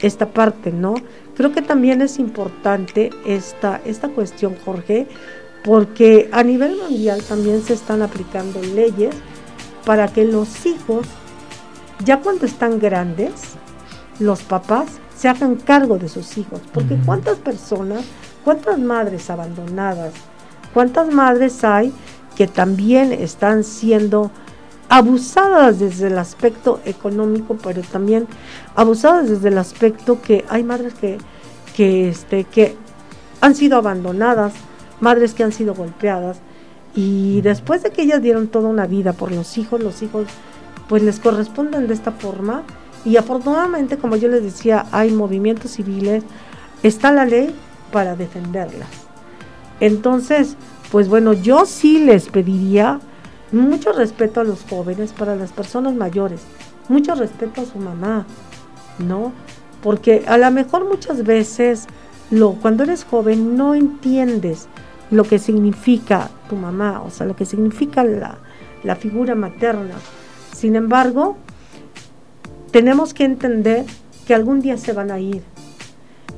esta 0.00 0.30
parte, 0.30 0.72
¿no? 0.72 0.94
Creo 1.36 1.52
que 1.52 1.60
también 1.60 2.00
es 2.00 2.18
importante 2.18 3.10
esta, 3.26 3.82
esta 3.84 4.08
cuestión, 4.08 4.56
Jorge, 4.64 5.08
porque 5.64 6.28
a 6.32 6.42
nivel 6.42 6.76
mundial 6.76 7.22
también 7.22 7.62
se 7.62 7.74
están 7.74 8.02
aplicando 8.02 8.60
leyes 8.62 9.14
para 9.84 10.08
que 10.08 10.24
los 10.24 10.66
hijos, 10.66 11.06
ya 12.04 12.20
cuando 12.20 12.46
están 12.46 12.78
grandes, 12.78 13.32
los 14.18 14.42
papás 14.42 14.86
se 15.16 15.28
hagan 15.28 15.56
cargo 15.56 15.98
de 15.98 16.08
sus 16.08 16.38
hijos. 16.38 16.60
Porque 16.72 16.96
cuántas 17.04 17.38
personas, 17.38 18.04
cuántas 18.44 18.78
madres 18.78 19.30
abandonadas, 19.30 20.12
cuántas 20.72 21.12
madres 21.12 21.64
hay 21.64 21.92
que 22.36 22.46
también 22.46 23.12
están 23.12 23.64
siendo 23.64 24.30
abusadas 24.88 25.80
desde 25.80 26.06
el 26.06 26.18
aspecto 26.18 26.80
económico, 26.84 27.56
pero 27.62 27.82
también 27.82 28.26
abusadas 28.74 29.28
desde 29.28 29.48
el 29.48 29.58
aspecto 29.58 30.22
que 30.22 30.44
hay 30.48 30.62
madres 30.62 30.94
que, 30.94 31.18
que, 31.76 32.08
este, 32.08 32.44
que 32.44 32.76
han 33.40 33.54
sido 33.54 33.76
abandonadas, 33.76 34.52
madres 35.00 35.34
que 35.34 35.44
han 35.44 35.52
sido 35.52 35.74
golpeadas, 35.74 36.40
y 36.94 37.40
después 37.42 37.82
de 37.82 37.90
que 37.90 38.02
ellas 38.02 38.22
dieron 38.22 38.48
toda 38.48 38.68
una 38.68 38.86
vida 38.86 39.12
por 39.12 39.30
los 39.30 39.58
hijos, 39.58 39.82
los 39.82 40.02
hijos 40.02 40.26
pues 40.88 41.02
les 41.02 41.20
corresponden 41.20 41.86
de 41.86 41.94
esta 41.94 42.12
forma. 42.12 42.62
Y 43.04 43.16
afortunadamente, 43.16 43.98
como 43.98 44.16
yo 44.16 44.28
les 44.28 44.42
decía, 44.42 44.86
hay 44.90 45.12
movimientos 45.12 45.72
civiles, 45.72 46.24
está 46.82 47.12
la 47.12 47.24
ley 47.24 47.54
para 47.92 48.16
defenderlas. 48.16 48.88
Entonces, 49.80 50.56
pues 50.90 51.08
bueno, 51.08 51.32
yo 51.34 51.66
sí 51.66 52.00
les 52.04 52.28
pediría 52.28 53.00
mucho 53.52 53.92
respeto 53.92 54.40
a 54.40 54.44
los 54.44 54.64
jóvenes, 54.68 55.12
para 55.12 55.36
las 55.36 55.52
personas 55.52 55.94
mayores, 55.94 56.40
mucho 56.88 57.14
respeto 57.14 57.60
a 57.60 57.66
su 57.66 57.78
mamá, 57.78 58.26
¿no? 58.98 59.32
Porque 59.82 60.24
a 60.26 60.36
lo 60.36 60.50
mejor 60.50 60.86
muchas 60.86 61.22
veces 61.22 61.86
lo, 62.30 62.54
cuando 62.54 62.82
eres 62.82 63.04
joven 63.04 63.56
no 63.56 63.74
entiendes 63.74 64.68
lo 65.10 65.24
que 65.24 65.38
significa 65.38 66.30
tu 66.48 66.56
mamá, 66.56 67.02
o 67.02 67.10
sea, 67.10 67.26
lo 67.26 67.36
que 67.36 67.44
significa 67.44 68.04
la, 68.04 68.96
figura 68.96 69.34
materna. 69.34 69.94
Sin 70.54 70.76
embargo, 70.76 71.36
tenemos 72.70 73.14
que 73.14 73.24
entender 73.24 73.84
que 74.26 74.34
algún 74.34 74.60
día 74.60 74.76
se 74.76 74.92
van 74.92 75.10
a 75.10 75.20
ir. 75.20 75.42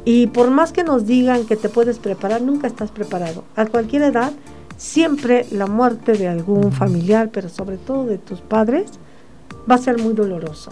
Y 0.04 0.28
por 0.28 0.50
más 0.50 0.72
que 0.72 0.84
nos 0.84 1.06
digan 1.06 1.46
que 1.46 1.56
te 1.56 1.68
puedes 1.68 1.98
preparar, 1.98 2.42
nunca 2.42 2.66
estás 2.66 2.90
preparado. 2.90 3.44
A 3.56 3.66
cualquier 3.66 4.02
edad, 4.02 4.32
siempre 4.76 5.46
la 5.50 5.66
muerte 5.66 6.12
de 6.12 6.28
algún 6.28 6.72
familiar, 6.72 7.30
pero 7.32 7.48
sobre 7.48 7.76
todo 7.76 8.06
de 8.06 8.18
tus 8.18 8.40
padres, 8.40 8.92
va 9.70 9.74
a 9.74 9.78
ser 9.78 9.98
muy 9.98 10.14
doloroso. 10.14 10.70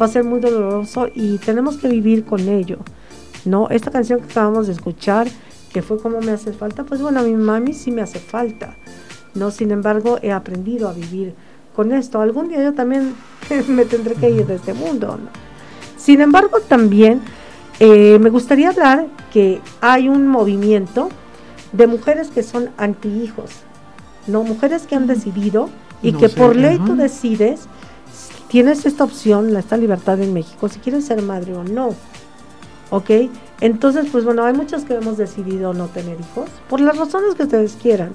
Va 0.00 0.06
a 0.06 0.08
ser 0.08 0.24
muy 0.24 0.40
doloroso 0.40 1.08
y 1.14 1.38
tenemos 1.38 1.76
que 1.76 1.88
vivir 1.88 2.24
con 2.24 2.48
ello. 2.48 2.78
¿no? 3.44 3.68
Esta 3.70 3.90
canción 3.90 4.20
que 4.20 4.30
acabamos 4.30 4.66
de 4.66 4.72
escuchar 4.72 5.28
que 5.76 5.82
fue 5.82 5.98
como 5.98 6.22
me 6.22 6.32
hace 6.32 6.54
falta, 6.54 6.84
pues 6.84 7.02
bueno, 7.02 7.20
a 7.20 7.22
mi 7.22 7.34
mami 7.34 7.74
sí 7.74 7.90
me 7.90 8.00
hace 8.00 8.18
falta, 8.18 8.76
¿no? 9.34 9.50
Sin 9.50 9.70
embargo, 9.70 10.18
he 10.22 10.32
aprendido 10.32 10.88
a 10.88 10.94
vivir 10.94 11.34
con 11.74 11.92
esto. 11.92 12.18
Algún 12.18 12.48
día 12.48 12.64
yo 12.64 12.72
también 12.72 13.14
me 13.68 13.84
tendré 13.84 14.14
que 14.14 14.30
ir 14.30 14.46
de 14.46 14.54
este 14.54 14.72
mundo, 14.72 15.18
¿no? 15.22 15.28
Sin 15.98 16.22
embargo, 16.22 16.60
también 16.66 17.20
eh, 17.78 18.18
me 18.18 18.30
gustaría 18.30 18.70
hablar 18.70 19.08
que 19.30 19.60
hay 19.82 20.08
un 20.08 20.28
movimiento 20.28 21.10
de 21.72 21.86
mujeres 21.86 22.28
que 22.28 22.42
son 22.42 22.70
antihijos, 22.78 23.50
¿no? 24.26 24.42
Mujeres 24.42 24.86
que 24.86 24.96
han 24.96 25.06
decidido 25.06 25.68
y 26.00 26.14
que 26.14 26.30
por 26.30 26.56
ley 26.56 26.78
tú 26.78 26.96
decides, 26.96 27.68
tienes 28.48 28.86
esta 28.86 29.04
opción, 29.04 29.54
esta 29.54 29.76
libertad 29.76 30.22
en 30.22 30.32
México, 30.32 30.70
si 30.70 30.78
quieres 30.78 31.04
ser 31.04 31.20
madre 31.20 31.54
o 31.54 31.64
no, 31.64 31.90
¿ok? 32.88 33.10
Entonces, 33.60 34.06
pues 34.12 34.24
bueno, 34.24 34.44
hay 34.44 34.54
muchos 34.54 34.84
que 34.84 34.94
hemos 34.94 35.16
decidido 35.16 35.72
no 35.72 35.86
tener 35.86 36.18
hijos, 36.20 36.50
por 36.68 36.80
las 36.80 36.96
razones 36.96 37.34
que 37.34 37.44
ustedes 37.44 37.76
quieran. 37.80 38.10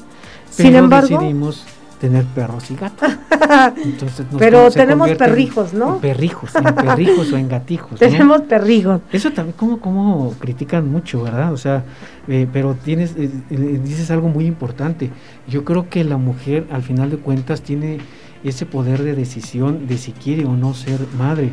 Sin 0.50 0.76
embargo, 0.76 1.18
decidimos 1.18 1.66
tener 2.02 2.26
perros 2.26 2.72
y 2.72 2.76
gatos. 2.76 3.12
Pero 4.39 4.72
tenemos 4.72 5.12
perrijos, 5.12 5.72
¿no? 5.72 6.00
perrijos, 6.00 6.56
en 6.56 6.64
perrijos 6.64 7.32
o 7.32 7.38
en 7.38 7.48
gatijos. 7.48 8.00
Tenemos 8.00 8.42
perrijos. 8.42 9.02
Eso 9.12 9.32
también, 9.32 9.56
como, 9.56 9.80
como 9.80 10.34
critican 10.39 10.92
mucho, 10.92 11.22
¿verdad? 11.22 11.54
O 11.54 11.58
sea, 11.58 11.84
eh, 12.28 12.48
pero 12.52 12.74
tienes, 12.74 13.16
eh, 13.18 13.30
eh, 13.52 13.80
dices 13.84 14.10
algo 14.10 14.30
muy 14.30 14.48
importante. 14.48 15.12
Yo 15.48 15.64
creo 15.64 15.89
que 15.89 16.04
la 16.04 16.18
mujer, 16.18 16.66
al 16.72 16.82
final 16.82 17.12
de 17.12 17.18
cuentas, 17.18 17.62
tiene 17.62 18.00
ese 18.44 18.66
poder 18.66 19.04
de 19.04 19.14
decisión 19.14 19.86
de 19.86 20.00
si 20.00 20.12
quiere 20.12 20.46
o 20.46 20.54
no 20.54 20.74
ser 20.74 21.00
madre. 21.20 21.52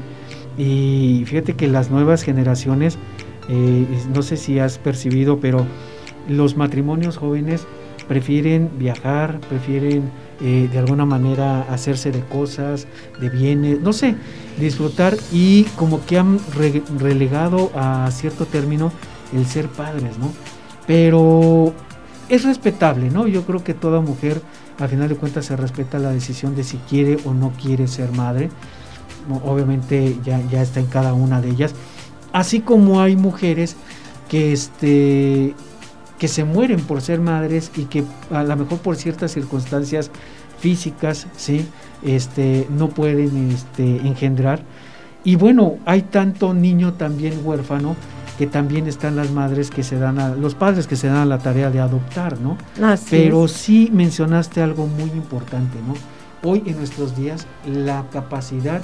Y 0.57 1.24
fíjate 1.26 1.55
que 1.55 1.68
las 1.68 1.91
nuevas 1.91 2.22
generaciones 2.22 2.99
eh, 3.49 3.86
no 4.14 4.22
sé 4.22 4.36
si 4.36 4.59
has 4.59 4.78
percibido, 4.78 5.40
pero 5.40 5.66
los 6.28 6.57
matrimonios 6.57 7.16
jóvenes 7.16 7.66
prefieren 8.07 8.70
viajar, 8.78 9.40
prefieren 9.49 10.11
eh, 10.40 10.68
de 10.70 10.78
alguna 10.78 11.05
manera 11.05 11.62
hacerse 11.62 12.11
de 12.11 12.20
cosas, 12.20 12.86
de 13.20 13.28
bienes, 13.28 13.80
no 13.80 13.92
sé, 13.92 14.16
disfrutar 14.59 15.16
y 15.32 15.64
como 15.76 16.05
que 16.07 16.18
han 16.18 16.38
relegado 16.99 17.70
a 17.74 18.11
cierto 18.11 18.46
término 18.46 18.92
el 19.34 19.46
ser 19.46 19.68
padres, 19.68 20.18
¿no? 20.18 20.32
Pero 20.86 21.74
es 22.28 22.44
respetable, 22.44 23.11
¿no? 23.11 23.26
Yo 23.26 23.44
creo 23.44 23.62
que 23.62 23.74
toda 23.74 24.01
mujer, 24.01 24.40
al 24.78 24.88
final 24.88 25.09
de 25.09 25.16
cuentas, 25.16 25.46
se 25.46 25.57
respeta 25.57 25.99
la 25.99 26.11
decisión 26.11 26.55
de 26.55 26.64
si 26.64 26.78
quiere 26.78 27.18
o 27.24 27.34
no 27.34 27.53
quiere 27.61 27.86
ser 27.88 28.11
madre. 28.12 28.49
Obviamente 29.44 30.16
ya, 30.24 30.40
ya 30.51 30.62
está 30.62 30.80
en 30.80 30.86
cada 30.86 31.12
una 31.12 31.42
de 31.42 31.51
ellas 31.51 31.74
Así 32.39 32.61
como 32.61 33.01
hay 33.01 33.16
mujeres 33.16 33.74
que 34.28 34.53
este 34.53 35.57
que 36.20 36.28
se 36.28 36.45
mueren 36.45 36.78
por 36.80 37.01
ser 37.01 37.20
madres 37.20 37.72
y 37.76 37.86
que 37.86 38.05
a 38.30 38.45
lo 38.45 38.55
mejor 38.55 38.78
por 38.78 38.95
ciertas 38.95 39.32
circunstancias 39.32 40.12
físicas, 40.61 41.26
¿sí? 41.36 41.66
Este, 42.05 42.68
no 42.70 42.91
pueden 42.91 43.51
este, 43.51 43.97
engendrar. 44.07 44.62
Y 45.24 45.34
bueno, 45.34 45.78
hay 45.84 46.03
tanto 46.03 46.55
niño 46.55 46.93
también 46.93 47.41
huérfano 47.43 47.97
que 48.39 48.47
también 48.47 48.86
están 48.86 49.16
las 49.16 49.32
madres 49.32 49.68
que 49.68 49.82
se 49.82 49.99
dan 49.99 50.20
a, 50.20 50.28
los 50.28 50.55
padres 50.55 50.86
que 50.86 50.95
se 50.95 51.09
dan 51.09 51.16
a 51.16 51.26
la 51.26 51.39
tarea 51.39 51.70
de 51.70 51.80
adoptar, 51.80 52.39
¿no? 52.41 52.57
Pero 53.11 53.49
sí 53.49 53.91
mencionaste 53.93 54.62
algo 54.62 54.86
muy 54.86 55.11
importante, 55.11 55.76
¿no? 55.84 55.95
hoy 56.43 56.62
en 56.66 56.76
nuestros 56.76 57.16
días 57.16 57.47
la 57.66 58.05
capacidad 58.12 58.82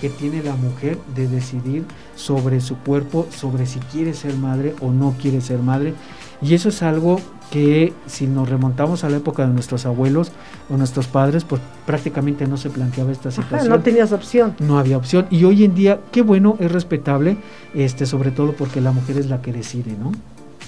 que 0.00 0.08
tiene 0.08 0.42
la 0.42 0.56
mujer 0.56 0.98
de 1.14 1.28
decidir 1.28 1.84
sobre 2.16 2.60
su 2.60 2.76
cuerpo, 2.78 3.26
sobre 3.30 3.66
si 3.66 3.78
quiere 3.80 4.14
ser 4.14 4.34
madre 4.36 4.74
o 4.80 4.90
no 4.90 5.14
quiere 5.20 5.40
ser 5.40 5.60
madre. 5.60 5.94
Y 6.42 6.54
eso 6.54 6.68
es 6.68 6.82
algo 6.82 7.20
que 7.50 7.92
si 8.06 8.26
nos 8.26 8.48
remontamos 8.48 9.04
a 9.04 9.08
la 9.08 9.18
época 9.18 9.46
de 9.46 9.52
nuestros 9.52 9.86
abuelos 9.86 10.32
o 10.68 10.76
nuestros 10.76 11.06
padres, 11.06 11.44
pues 11.44 11.60
prácticamente 11.86 12.46
no 12.46 12.56
se 12.56 12.70
planteaba 12.70 13.12
esta 13.12 13.30
situación. 13.30 13.70
no 13.70 13.80
tenías 13.80 14.12
opción. 14.12 14.54
No 14.58 14.78
había 14.78 14.96
opción. 14.96 15.26
Y 15.30 15.44
hoy 15.44 15.64
en 15.64 15.74
día, 15.74 16.00
qué 16.10 16.22
bueno, 16.22 16.56
es 16.58 16.72
respetable, 16.72 17.36
este, 17.74 18.06
sobre 18.06 18.30
todo 18.30 18.54
porque 18.54 18.80
la 18.80 18.92
mujer 18.92 19.18
es 19.18 19.28
la 19.28 19.40
que 19.40 19.52
decide, 19.52 19.96
¿no? 19.98 20.12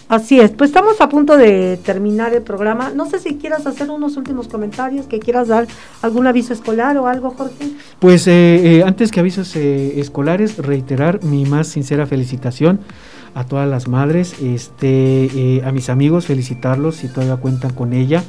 Así 0.08 0.38
es, 0.38 0.52
pues 0.52 0.70
estamos 0.70 1.00
a 1.00 1.08
punto 1.08 1.36
de 1.36 1.78
terminar 1.78 2.32
el 2.32 2.42
programa. 2.42 2.92
No 2.94 3.06
sé 3.06 3.18
si 3.18 3.36
quieras 3.36 3.66
hacer 3.66 3.90
unos 3.90 4.16
últimos 4.16 4.46
comentarios, 4.46 5.06
que 5.06 5.18
quieras 5.18 5.48
dar 5.48 5.66
algún 6.00 6.28
aviso 6.28 6.52
escolar 6.52 6.96
o 6.96 7.08
algo, 7.08 7.30
Jorge. 7.30 7.72
Pues 7.98 8.28
eh, 8.28 8.78
eh, 8.78 8.82
antes 8.86 9.10
que 9.10 9.18
avisos 9.18 9.56
eh, 9.56 9.98
escolares, 9.98 10.58
reiterar 10.58 11.24
mi 11.24 11.44
más 11.44 11.66
sincera 11.66 12.06
felicitación 12.06 12.78
a 13.34 13.44
todas 13.44 13.68
las 13.68 13.88
madres, 13.88 14.36
este, 14.40 15.60
a 15.64 15.72
mis 15.72 15.90
amigos, 15.90 16.26
felicitarlos 16.26 16.96
si 16.96 17.08
todavía 17.08 17.36
cuentan 17.36 17.72
con 17.72 17.92
ella 17.92 18.22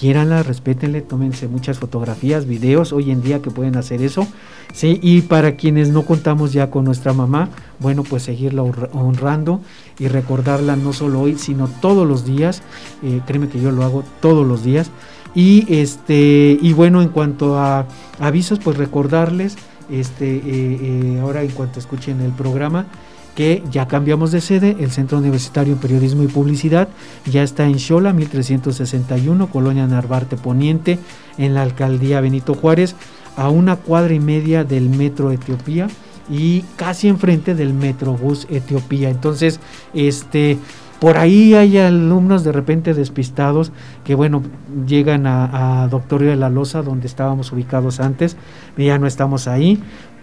quiéranla, 0.00 0.42
respétenle, 0.42 1.02
tómense 1.02 1.46
muchas 1.46 1.78
fotografías, 1.78 2.46
videos, 2.46 2.94
hoy 2.94 3.10
en 3.10 3.20
día 3.20 3.42
que 3.42 3.50
pueden 3.50 3.76
hacer 3.76 4.00
eso, 4.00 4.26
¿sí? 4.72 4.98
Y 5.02 5.20
para 5.20 5.56
quienes 5.56 5.90
no 5.90 6.06
contamos 6.06 6.54
ya 6.54 6.70
con 6.70 6.86
nuestra 6.86 7.12
mamá, 7.12 7.50
bueno, 7.80 8.02
pues 8.02 8.22
seguirla 8.22 8.62
honrando 8.62 9.60
y 9.98 10.08
recordarla 10.08 10.74
no 10.76 10.94
solo 10.94 11.20
hoy, 11.20 11.36
sino 11.36 11.68
todos 11.82 12.08
los 12.08 12.24
días, 12.24 12.62
eh, 13.02 13.20
créeme 13.26 13.50
que 13.50 13.60
yo 13.60 13.72
lo 13.72 13.84
hago 13.84 14.02
todos 14.22 14.46
los 14.46 14.64
días, 14.64 14.90
y 15.34 15.66
este, 15.68 16.58
y 16.58 16.72
bueno, 16.72 17.02
en 17.02 17.10
cuanto 17.10 17.58
a 17.58 17.84
avisos, 18.18 18.58
pues 18.58 18.78
recordarles, 18.78 19.56
este, 19.90 20.36
eh, 20.36 20.42
eh, 20.46 21.18
ahora 21.20 21.42
en 21.42 21.50
cuanto 21.50 21.78
escuchen 21.78 22.22
el 22.22 22.32
programa, 22.32 22.86
que 23.34 23.62
ya 23.70 23.86
cambiamos 23.88 24.32
de 24.32 24.40
sede, 24.40 24.76
el 24.80 24.90
Centro 24.90 25.18
Universitario 25.18 25.74
en 25.74 25.78
Periodismo 25.78 26.22
y 26.22 26.28
Publicidad 26.28 26.88
ya 27.26 27.42
está 27.42 27.66
en 27.66 27.78
Xola, 27.78 28.12
1361, 28.12 29.50
Colonia 29.50 29.86
Narvarte 29.86 30.36
Poniente, 30.36 30.98
en 31.38 31.54
la 31.54 31.62
alcaldía 31.62 32.20
Benito 32.20 32.54
Juárez, 32.54 32.96
a 33.36 33.48
una 33.48 33.76
cuadra 33.76 34.14
y 34.14 34.20
media 34.20 34.64
del 34.64 34.88
Metro 34.88 35.30
Etiopía 35.30 35.88
y 36.28 36.62
casi 36.76 37.08
enfrente 37.08 37.54
del 37.54 37.74
Metrobús 37.74 38.46
Etiopía. 38.50 39.10
Entonces, 39.10 39.60
este 39.94 40.58
por 41.00 41.16
ahí 41.16 41.54
hay 41.54 41.78
alumnos 41.78 42.44
de 42.44 42.52
repente 42.52 42.92
despistados 42.92 43.72
que, 44.04 44.14
bueno, 44.14 44.42
llegan 44.86 45.26
a, 45.26 45.82
a 45.82 45.88
Doctorio 45.88 46.28
de 46.28 46.36
la 46.36 46.50
Loza, 46.50 46.82
donde 46.82 47.06
estábamos 47.06 47.52
ubicados 47.52 48.00
antes, 48.00 48.36
ya 48.76 48.98
no 48.98 49.06
estamos 49.06 49.48
ahí. 49.48 49.82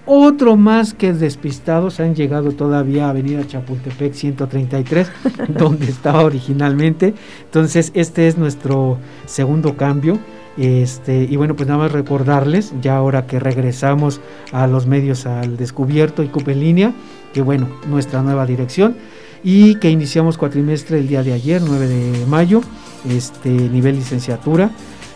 Otro 0.10 0.56
más 0.56 0.94
que 0.94 1.12
despistados 1.12 2.00
han 2.00 2.16
llegado 2.16 2.54
todavía 2.54 3.08
a 3.08 3.10
Avenida 3.10 3.46
Chapultepec 3.46 4.14
133, 4.14 5.12
donde 5.50 5.88
estaba 5.88 6.24
originalmente. 6.24 7.14
Entonces, 7.44 7.92
este 7.94 8.30
es 8.30 8.38
nuestro 8.38 9.00
segundo 9.26 9.76
cambio. 9.76 10.18
Este, 10.58 11.24
y 11.24 11.36
bueno, 11.36 11.58
pues 11.58 11.68
nada 11.68 11.80
más 11.80 11.92
recordarles, 11.92 12.74
ya 12.82 12.96
ahora 12.96 13.28
que 13.28 13.38
regresamos 13.38 14.22
a 14.54 14.66
los 14.66 14.88
medios 14.88 15.26
al 15.26 15.58
descubierto 15.58 16.24
y 16.24 16.30
CUP 16.30 16.48
en 16.48 16.60
línea, 16.62 16.94
que 17.34 17.42
bueno, 17.42 17.68
nuestra 17.88 18.24
nueva 18.24 18.46
dirección 18.46 18.96
y 19.44 19.76
que 19.76 19.90
iniciamos 19.90 20.38
cuatrimestre 20.38 21.00
el 21.00 21.08
día 21.10 21.22
de 21.22 21.34
ayer, 21.34 21.62
9 21.62 21.88
de 21.88 22.26
mayo, 22.28 22.62
este 23.10 23.50
nivel 23.50 23.98
licenciatura. 23.98 24.72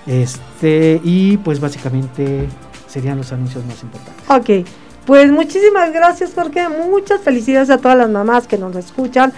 Este, 0.06 1.00
y 1.02 1.38
pues 1.38 1.62
básicamente 1.62 2.48
serían 2.88 3.18
los 3.18 3.32
anuncios 3.32 3.66
más 3.66 3.82
importantes. 3.84 4.24
Ok, 4.30 4.68
pues 5.06 5.32
muchísimas 5.32 5.92
gracias 5.92 6.34
Jorge, 6.36 6.70
muchas 6.70 7.22
felicidades 7.22 7.70
a 7.70 7.78
todas 7.80 7.98
las 7.98 8.10
mamás 8.10 8.48
que 8.48 8.58
nos 8.58 8.76
escuchan, 8.76 9.34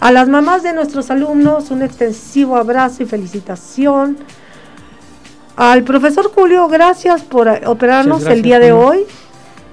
a 0.00 0.10
las 0.10 0.28
mamás 0.28 0.62
de 0.62 0.72
nuestros 0.72 1.10
alumnos, 1.10 1.70
un 1.70 1.82
extensivo 1.82 2.56
abrazo 2.56 3.02
y 3.02 3.06
felicitación. 3.06 4.16
Al 5.56 5.84
profesor 5.84 6.32
Julio, 6.34 6.68
gracias 6.68 7.22
por 7.22 7.48
operarnos 7.66 8.26
el 8.26 8.42
día 8.42 8.58
de 8.58 8.72
hoy, 8.72 9.04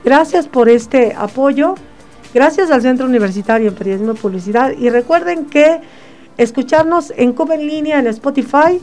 gracias 0.03 0.47
por 0.47 0.69
este 0.69 1.15
apoyo, 1.17 1.75
gracias 2.33 2.69
al 2.69 2.81
Centro 2.81 3.05
Universitario 3.05 3.69
en 3.69 3.75
Periodismo 3.75 4.11
y 4.11 4.15
Publicidad. 4.15 4.71
Y 4.77 4.89
recuerden 4.89 5.45
que 5.45 5.79
escucharnos 6.37 7.13
en 7.15 7.33
Cuba 7.33 7.55
en 7.55 7.67
línea 7.67 7.99
en 7.99 8.07
Spotify 8.07 8.81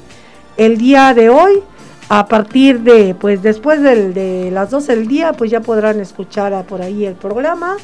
el 0.57 0.77
día 0.79 1.15
de 1.15 1.29
hoy 1.29 1.63
a 2.09 2.27
partir 2.27 2.81
de, 2.81 3.15
pues 3.15 3.43
después 3.43 3.83
de 3.83 4.51
las 4.51 4.71
12 4.71 4.97
del 4.97 5.09
día, 5.09 5.33
pues 5.33 5.51
ya 5.51 5.61
podrán 5.61 6.01
escuchar 6.01 6.65
por 6.65 6.81
ahí 6.81 7.05
el 7.05 7.15
programa. 7.15 7.77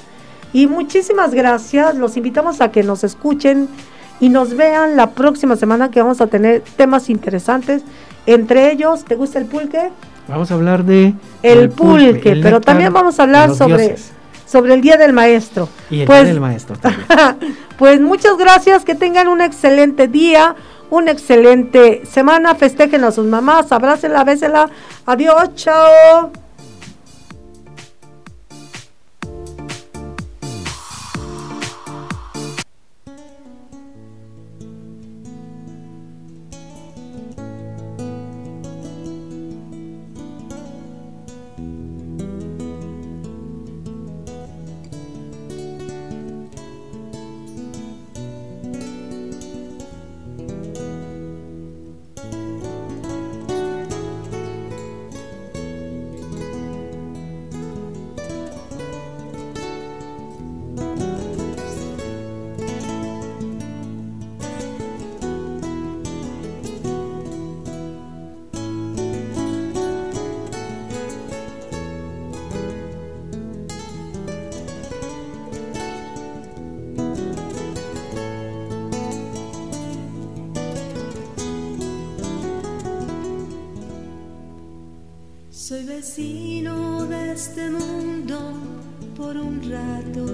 Y 0.52 0.66
muchísimas 0.66 1.34
gracias, 1.34 1.96
los 1.96 2.16
invitamos 2.16 2.60
a 2.60 2.70
que 2.70 2.82
nos 2.82 3.04
escuchen 3.04 3.68
y 4.20 4.28
nos 4.28 4.56
vean 4.56 4.96
la 4.96 5.10
próxima 5.10 5.56
semana 5.56 5.90
que 5.90 6.00
vamos 6.00 6.20
a 6.20 6.28
tener 6.28 6.62
temas 6.76 7.10
interesantes. 7.10 7.82
Entre 8.26 8.72
ellos, 8.72 9.04
¿te 9.04 9.16
gusta 9.16 9.38
el 9.38 9.46
pulque? 9.46 9.90
Vamos 10.28 10.50
a 10.50 10.54
hablar 10.54 10.84
de... 10.84 11.12
El, 11.42 11.68
pulque, 11.68 12.38
pero 12.42 12.60
también 12.60 12.92
vamos 12.92 13.20
a 13.20 13.24
hablar 13.24 13.54
sobre, 13.54 13.96
sobre 14.46 14.72
el 14.72 14.80
Día 14.80 14.96
del 14.96 15.12
Maestro. 15.12 15.68
Y 15.90 15.94
el 15.94 15.98
Día 15.98 16.06
pues 16.06 16.28
del 16.28 16.40
Maestro 16.40 16.76
también. 16.76 17.06
pues 17.76 18.00
muchas 18.00 18.38
gracias, 18.38 18.84
que 18.84 18.94
tengan 18.94 19.28
un 19.28 19.42
excelente 19.42 20.08
día 20.08 20.54
una 20.94 21.10
excelente 21.10 22.02
semana. 22.06 22.54
Festejen 22.54 23.04
a 23.04 23.10
sus 23.10 23.26
mamás, 23.26 23.72
abrácenla, 23.72 24.24
bésela. 24.24 24.70
Adiós, 25.06 25.54
chao. 25.54 26.43
Soy 85.74 85.86
vecino 85.86 87.04
de 87.06 87.32
este 87.32 87.68
mundo 87.68 88.38
por 89.16 89.36
un 89.36 89.60
rato. 89.68 90.24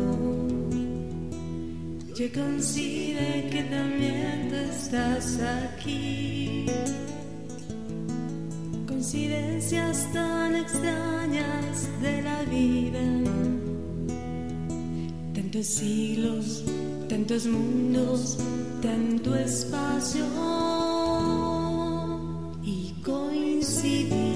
Yo 2.14 2.26
considero 2.34 3.48
que 3.48 3.62
también 3.62 4.50
tú 4.50 4.56
estás 4.56 5.40
aquí. 5.40 6.66
Coincidencias 8.86 10.12
tan 10.12 10.56
extrañas 10.56 11.88
de 12.02 12.20
la 12.20 12.42
vida. 12.42 13.00
Tantos 15.32 15.66
siglos, 15.66 16.64
tantos 17.08 17.46
mundos, 17.46 18.36
tanto 18.82 19.34
espacio 19.36 20.26
y 22.62 22.92
coincidir. 23.02 24.29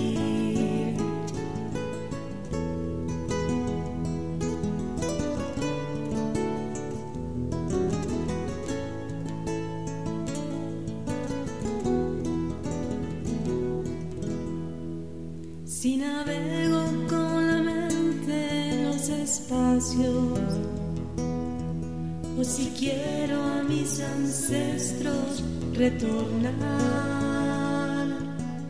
si 22.54 22.66
quiero 22.78 23.42
a 23.42 23.64
mis 23.64 24.00
ancestros 24.00 25.42
retornar. 25.72 26.54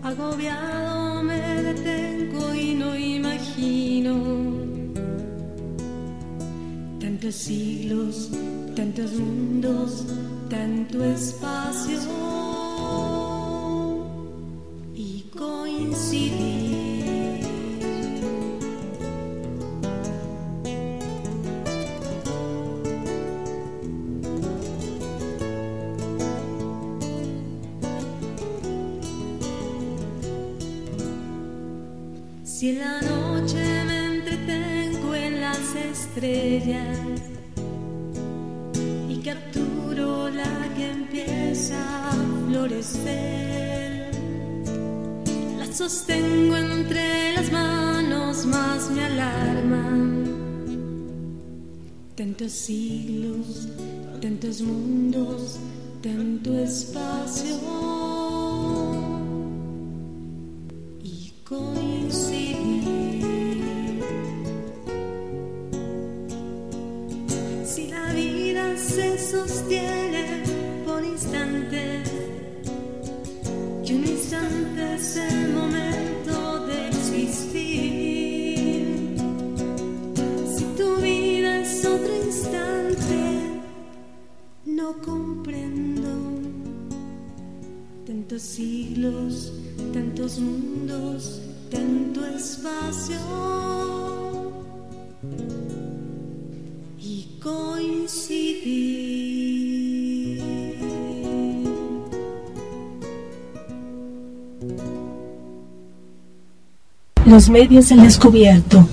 Agobiado 0.02 1.22
me 1.22 1.62
detengo 1.62 2.54
y 2.54 2.74
no 2.74 2.96
imagino 2.96 4.14
tantos 6.98 7.34
siglos, 7.34 8.30
tantos 8.74 9.12
mundos, 9.12 10.06
tanto 10.48 11.04
espacio 11.04 12.00
y 14.94 15.24
coincidir. 15.36 16.63
Si 32.64 32.70
en 32.70 32.78
la 32.78 32.98
noche 33.02 33.84
me 33.84 34.06
entretengo 34.06 35.14
en 35.14 35.38
las 35.42 35.74
estrellas 35.74 36.98
y 39.06 39.16
capturo 39.18 40.30
la 40.30 40.74
que 40.74 40.90
empieza 40.90 41.76
a 42.08 42.12
florecer, 42.48 44.12
la 45.58 45.70
sostengo 45.74 46.56
entre 46.56 47.34
las 47.34 47.52
manos, 47.52 48.46
más 48.46 48.90
me 48.92 49.04
alarman. 49.04 50.24
Tantos 52.14 52.50
siglos, 52.50 53.68
tantos 54.22 54.62
mundos, 54.62 55.58
tanto 56.00 56.58
espacio 56.58 58.13
Los 107.26 107.48
medios 107.48 107.90
al 107.90 108.02
descubierto. 108.02 108.86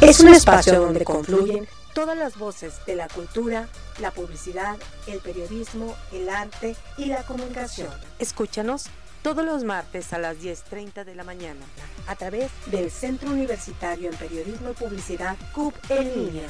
Es 0.00 0.20
un 0.20 0.28
espacio 0.28 0.80
donde 0.80 1.04
confluyen 1.04 1.66
todas 1.94 2.16
las 2.16 2.38
voces 2.38 2.74
de 2.86 2.94
la 2.94 3.08
cultura, 3.08 3.68
la 4.00 4.12
publicidad, 4.12 4.76
el 5.08 5.18
periodismo, 5.18 5.96
el 6.12 6.28
arte 6.28 6.76
y 6.96 7.06
la 7.06 7.24
comunicación. 7.24 7.88
Escúchanos 8.20 8.84
todos 9.22 9.44
los 9.44 9.64
martes 9.64 10.12
a 10.12 10.18
las 10.18 10.38
10.30 10.38 11.04
de 11.04 11.14
la 11.16 11.24
mañana 11.24 11.60
a 12.06 12.14
través 12.14 12.50
del 12.66 12.88
Centro 12.90 13.30
Universitario 13.30 14.10
en 14.10 14.16
Periodismo 14.16 14.70
y 14.70 14.74
Publicidad 14.74 15.36
CUP 15.52 15.74
en 15.90 16.14
línea 16.14 16.48